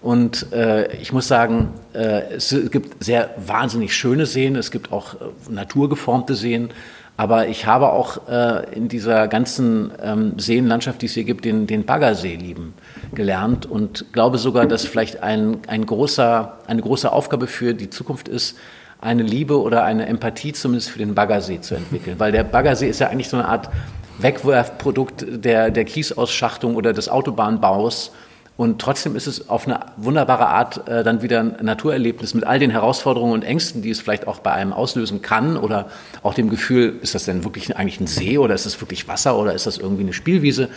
Und 0.00 0.52
äh, 0.52 0.92
ich 0.96 1.12
muss 1.12 1.28
sagen, 1.28 1.70
äh, 1.92 2.22
es 2.34 2.54
gibt 2.70 3.02
sehr 3.02 3.30
wahnsinnig 3.46 3.94
schöne 3.94 4.26
Seen, 4.26 4.56
es 4.56 4.70
gibt 4.70 4.92
auch 4.92 5.14
äh, 5.14 5.18
naturgeformte 5.48 6.34
Seen. 6.34 6.70
Aber 7.16 7.48
ich 7.48 7.66
habe 7.66 7.92
auch 7.92 8.28
äh, 8.28 8.74
in 8.74 8.88
dieser 8.88 9.28
ganzen 9.28 9.92
ähm, 10.02 10.38
Seenlandschaft, 10.38 11.02
die 11.02 11.06
es 11.06 11.12
hier 11.12 11.24
gibt, 11.24 11.44
den, 11.44 11.66
den 11.66 11.84
Baggersee 11.84 12.36
lieben 12.36 12.72
gelernt 13.12 13.66
und 13.66 14.06
glaube 14.14 14.38
sogar, 14.38 14.64
dass 14.64 14.86
vielleicht 14.86 15.22
ein, 15.22 15.58
ein 15.66 15.84
großer, 15.84 16.60
eine 16.66 16.80
große 16.80 17.12
Aufgabe 17.12 17.46
für 17.46 17.74
die 17.74 17.90
Zukunft 17.90 18.26
ist, 18.28 18.56
eine 19.00 19.22
Liebe 19.22 19.60
oder 19.60 19.84
eine 19.84 20.06
Empathie 20.06 20.52
zumindest 20.52 20.90
für 20.90 20.98
den 20.98 21.14
Baggersee 21.14 21.60
zu 21.60 21.74
entwickeln. 21.74 22.18
Weil 22.18 22.32
der 22.32 22.44
Baggersee 22.44 22.88
ist 22.88 23.00
ja 23.00 23.08
eigentlich 23.08 23.28
so 23.28 23.36
eine 23.36 23.48
Art 23.48 23.70
Wegwerfprodukt 24.18 25.24
der, 25.28 25.70
der 25.70 25.84
Kiesausschachtung 25.84 26.76
oder 26.76 26.92
des 26.92 27.08
Autobahnbaus. 27.08 28.12
Und 28.56 28.78
trotzdem 28.78 29.16
ist 29.16 29.26
es 29.26 29.48
auf 29.48 29.66
eine 29.66 29.80
wunderbare 29.96 30.46
Art 30.48 30.86
äh, 30.86 31.02
dann 31.02 31.22
wieder 31.22 31.40
ein 31.40 31.56
Naturerlebnis 31.62 32.34
mit 32.34 32.44
all 32.44 32.58
den 32.58 32.70
Herausforderungen 32.70 33.32
und 33.32 33.42
Ängsten, 33.42 33.80
die 33.80 33.88
es 33.88 34.02
vielleicht 34.02 34.26
auch 34.26 34.40
bei 34.40 34.52
einem 34.52 34.74
auslösen 34.74 35.22
kann 35.22 35.56
oder 35.56 35.88
auch 36.22 36.34
dem 36.34 36.50
Gefühl, 36.50 36.98
ist 37.00 37.14
das 37.14 37.24
denn 37.24 37.42
wirklich 37.44 37.74
eigentlich 37.78 38.00
ein 38.00 38.06
See 38.06 38.36
oder 38.36 38.54
ist 38.54 38.66
das 38.66 38.78
wirklich 38.82 39.08
Wasser 39.08 39.38
oder 39.38 39.54
ist 39.54 39.66
das 39.66 39.78
irgendwie 39.78 40.02
eine 40.02 40.12
Spielwiese? 40.12 40.68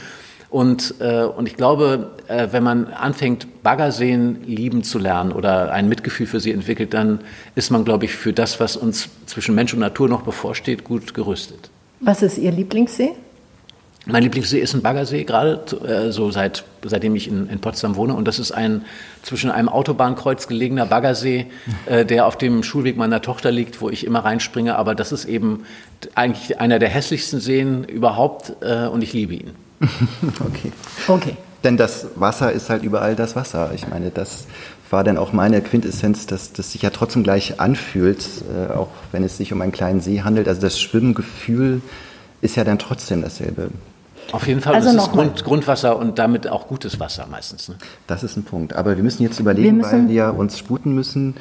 Und, 0.53 0.93
äh, 0.99 1.23
und 1.23 1.47
ich 1.47 1.55
glaube, 1.55 2.11
äh, 2.27 2.49
wenn 2.51 2.61
man 2.61 2.85
anfängt, 2.85 3.63
Baggerseen 3.63 4.43
lieben 4.45 4.83
zu 4.83 4.99
lernen 4.99 5.31
oder 5.31 5.73
ein 5.73 5.89
Mitgefühl 5.89 6.27
für 6.27 6.39
sie 6.39 6.51
entwickelt, 6.51 6.93
dann 6.93 7.21
ist 7.55 7.71
man, 7.71 7.83
glaube 7.83 8.05
ich, 8.05 8.13
für 8.13 8.33
das, 8.33 8.59
was 8.59 8.77
uns 8.77 9.09
zwischen 9.25 9.55
Mensch 9.55 9.73
und 9.73 9.79
Natur 9.79 10.07
noch 10.07 10.21
bevorsteht, 10.21 10.83
gut 10.83 11.15
gerüstet. 11.15 11.71
Was 12.01 12.21
ist 12.21 12.37
Ihr 12.37 12.51
Lieblingssee? 12.51 13.13
Mein 14.05 14.21
Lieblingssee 14.21 14.59
ist 14.59 14.75
ein 14.75 14.83
Baggersee, 14.83 15.23
gerade 15.23 15.59
äh, 15.87 16.11
so 16.11 16.29
seit, 16.29 16.65
seitdem 16.83 17.15
ich 17.15 17.27
in, 17.27 17.49
in, 17.49 17.59
Potsdam 17.59 17.95
wohne. 17.95 18.13
Und 18.13 18.27
das 18.27 18.37
ist 18.37 18.51
ein 18.51 18.85
zwischen 19.23 19.49
einem 19.49 19.69
Autobahnkreuz 19.69 20.47
gelegener 20.47 20.85
Baggersee, 20.85 21.47
äh, 21.87 22.05
der 22.05 22.27
auf 22.27 22.37
dem 22.37 22.61
Schulweg 22.61 22.95
meiner 22.95 23.23
Tochter 23.23 23.51
liegt, 23.51 23.81
wo 23.81 23.89
ich 23.89 24.05
immer 24.05 24.19
reinspringe. 24.19 24.75
Aber 24.75 24.93
das 24.93 25.11
ist 25.13 25.25
eben 25.25 25.63
eigentlich 26.13 26.59
einer 26.59 26.77
der 26.77 26.89
hässlichsten 26.89 27.39
Seen 27.39 27.85
überhaupt 27.85 28.53
äh, 28.61 28.85
und 28.85 29.01
ich 29.01 29.13
liebe 29.13 29.33
ihn. 29.33 29.62
okay. 30.47 30.71
Okay. 31.07 31.37
Denn 31.63 31.77
das 31.77 32.07
Wasser 32.15 32.51
ist 32.51 32.69
halt 32.69 32.83
überall 32.83 33.15
das 33.15 33.35
Wasser. 33.35 33.71
Ich 33.73 33.87
meine, 33.87 34.09
das 34.09 34.47
war 34.89 35.03
dann 35.03 35.17
auch 35.17 35.33
meine 35.33 35.61
Quintessenz, 35.61 36.27
dass 36.27 36.53
das 36.53 36.71
sich 36.71 36.81
ja 36.81 36.89
trotzdem 36.89 37.23
gleich 37.23 37.59
anfühlt, 37.59 38.25
äh, 38.53 38.73
auch 38.73 38.89
wenn 39.11 39.23
es 39.23 39.37
sich 39.37 39.53
um 39.53 39.61
einen 39.61 39.71
kleinen 39.71 40.01
See 40.01 40.21
handelt. 40.21 40.47
Also 40.47 40.61
das 40.61 40.79
Schwimmgefühl 40.79 41.81
ist 42.41 42.55
ja 42.55 42.63
dann 42.63 42.79
trotzdem 42.79 43.21
dasselbe. 43.21 43.69
Auf 44.31 44.47
jeden 44.47 44.61
Fall, 44.61 44.75
also 44.75 44.93
das 44.93 45.07
ist 45.07 45.11
Grund, 45.11 45.43
Grundwasser 45.43 45.97
und 45.97 46.17
damit 46.17 46.47
auch 46.47 46.67
gutes 46.67 46.99
Wasser 46.99 47.27
meistens. 47.29 47.69
Ne? 47.69 47.75
Das 48.07 48.23
ist 48.23 48.37
ein 48.37 48.43
Punkt. 48.43 48.73
Aber 48.73 48.95
wir 48.95 49.03
müssen 49.03 49.21
jetzt 49.23 49.39
überlegen, 49.39 49.77
wir 49.77 49.91
weil 49.91 50.07
wir 50.07 50.33
uns 50.35 50.57
sputen 50.57 50.95
müssen, 50.95 51.35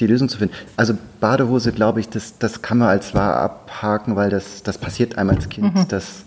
die 0.00 0.06
Lösung 0.06 0.28
zu 0.28 0.38
finden. 0.38 0.54
Also 0.76 0.94
Badehose, 1.20 1.72
glaube 1.72 2.00
ich, 2.00 2.08
das, 2.08 2.38
das 2.38 2.62
kann 2.62 2.78
man 2.78 2.88
als 2.88 3.14
wahr 3.14 3.36
abhaken, 3.36 4.16
weil 4.16 4.30
das, 4.30 4.62
das 4.62 4.78
passiert 4.78 5.16
einem 5.18 5.30
als 5.30 5.48
Kind. 5.48 5.74
Mhm. 5.74 5.88
Das, 5.88 6.24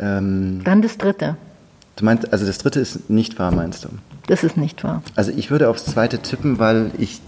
ähm, 0.00 0.62
Dann 0.64 0.82
das 0.82 0.98
dritte. 0.98 1.36
Du 1.96 2.04
meinst, 2.04 2.32
also 2.32 2.44
das 2.44 2.58
dritte 2.58 2.80
ist 2.80 3.08
nicht 3.08 3.38
wahr, 3.38 3.52
meinst 3.52 3.84
du? 3.84 3.88
Das 4.26 4.42
ist 4.42 4.56
nicht 4.56 4.82
wahr. 4.82 5.02
Also 5.14 5.32
ich 5.36 5.50
würde 5.50 5.68
aufs 5.68 5.84
zweite 5.84 6.18
tippen, 6.18 6.58
weil 6.58 6.90
ich 6.98 7.20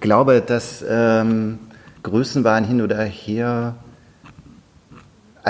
glaube, 0.00 0.42
dass 0.44 0.84
ähm, 0.88 1.58
Größenwahn 2.02 2.64
hin 2.64 2.80
oder 2.80 3.02
her 3.04 3.76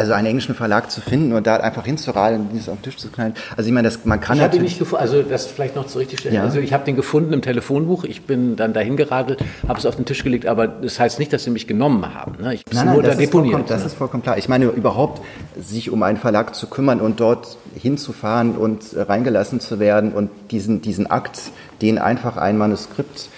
also 0.00 0.14
einen 0.14 0.26
englischen 0.26 0.54
Verlag 0.54 0.90
zu 0.90 1.00
finden 1.02 1.34
und 1.34 1.46
da 1.46 1.56
einfach 1.56 1.84
hinzurallen 1.84 2.40
und 2.40 2.52
dieses 2.52 2.68
auf 2.68 2.78
den 2.78 2.84
Tisch 2.84 2.96
zu 2.96 3.08
knallen. 3.08 3.34
Also 3.56 3.68
ich 3.68 3.74
meine, 3.74 3.86
das, 3.86 4.04
man 4.04 4.20
kann 4.20 4.36
ich 4.36 4.42
natürlich... 4.42 4.62
nicht 4.62 4.78
gefunden, 4.78 5.02
also 5.02 5.22
das 5.22 5.46
vielleicht 5.46 5.76
noch 5.76 5.86
zur 5.86 6.00
richtigen 6.00 6.20
Stelle. 6.20 6.36
Ja. 6.36 6.42
Also 6.42 6.58
ich 6.58 6.72
habe 6.72 6.84
den 6.84 6.96
gefunden 6.96 7.34
im 7.34 7.42
Telefonbuch, 7.42 8.04
ich 8.04 8.22
bin 8.22 8.56
dann 8.56 8.72
dahin 8.72 8.96
geradelt, 8.96 9.44
habe 9.68 9.78
es 9.78 9.84
auf 9.84 9.96
den 9.96 10.06
Tisch 10.06 10.24
gelegt, 10.24 10.46
aber 10.46 10.66
das 10.66 10.98
heißt 10.98 11.18
nicht, 11.18 11.32
dass 11.32 11.44
sie 11.44 11.50
mich 11.50 11.66
genommen 11.66 12.14
haben. 12.14 12.42
Ne? 12.42 12.54
Ich 12.54 12.64
nein, 12.72 12.86
nein, 12.86 12.94
nur 12.94 13.02
das 13.02 13.16
da 13.16 13.20
deponiert. 13.20 13.68
das 13.68 13.80
ne? 13.80 13.86
ist 13.86 13.94
vollkommen 13.94 14.22
klar. 14.22 14.38
Ich 14.38 14.48
meine, 14.48 14.66
überhaupt 14.66 15.20
sich 15.60 15.90
um 15.90 16.02
einen 16.02 16.18
Verlag 16.18 16.54
zu 16.54 16.66
kümmern 16.68 17.00
und 17.00 17.20
dort 17.20 17.58
hinzufahren 17.74 18.56
und 18.56 18.84
reingelassen 18.96 19.60
zu 19.60 19.78
werden 19.78 20.12
und 20.12 20.30
diesen, 20.50 20.80
diesen 20.80 21.10
Akt, 21.10 21.40
den 21.82 21.98
einfach 21.98 22.38
ein 22.38 22.56
Manuskript 22.56 23.28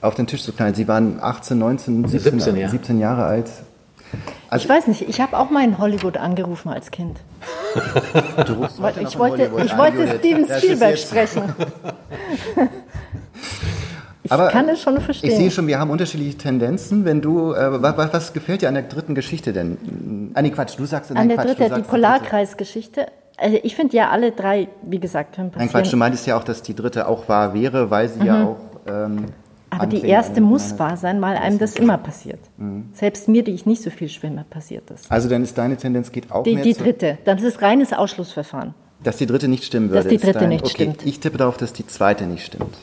auf 0.00 0.14
den 0.14 0.26
Tisch 0.26 0.42
zu 0.42 0.52
knallen. 0.52 0.74
Sie 0.74 0.88
waren 0.88 1.18
18, 1.20 1.58
19, 1.58 2.08
17, 2.08 2.40
17, 2.40 2.56
ja. 2.56 2.68
17 2.68 2.98
Jahre 2.98 3.24
alt. 3.24 3.50
Also 4.50 4.64
ich 4.64 4.68
weiß 4.68 4.86
nicht, 4.86 5.02
ich 5.08 5.20
habe 5.20 5.36
auch 5.36 5.50
mal 5.50 5.62
in 5.64 5.78
Hollywood 5.78 6.16
angerufen 6.16 6.70
als 6.70 6.90
Kind. 6.90 7.18
Du 8.46 8.54
rufst 8.54 8.78
ich 8.78 9.18
wollte, 9.18 9.50
ich 9.64 9.76
wollte 9.76 10.18
Steven 10.18 10.46
Spielberg 10.48 10.98
sprechen. 10.98 11.54
Ich 14.28 14.32
Aber 14.32 14.48
kann 14.48 14.68
es 14.68 14.82
schon 14.82 15.00
verstehen. 15.00 15.30
Ich 15.30 15.36
sehe 15.36 15.50
schon, 15.50 15.66
wir 15.68 15.78
haben 15.78 15.90
unterschiedliche 15.90 16.36
Tendenzen. 16.36 17.06
Wenn 17.06 17.22
du, 17.22 17.54
äh, 17.54 17.82
was, 17.82 18.12
was, 18.12 18.32
gefällt 18.34 18.60
dir 18.60 18.68
an 18.68 18.74
der 18.74 18.82
dritten 18.82 19.14
Geschichte 19.14 19.54
denn? 19.54 20.32
Ah, 20.34 20.42
nee, 20.42 20.50
Quatsch, 20.50 20.76
du 20.76 20.84
sagst 20.84 21.16
An 21.16 21.28
der 21.28 21.38
dritten, 21.38 21.74
die 21.74 21.80
Polarkreisgeschichte. 21.80 23.06
Also 23.38 23.58
ich 23.62 23.74
finde 23.74 23.96
ja 23.96 24.10
alle 24.10 24.32
drei, 24.32 24.68
wie 24.82 24.98
gesagt, 24.98 25.34
können 25.34 25.50
passieren. 25.50 25.70
Nein, 25.72 25.82
Quatsch, 25.82 25.92
du 25.92 25.96
meintest 25.96 26.26
ja 26.26 26.36
auch, 26.36 26.44
dass 26.44 26.60
die 26.60 26.74
dritte 26.74 27.08
auch 27.08 27.26
wahr 27.30 27.54
wäre, 27.54 27.90
weil 27.90 28.08
sie 28.10 28.20
mhm. 28.20 28.26
ja 28.26 28.44
auch... 28.44 28.58
Ähm, 28.86 29.26
aber 29.78 29.86
die 29.86 30.02
erste 30.02 30.40
muss 30.40 30.78
wahr 30.78 30.96
sein, 30.96 31.20
weil 31.20 31.36
einem 31.36 31.58
das 31.58 31.76
immer 31.76 31.98
passiert. 31.98 32.40
Mhm. 32.56 32.90
Selbst 32.92 33.28
mir, 33.28 33.42
die 33.42 33.52
ich 33.52 33.66
nicht 33.66 33.82
so 33.82 33.90
viel 33.90 34.08
schwimme, 34.08 34.44
passiert 34.48 34.84
das. 34.90 35.10
Also 35.10 35.28
dann 35.28 35.42
ist 35.42 35.56
deine 35.56 35.76
Tendenz 35.76 36.12
geht 36.12 36.30
auch 36.30 36.42
die, 36.42 36.54
mehr 36.54 36.64
Die 36.64 36.74
dritte, 36.74 37.18
das 37.24 37.42
ist 37.42 37.62
reines 37.62 37.92
Ausschlussverfahren. 37.92 38.74
Dass 39.02 39.16
die 39.16 39.26
dritte 39.26 39.48
nicht 39.48 39.64
stimmen 39.64 39.90
würde. 39.90 40.02
Dass 40.02 40.08
die 40.08 40.18
dritte 40.18 40.40
dein, 40.40 40.48
nicht 40.48 40.64
okay, 40.64 40.74
stimmt. 40.74 41.06
Ich 41.06 41.20
tippe 41.20 41.38
darauf, 41.38 41.56
dass 41.56 41.72
die 41.72 41.86
zweite 41.86 42.26
nicht 42.26 42.44
stimmt. 42.44 42.76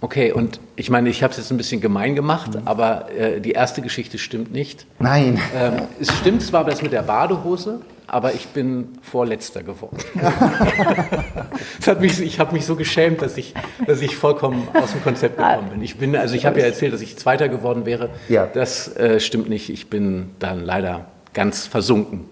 Okay, 0.00 0.30
und 0.32 0.60
ich 0.76 0.90
meine, 0.90 1.08
ich 1.08 1.24
habe 1.24 1.32
es 1.32 1.38
jetzt 1.38 1.50
ein 1.50 1.56
bisschen 1.56 1.80
gemein 1.80 2.14
gemacht, 2.14 2.54
mhm. 2.54 2.62
aber 2.66 3.10
äh, 3.10 3.40
die 3.40 3.50
erste 3.50 3.82
Geschichte 3.82 4.18
stimmt 4.18 4.52
nicht. 4.52 4.86
Nein. 5.00 5.40
Ähm, 5.56 5.82
es 6.00 6.12
stimmt 6.18 6.42
zwar 6.42 6.64
das 6.64 6.82
mit 6.82 6.92
der 6.92 7.02
Badehose, 7.02 7.80
aber 8.06 8.32
ich 8.32 8.46
bin 8.48 8.98
Vorletzter 9.02 9.62
geworden. 9.64 9.98
mich, 12.00 12.20
ich 12.20 12.38
habe 12.38 12.54
mich 12.54 12.64
so 12.64 12.76
geschämt, 12.76 13.22
dass 13.22 13.36
ich, 13.36 13.54
dass 13.86 14.00
ich 14.00 14.16
vollkommen 14.16 14.68
aus 14.72 14.92
dem 14.92 15.02
Konzept 15.02 15.36
gekommen 15.36 15.70
bin. 15.70 15.82
Ich 15.82 15.96
bin, 15.96 16.14
also 16.14 16.36
ich 16.36 16.46
habe 16.46 16.60
ja 16.60 16.66
erzählt, 16.66 16.92
dass 16.92 17.00
ich 17.00 17.18
Zweiter 17.18 17.48
geworden 17.48 17.84
wäre. 17.84 18.10
Ja. 18.28 18.46
Das 18.46 18.96
äh, 18.96 19.18
stimmt 19.18 19.48
nicht. 19.48 19.68
Ich 19.68 19.90
bin 19.90 20.30
dann 20.38 20.64
leider 20.64 21.06
ganz 21.34 21.66
versunken. 21.66 22.30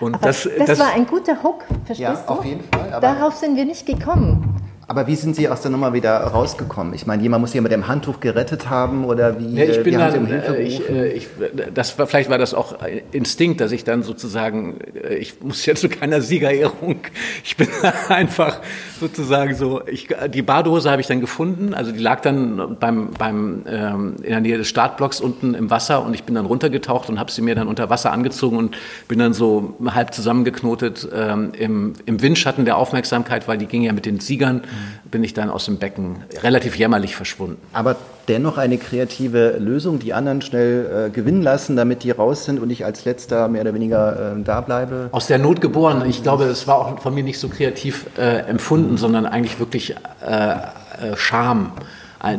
Und 0.00 0.16
das, 0.24 0.48
das, 0.58 0.66
das, 0.66 0.78
war 0.80 0.92
ein 0.92 1.06
guter 1.06 1.42
Hook, 1.42 1.64
verstehst 1.86 2.00
ja, 2.00 2.14
du? 2.14 2.32
auf 2.32 2.44
jeden 2.44 2.64
Fall. 2.64 3.00
Darauf 3.00 3.34
sind 3.34 3.56
wir 3.56 3.64
nicht 3.64 3.86
gekommen. 3.86 4.60
Aber 4.86 5.06
wie 5.06 5.14
sind 5.16 5.34
Sie 5.34 5.48
aus 5.48 5.62
der 5.62 5.70
Nummer 5.70 5.94
wieder 5.94 6.16
rausgekommen? 6.18 6.92
Ich 6.94 7.06
meine, 7.06 7.22
jemand 7.22 7.40
muss 7.40 7.54
ja 7.54 7.62
mit 7.62 7.72
dem 7.72 7.88
Handtuch 7.88 8.20
gerettet 8.20 8.68
haben 8.68 9.04
oder 9.04 9.38
wie? 9.38 9.54
Ja, 9.56 9.64
ich 9.64 9.82
bin 9.82 9.94
dann, 9.98 10.18
um 10.18 10.26
Hilfe 10.26 10.56
äh, 10.56 10.62
ich, 10.62 10.88
äh, 10.88 11.08
ich, 11.08 11.28
das 11.72 11.98
war, 11.98 12.06
vielleicht 12.06 12.28
war 12.28 12.38
das 12.38 12.52
auch 12.52 12.76
Instinkt, 13.12 13.60
dass 13.60 13.72
ich 13.72 13.84
dann 13.84 14.02
sozusagen, 14.02 14.78
äh, 14.94 15.14
ich 15.14 15.40
muss 15.40 15.64
jetzt 15.64 15.80
zu 15.80 15.88
keiner 15.88 16.20
Siegerehrung, 16.20 16.96
ich 17.42 17.56
bin 17.56 17.68
einfach 18.08 18.60
sozusagen 19.00 19.54
so, 19.54 19.80
ich, 19.86 20.08
die 20.28 20.42
Badehose 20.42 20.90
habe 20.90 21.00
ich 21.00 21.06
dann 21.06 21.20
gefunden, 21.20 21.72
also 21.72 21.90
die 21.90 22.00
lag 22.00 22.20
dann 22.20 22.76
beim, 22.78 23.10
beim 23.10 23.62
ähm, 23.66 24.16
in 24.22 24.30
der 24.30 24.40
Nähe 24.40 24.58
des 24.58 24.68
Startblocks 24.68 25.20
unten 25.20 25.54
im 25.54 25.70
Wasser 25.70 26.04
und 26.04 26.14
ich 26.14 26.24
bin 26.24 26.34
dann 26.34 26.46
runtergetaucht 26.46 27.08
und 27.08 27.18
habe 27.18 27.30
sie 27.30 27.40
mir 27.40 27.54
dann 27.54 27.68
unter 27.68 27.88
Wasser 27.88 28.12
angezogen 28.12 28.58
und 28.58 28.76
bin 29.08 29.18
dann 29.18 29.32
so 29.32 29.76
halb 29.86 30.12
zusammengeknotet 30.12 31.08
ähm, 31.14 31.52
im, 31.56 31.94
im 32.04 32.20
Windschatten 32.20 32.66
der 32.66 32.76
Aufmerksamkeit, 32.76 33.48
weil 33.48 33.56
die 33.56 33.66
ging 33.66 33.82
ja 33.82 33.92
mit 33.92 34.04
den 34.04 34.20
Siegern 34.20 34.62
bin 35.10 35.24
ich 35.24 35.34
dann 35.34 35.50
aus 35.50 35.64
dem 35.66 35.78
Becken 35.78 36.24
relativ 36.42 36.76
jämmerlich 36.76 37.16
verschwunden. 37.16 37.60
Aber 37.72 37.96
dennoch 38.28 38.58
eine 38.58 38.78
kreative 38.78 39.56
Lösung, 39.58 39.98
die 39.98 40.14
anderen 40.14 40.42
schnell 40.42 41.06
äh, 41.08 41.10
gewinnen 41.10 41.42
lassen, 41.42 41.76
damit 41.76 42.02
die 42.02 42.10
raus 42.10 42.44
sind 42.44 42.60
und 42.60 42.70
ich 42.70 42.84
als 42.84 43.04
letzter 43.04 43.48
mehr 43.48 43.62
oder 43.62 43.74
weniger 43.74 44.34
äh, 44.36 44.42
da 44.42 44.60
bleibe. 44.60 45.08
Aus 45.12 45.26
der 45.26 45.38
Not 45.38 45.60
geboren. 45.60 46.04
Ich 46.08 46.22
glaube, 46.22 46.44
es 46.44 46.66
war 46.66 46.78
auch 46.78 46.98
von 46.98 47.14
mir 47.14 47.24
nicht 47.24 47.38
so 47.38 47.48
kreativ 47.48 48.06
äh, 48.18 48.40
empfunden, 48.48 48.96
sondern 48.96 49.26
eigentlich 49.26 49.58
wirklich 49.58 49.94
äh, 50.26 50.52
äh, 50.52 51.16
Scham, 51.16 51.72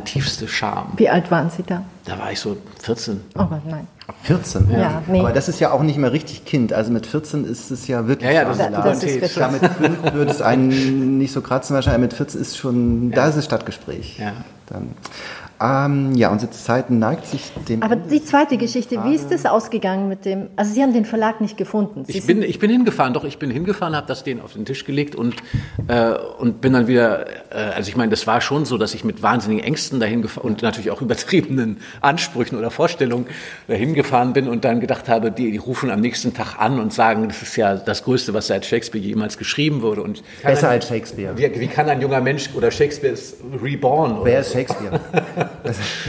tiefste 0.04 0.48
Scham. 0.48 0.94
Wie 0.98 1.10
alt 1.10 1.32
waren 1.32 1.50
Sie 1.50 1.64
da? 1.64 1.84
Da 2.06 2.20
war 2.20 2.32
ich 2.32 2.40
so 2.40 2.58
14. 2.82 3.22
Oh 3.36 3.46
Gott, 3.46 3.66
nein. 3.66 3.88
14? 4.24 4.70
Ja, 4.72 4.78
ja 4.78 5.04
nee. 5.08 5.20
Aber 5.20 5.32
das 5.32 5.50
ist 5.50 5.60
ja 5.60 5.72
auch 5.72 5.82
nicht 5.82 5.98
mehr 5.98 6.12
richtig 6.12 6.46
Kind. 6.46 6.74
Also 6.74 6.92
mit 6.92 7.08
14 7.08 7.46
ist 7.46 7.72
es 7.72 7.88
ja 7.88 8.08
wirklich. 8.08 8.30
Ja, 8.30 8.44
ja, 8.44 8.46
das, 8.46 8.58
das 8.58 9.04
ist 9.04 9.16
wirklich. 9.16 9.36
Ja, 9.36 9.48
mit 9.48 9.66
5 9.66 10.14
würde 10.14 10.32
es 10.32 10.42
einen 10.42 11.18
nicht 11.18 11.32
so 11.32 11.42
kratzen 11.42 11.76
wahrscheinlich. 11.76 12.02
Mit 12.02 12.14
14 12.14 12.42
ist 12.42 12.58
schon, 12.58 13.10
ja. 13.10 13.16
da 13.16 13.28
ist 13.28 13.36
es 13.36 13.46
Stadtgespräch. 13.46 14.20
Ja. 14.20 14.34
Dann. 14.68 14.92
Ähm, 15.62 16.14
ja, 16.16 16.32
unsere 16.32 16.51
Zeit 16.51 16.89
neigt 16.89 17.28
sich 17.28 17.51
dem. 17.70 17.82
Aber 17.82 17.95
die 17.95 18.24
zweite 18.24 18.58
Geschichte, 18.58 19.01
wie 19.06 19.16
ist 19.16 19.32
das 19.32 19.45
ausgegangen 19.45 20.10
mit 20.10 20.26
dem? 20.26 20.49
Also 20.58 20.74
Sie 20.74 20.82
haben 20.82 20.91
den 20.91 21.06
Verlag 21.06 21.39
nicht 21.39 21.56
gefunden. 21.56 22.03
Sie 22.03 22.18
ich 22.18 22.28
bin, 22.28 22.41
ich 22.41 22.60
bin 22.60 22.70
hingefahren, 22.70 23.14
doch, 23.14 23.24
ich 23.24 23.39
bin 23.39 23.49
hingefahren, 23.49 23.95
habe 23.95 24.06
das 24.06 24.26
denen 24.26 24.41
auf 24.41 24.53
den 24.53 24.66
Tisch 24.66 24.84
gelegt 24.84 25.16
und, 25.16 25.36
äh, 25.88 26.12
und 26.39 26.60
bin 26.60 26.74
dann 26.74 26.88
wieder, 26.88 27.28
äh, 27.51 27.74
also 27.74 27.88
ich 27.88 27.95
meine, 27.95 28.10
das 28.10 28.28
war 28.28 28.41
schon 28.41 28.66
so, 28.66 28.78
dass 28.78 28.93
ich 28.93 29.06
mit 29.06 29.24
wahnsinnigen 29.24 29.64
Ängsten 29.64 30.01
dahin 30.01 30.22
gefahren 30.22 30.45
und 30.45 30.62
natürlich 30.62 30.91
auch 30.91 31.01
übertriebenen 31.06 31.78
Ansprüchen 32.01 32.58
oder 32.58 32.70
Vorstellungen 32.70 33.28
dahin 33.68 33.93
gefahren 33.93 34.34
bin 34.34 34.49
und 34.49 34.66
dann 34.66 34.82
gedacht 34.82 35.08
habe, 35.08 35.32
die, 35.32 35.51
die 35.51 35.58
rufen 35.58 35.89
am 35.89 36.01
nächsten 36.01 36.34
Tag 36.34 36.60
an 36.60 36.82
und 36.82 36.91
sagen, 36.91 37.30
das 37.30 37.41
ist 37.41 37.56
ja 37.56 37.76
das 37.76 38.03
Größte, 38.03 38.34
was 38.34 38.47
seit 38.47 38.66
Shakespeare 38.66 39.03
jemals 39.03 39.38
geschrieben 39.38 39.82
wurde. 39.82 40.01
Und 40.01 40.22
Besser 40.43 40.68
ein, 40.68 40.74
als 40.74 40.89
Shakespeare. 40.89 41.38
Wie, 41.38 41.60
wie, 41.62 41.68
kann 41.68 41.88
ein 41.88 42.01
junger 42.01 42.20
Mensch, 42.20 42.49
oder 42.56 42.72
Shakespeare 42.72 43.14
ist 43.14 43.38
reborn. 43.64 44.20
Wer 44.24 44.41
ist 44.41 44.51
Shakespeare? 44.51 44.99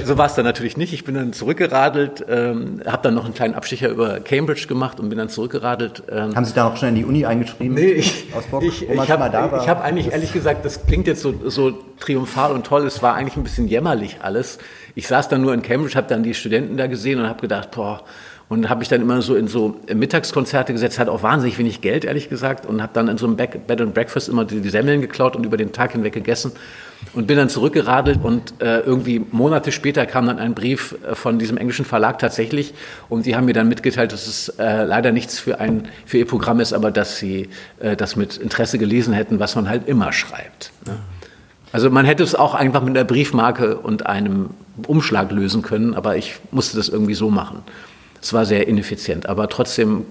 so 0.05 0.19
war 0.19 0.27
es 0.27 0.35
dann 0.35 0.45
natürlich 0.45 0.77
nicht. 0.77 0.93
Ich 0.93 1.05
bin 1.05 1.15
dann 1.15 1.33
zurückgeradelt, 1.33 2.25
ähm, 2.29 2.83
habe 2.87 3.03
dann 3.03 3.15
noch 3.15 3.25
einen 3.25 3.35
kleinen 3.35 3.55
Abstecher 3.55 3.89
über 3.89 4.21
Cambridge 4.21 4.67
gemacht 4.67 5.01
und 5.01 5.09
bin 5.09 5.19
dann 5.19 5.29
zurückgeradelt. 5.29 6.03
Ähm. 6.11 6.35
Haben 6.35 6.45
Sie 6.45 6.55
da 6.55 6.69
auch 6.69 6.77
schon 6.77 6.91
in 6.91 6.95
die 6.95 7.05
Uni 7.05 7.27
eingeschrieben? 7.27 7.75
Nee, 7.75 7.93
ich, 7.93 8.27
Bock, 8.51 8.63
ich, 8.63 8.89
ich 8.89 9.11
habe 9.11 9.33
hab 9.67 9.85
eigentlich, 9.85 10.13
ehrlich 10.13 10.33
gesagt, 10.33 10.65
das 10.65 10.87
klingt 10.87 11.07
jetzt 11.07 11.23
so, 11.23 11.35
so 11.49 11.73
triumphal 11.99 12.53
und 12.53 12.67
toll, 12.67 12.87
es 12.87 13.03
war 13.03 13.15
eigentlich 13.15 13.37
ein 13.37 13.43
bisschen 13.43 13.69
jämmerlich 13.69 14.19
alles. 14.23 14.59
Ich 14.97 15.09
saß 15.09 15.29
dann 15.29 15.43
nur 15.43 15.53
in 15.53 15.61
Cambridge, 15.61 15.95
habe 15.95 16.09
dann 16.09 16.23
die 16.23 16.33
Studenten 16.33 16.79
da 16.79 16.87
gesehen 16.87 17.21
und 17.21 17.29
habe 17.29 17.43
gedacht, 17.43 17.71
boah, 17.71 18.03
und 18.49 18.71
habe 18.71 18.79
mich 18.79 18.89
dann 18.89 19.03
immer 19.03 19.21
so 19.21 19.35
in 19.35 19.47
so 19.47 19.77
Mittagskonzerte 19.93 20.73
gesetzt, 20.73 20.99
hat 20.99 21.11
auch 21.11 21.23
wahnsinnig 21.23 21.59
wenig 21.59 21.83
Geld, 21.83 22.07
ehrlich 22.07 22.31
gesagt, 22.31 22.65
und 22.65 22.81
habe 22.81 22.93
dann 22.95 23.09
in 23.09 23.19
so 23.19 23.27
einem 23.27 23.37
Bed 23.37 23.81
and 23.81 23.93
Breakfast 23.93 24.31
immer 24.31 24.47
die, 24.47 24.61
die 24.61 24.71
Semmeln 24.71 25.03
geklaut 25.03 25.37
und 25.37 25.45
über 25.45 25.59
den 25.59 25.73
Tag 25.73 25.93
hinweg 25.93 26.15
gegessen 26.15 26.53
und 27.13 27.27
bin 27.27 27.37
dann 27.37 27.51
zurückgeradelt 27.51 28.21
und 28.23 28.55
äh, 28.63 28.81
irgendwie 28.81 29.21
Monate 29.33 29.71
später 29.71 30.07
kam 30.07 30.27
dann 30.29 30.39
ein 30.39 30.55
Brief 30.55 30.97
äh, 31.05 31.15
von 31.15 31.39
diesem 31.39 31.59
englischen 31.59 31.85
Verlag 31.85 32.19
tatsächlich 32.19 32.73
und 33.11 33.27
die 33.27 33.37
haben 33.37 33.45
mir 33.45 33.53
dann 33.53 33.69
mitgeteilt, 33.69 34.13
dass 34.13 34.27
es 34.27 34.49
äh, 34.59 34.85
leider 34.85 35.13
nichts 35.13 35.39
für 35.39 35.61
ein 35.61 35.89
für 36.07 36.17
ihr 36.17 36.27
Programm 36.27 36.61
ist, 36.61 36.73
aber 36.73 36.91
dass 36.91 37.19
sie 37.19 37.51
äh, 37.81 37.97
das 37.97 38.17
mit 38.17 38.39
Interesse 38.39 38.79
gelesen 38.79 39.13
hätten, 39.13 39.41
was 39.41 39.57
man 39.57 39.69
halt 39.69 39.87
immer 39.89 40.11
schreibt. 40.13 40.73
Ne? 40.87 40.97
Also 41.73 41.91
man 41.91 42.05
hätte 42.05 42.23
es 42.23 42.35
auch 42.35 42.55
einfach 42.55 42.83
mit 42.83 42.97
einer 42.97 43.05
Briefmarke 43.05 43.77
und 43.77 44.07
einem 44.07 44.51
Umschlag 44.87 45.31
lösen 45.33 45.63
können, 45.63 45.95
aber 45.95 46.17
ich 46.17 46.37
musste 46.51 46.77
das 46.77 46.89
irgendwie 46.89 47.15
so 47.15 47.31
machen. 47.31 47.63
Es 48.23 48.33
war 48.33 48.47
sehr 48.47 48.67
ineffizient, 48.69 49.27
aber 49.27 49.49
trotzdem 49.49 50.05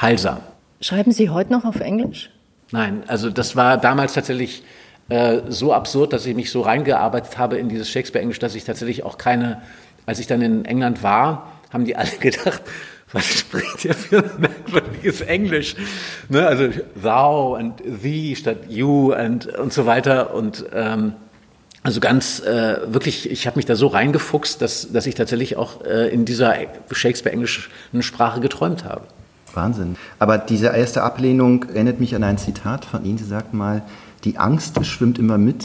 heilsam. 0.00 0.38
Schreiben 0.80 1.12
Sie 1.12 1.30
heute 1.30 1.52
noch 1.52 1.64
auf 1.64 1.80
Englisch? 1.80 2.30
Nein, 2.70 3.02
also 3.06 3.30
das 3.30 3.56
war 3.56 3.76
damals 3.76 4.14
tatsächlich 4.14 4.62
äh, 5.08 5.40
so 5.48 5.72
absurd, 5.72 6.12
dass 6.12 6.24
ich 6.24 6.36
mich 6.36 6.50
so 6.50 6.60
reingearbeitet 6.60 7.36
habe 7.36 7.58
in 7.58 7.68
dieses 7.68 7.90
Shakespeare-Englisch, 7.90 8.38
dass 8.38 8.54
ich 8.54 8.64
tatsächlich 8.64 9.04
auch 9.04 9.18
keine, 9.18 9.60
als 10.06 10.20
ich 10.20 10.26
dann 10.26 10.40
in 10.40 10.64
England 10.64 11.02
war, 11.02 11.52
haben 11.72 11.84
die 11.84 11.96
alle 11.96 12.10
gedacht, 12.20 12.62
was 13.12 13.24
spricht 13.24 13.84
ihr 13.84 13.94
für 13.94 14.18
ein 14.18 14.30
merkwürdiges 14.38 15.20
Englisch? 15.20 15.74
Ne? 16.28 16.46
Also 16.46 16.68
thou 17.00 17.56
und 17.56 17.82
thee 18.02 18.36
statt 18.36 18.58
you 18.68 19.12
und, 19.12 19.46
und 19.46 19.72
so 19.72 19.86
weiter. 19.86 20.34
Und 20.34 20.64
ähm, 20.72 21.14
also 21.82 22.00
ganz 22.00 22.40
äh, 22.40 22.78
wirklich, 22.92 23.30
ich 23.30 23.46
habe 23.46 23.56
mich 23.56 23.66
da 23.66 23.74
so 23.74 23.88
reingefuchst, 23.88 24.60
dass, 24.60 24.92
dass 24.92 25.06
ich 25.06 25.14
tatsächlich 25.14 25.56
auch 25.56 25.84
äh, 25.84 26.08
in 26.08 26.24
dieser 26.24 26.54
Shakespeare-englischen 26.90 27.70
Sprache 28.00 28.40
geträumt 28.40 28.84
habe. 28.84 29.02
Wahnsinn. 29.54 29.96
Aber 30.18 30.38
diese 30.38 30.68
erste 30.68 31.02
Ablehnung 31.02 31.64
erinnert 31.64 31.98
mich 31.98 32.14
an 32.14 32.22
ein 32.22 32.38
Zitat 32.38 32.84
von 32.84 33.04
Ihnen. 33.04 33.18
Sie 33.18 33.24
sagten 33.24 33.56
mal, 33.56 33.82
die 34.24 34.38
Angst 34.38 34.84
schwimmt 34.86 35.18
immer 35.18 35.38
mit. 35.38 35.64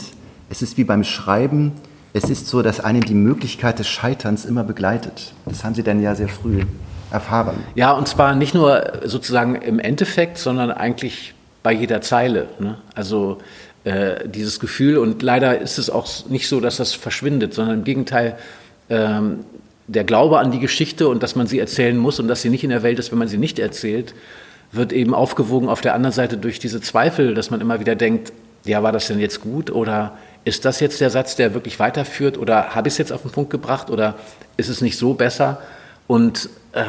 Es 0.50 0.62
ist 0.62 0.76
wie 0.76 0.84
beim 0.84 1.04
Schreiben. 1.04 1.72
Es 2.12 2.30
ist 2.30 2.48
so, 2.48 2.62
dass 2.62 2.80
einen 2.80 3.02
die 3.02 3.14
Möglichkeit 3.14 3.78
des 3.78 3.86
Scheiterns 3.86 4.44
immer 4.44 4.64
begleitet. 4.64 5.34
Das 5.44 5.62
haben 5.62 5.74
Sie 5.74 5.82
dann 5.82 6.00
ja 6.00 6.14
sehr 6.14 6.28
früh 6.28 6.62
erfahren. 7.10 7.56
Ja, 7.74 7.92
und 7.92 8.08
zwar 8.08 8.34
nicht 8.34 8.54
nur 8.54 9.00
sozusagen 9.04 9.56
im 9.56 9.78
Endeffekt, 9.78 10.38
sondern 10.38 10.70
eigentlich 10.70 11.34
bei 11.62 11.72
jeder 11.72 12.00
Zeile. 12.00 12.46
Ne? 12.58 12.78
Also 12.94 13.38
äh, 13.84 14.28
dieses 14.28 14.60
Gefühl. 14.60 14.98
Und 14.98 15.22
leider 15.22 15.60
ist 15.60 15.78
es 15.78 15.90
auch 15.90 16.08
nicht 16.28 16.48
so, 16.48 16.60
dass 16.60 16.76
das 16.76 16.94
verschwindet, 16.94 17.54
sondern 17.54 17.78
im 17.78 17.84
Gegenteil, 17.84 18.36
ähm, 18.90 19.44
der 19.86 20.04
Glaube 20.04 20.40
an 20.40 20.50
die 20.50 20.58
Geschichte 20.58 21.08
und 21.08 21.22
dass 21.22 21.36
man 21.36 21.46
sie 21.46 21.58
erzählen 21.58 21.96
muss 21.96 22.18
und 22.18 22.28
dass 22.28 22.42
sie 22.42 22.50
nicht 22.50 22.64
in 22.64 22.70
der 22.70 22.82
Welt 22.82 22.98
ist, 22.98 23.12
wenn 23.12 23.18
man 23.18 23.28
sie 23.28 23.38
nicht 23.38 23.58
erzählt, 23.58 24.14
wird 24.72 24.92
eben 24.92 25.14
aufgewogen 25.14 25.68
auf 25.68 25.80
der 25.80 25.94
anderen 25.94 26.12
Seite 26.12 26.36
durch 26.36 26.58
diese 26.58 26.80
Zweifel, 26.80 27.34
dass 27.34 27.50
man 27.50 27.60
immer 27.60 27.78
wieder 27.78 27.94
denkt, 27.94 28.32
ja, 28.64 28.82
war 28.82 28.90
das 28.90 29.06
denn 29.06 29.20
jetzt 29.20 29.40
gut 29.40 29.70
oder 29.70 30.16
ist 30.44 30.64
das 30.64 30.80
jetzt 30.80 31.00
der 31.00 31.10
Satz, 31.10 31.36
der 31.36 31.54
wirklich 31.54 31.78
weiterführt 31.78 32.38
oder 32.38 32.74
habe 32.74 32.88
ich 32.88 32.94
es 32.94 32.98
jetzt 32.98 33.12
auf 33.12 33.22
den 33.22 33.30
Punkt 33.30 33.50
gebracht 33.50 33.90
oder 33.90 34.14
ist 34.56 34.68
es 34.68 34.80
nicht 34.80 34.98
so 34.98 35.14
besser? 35.14 35.60
Und 36.06 36.48
äh, 36.72 36.84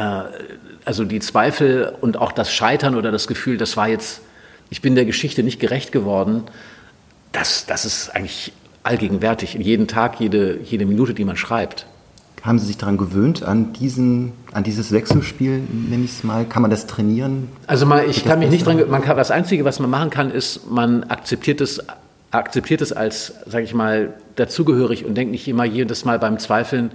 also 0.85 1.03
die 1.03 1.19
Zweifel 1.19 1.93
und 2.01 2.17
auch 2.17 2.31
das 2.31 2.53
Scheitern 2.53 2.95
oder 2.95 3.11
das 3.11 3.27
Gefühl, 3.27 3.57
das 3.57 3.77
war 3.77 3.87
jetzt, 3.87 4.21
ich 4.69 4.81
bin 4.81 4.95
der 4.95 5.05
Geschichte 5.05 5.43
nicht 5.43 5.59
gerecht 5.59 5.91
geworden, 5.91 6.43
das, 7.31 7.65
das 7.65 7.85
ist 7.85 8.09
eigentlich 8.15 8.53
allgegenwärtig, 8.83 9.55
jeden 9.55 9.87
Tag, 9.87 10.19
jede, 10.19 10.59
jede 10.63 10.85
Minute, 10.85 11.13
die 11.13 11.25
man 11.25 11.35
schreibt. 11.35 11.85
Haben 12.43 12.59
Sie 12.59 12.67
sich 12.67 12.77
daran 12.77 12.97
gewöhnt, 12.97 13.43
an, 13.43 13.73
diesen, 13.73 14.31
an 14.53 14.63
dieses 14.63 14.91
Wechselspiel, 14.91 15.61
nenne 15.89 16.05
ich 16.05 16.11
es 16.11 16.23
mal? 16.23 16.45
Kann 16.45 16.61
man 16.61 16.71
das 16.71 16.87
trainieren? 16.87 17.49
Also 17.65 17.85
mal, 17.85 18.05
ich 18.07 18.23
kann 18.23 18.39
mich 18.39 18.49
nicht 18.49 18.65
dran, 18.65 18.89
man 18.89 19.01
kann, 19.01 19.17
das 19.17 19.31
Einzige, 19.31 19.65
was 19.65 19.79
man 19.79 19.89
machen 19.89 20.09
kann, 20.11 20.31
ist, 20.31 20.69
man 20.69 21.03
akzeptiert 21.05 21.59
es 21.59 21.81
akzeptiert 22.31 22.81
es 22.81 22.91
als, 22.91 23.33
sage 23.45 23.63
ich 23.63 23.73
mal, 23.73 24.13
dazugehörig 24.35 25.05
und 25.05 25.15
denkt 25.15 25.31
nicht 25.31 25.47
immer 25.47 25.65
jedes 25.65 26.05
Mal 26.05 26.19
beim 26.19 26.39
Zweifeln, 26.39 26.91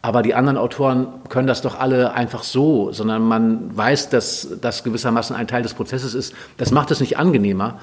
aber 0.00 0.22
die 0.22 0.34
anderen 0.34 0.56
Autoren 0.56 1.08
können 1.28 1.48
das 1.48 1.60
doch 1.60 1.78
alle 1.78 2.12
einfach 2.12 2.44
so, 2.44 2.92
sondern 2.92 3.22
man 3.22 3.76
weiß, 3.76 4.10
dass 4.10 4.48
das 4.60 4.84
gewissermaßen 4.84 5.34
ein 5.34 5.48
Teil 5.48 5.62
des 5.62 5.74
Prozesses 5.74 6.14
ist. 6.14 6.34
Das 6.56 6.70
macht 6.70 6.90
es 6.90 7.00
nicht 7.00 7.18
angenehmer. 7.18 7.78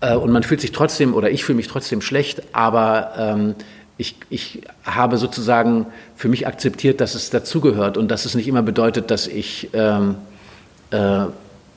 Äh, 0.00 0.14
und 0.16 0.32
man 0.32 0.42
fühlt 0.42 0.60
sich 0.60 0.72
trotzdem, 0.72 1.14
oder 1.14 1.30
ich 1.30 1.44
fühle 1.44 1.56
mich 1.56 1.68
trotzdem 1.68 2.00
schlecht, 2.00 2.42
aber 2.54 3.12
ähm, 3.18 3.54
ich, 3.98 4.16
ich 4.30 4.62
habe 4.84 5.18
sozusagen 5.18 5.86
für 6.16 6.28
mich 6.28 6.46
akzeptiert, 6.46 7.00
dass 7.00 7.14
es 7.14 7.30
dazugehört 7.30 7.96
und 7.96 8.10
dass 8.10 8.24
es 8.24 8.34
nicht 8.34 8.48
immer 8.48 8.62
bedeutet, 8.62 9.10
dass 9.10 9.26
ich 9.26 9.70
ähm, 9.72 10.16
äh, 10.90 11.26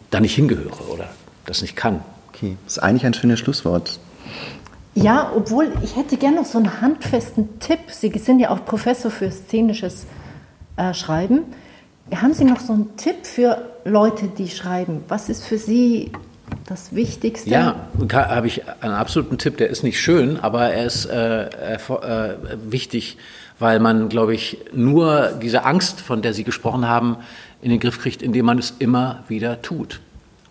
da 0.09 0.19
nicht 0.19 0.35
hingehöre 0.35 0.89
oder 0.91 1.09
das 1.45 1.61
nicht 1.61 1.75
kann. 1.75 2.01
Okay, 2.33 2.57
das 2.65 2.77
ist 2.77 2.79
eigentlich 2.79 3.05
ein 3.05 3.13
schönes 3.13 3.39
Schlusswort. 3.39 3.99
Ja, 5.01 5.31
obwohl 5.35 5.71
ich 5.81 5.95
hätte 5.95 6.17
gerne 6.17 6.37
noch 6.37 6.45
so 6.45 6.57
einen 6.57 6.81
handfesten 6.81 7.59
Tipp. 7.59 7.79
Sie 7.89 8.11
sind 8.17 8.39
ja 8.39 8.49
auch 8.49 8.65
Professor 8.65 9.09
für 9.09 9.31
szenisches 9.31 10.05
äh, 10.75 10.93
Schreiben. 10.93 11.43
Haben 12.13 12.33
Sie 12.33 12.43
noch 12.43 12.59
so 12.59 12.73
einen 12.73 12.97
Tipp 12.97 13.25
für 13.25 13.69
Leute, 13.85 14.27
die 14.27 14.49
schreiben? 14.49 15.03
Was 15.07 15.29
ist 15.29 15.45
für 15.45 15.57
Sie 15.57 16.11
das 16.67 16.93
Wichtigste? 16.93 17.49
Ja, 17.49 17.75
habe 18.11 18.47
ich 18.47 18.63
einen 18.81 18.93
absoluten 18.93 19.37
Tipp. 19.37 19.57
Der 19.57 19.69
ist 19.69 19.83
nicht 19.83 20.01
schön, 20.01 20.39
aber 20.39 20.69
er 20.69 20.85
ist 20.85 21.05
äh, 21.05 21.45
äh, 21.45 21.79
wichtig, 22.65 23.17
weil 23.57 23.79
man, 23.79 24.09
glaube 24.09 24.33
ich, 24.33 24.57
nur 24.73 25.33
diese 25.41 25.63
Angst, 25.63 26.01
von 26.01 26.21
der 26.21 26.33
Sie 26.33 26.43
gesprochen 26.43 26.87
haben, 26.87 27.17
in 27.61 27.69
den 27.69 27.79
Griff 27.79 28.01
kriegt, 28.01 28.21
indem 28.21 28.45
man 28.45 28.57
es 28.57 28.73
immer 28.79 29.23
wieder 29.27 29.61
tut. 29.61 30.01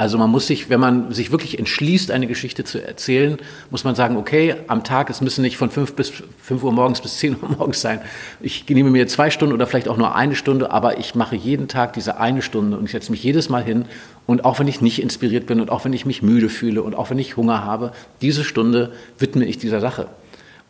Also 0.00 0.16
man 0.16 0.30
muss 0.30 0.46
sich, 0.46 0.70
wenn 0.70 0.78
man 0.78 1.12
sich 1.12 1.32
wirklich 1.32 1.58
entschließt, 1.58 2.12
eine 2.12 2.28
Geschichte 2.28 2.62
zu 2.62 2.78
erzählen, 2.78 3.36
muss 3.70 3.82
man 3.82 3.96
sagen, 3.96 4.16
okay, 4.16 4.54
am 4.68 4.84
Tag, 4.84 5.10
es 5.10 5.20
müssen 5.20 5.42
nicht 5.42 5.56
von 5.56 5.70
fünf 5.70 5.94
bis 5.94 6.12
fünf 6.40 6.62
Uhr 6.62 6.72
morgens 6.72 7.00
bis 7.00 7.18
zehn 7.18 7.36
Uhr 7.42 7.48
morgens 7.48 7.80
sein. 7.80 8.00
Ich 8.40 8.68
nehme 8.68 8.90
mir 8.90 9.08
zwei 9.08 9.30
Stunden 9.30 9.52
oder 9.52 9.66
vielleicht 9.66 9.88
auch 9.88 9.96
nur 9.96 10.14
eine 10.14 10.36
Stunde, 10.36 10.70
aber 10.70 10.98
ich 10.98 11.16
mache 11.16 11.34
jeden 11.34 11.66
Tag 11.66 11.94
diese 11.94 12.20
eine 12.20 12.42
Stunde 12.42 12.78
und 12.78 12.84
ich 12.84 12.92
setze 12.92 13.10
mich 13.10 13.24
jedes 13.24 13.48
Mal 13.48 13.64
hin 13.64 13.86
und 14.26 14.44
auch 14.44 14.60
wenn 14.60 14.68
ich 14.68 14.80
nicht 14.80 15.02
inspiriert 15.02 15.46
bin 15.46 15.60
und 15.60 15.68
auch 15.68 15.84
wenn 15.84 15.92
ich 15.92 16.06
mich 16.06 16.22
müde 16.22 16.48
fühle 16.48 16.82
und 16.82 16.94
auch 16.94 17.10
wenn 17.10 17.18
ich 17.18 17.36
Hunger 17.36 17.64
habe, 17.64 17.90
diese 18.22 18.44
Stunde 18.44 18.92
widme 19.18 19.46
ich 19.46 19.58
dieser 19.58 19.80
Sache. 19.80 20.06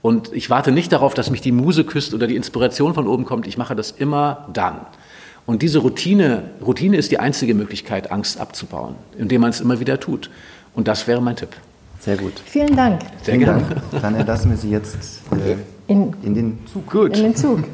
Und 0.00 0.32
ich 0.32 0.48
warte 0.48 0.72
nicht 0.72 0.90
darauf, 0.92 1.12
dass 1.12 1.28
mich 1.28 1.42
die 1.42 1.52
Muse 1.52 1.84
küsst 1.84 2.14
oder 2.14 2.26
die 2.26 2.36
Inspiration 2.36 2.94
von 2.94 3.06
oben 3.06 3.26
kommt. 3.26 3.46
Ich 3.46 3.58
mache 3.58 3.74
das 3.74 3.90
immer 3.90 4.48
dann. 4.52 4.86
Und 5.48 5.62
diese 5.62 5.78
Routine, 5.78 6.42
Routine 6.60 6.98
ist 6.98 7.10
die 7.10 7.20
einzige 7.20 7.54
Möglichkeit, 7.54 8.12
Angst 8.12 8.38
abzubauen, 8.38 8.96
indem 9.16 9.40
man 9.40 9.48
es 9.48 9.62
immer 9.62 9.80
wieder 9.80 9.98
tut. 9.98 10.28
Und 10.74 10.88
das 10.88 11.06
wäre 11.06 11.22
mein 11.22 11.36
Tipp. 11.36 11.48
Sehr 12.00 12.18
gut. 12.18 12.34
Vielen 12.44 12.76
Dank. 12.76 13.00
Sehr 13.22 13.38
gerne. 13.38 13.64
Dann 14.02 14.14
entlassen 14.14 14.50
wir 14.50 14.58
Sie 14.58 14.68
jetzt 14.68 15.22
äh, 15.32 15.56
in, 15.90 16.14
in 16.22 16.34
den 16.34 16.58
Zug. 16.70 16.90
Gut. 16.90 17.16
In 17.16 17.22
den 17.22 17.34
Zug. 17.34 17.64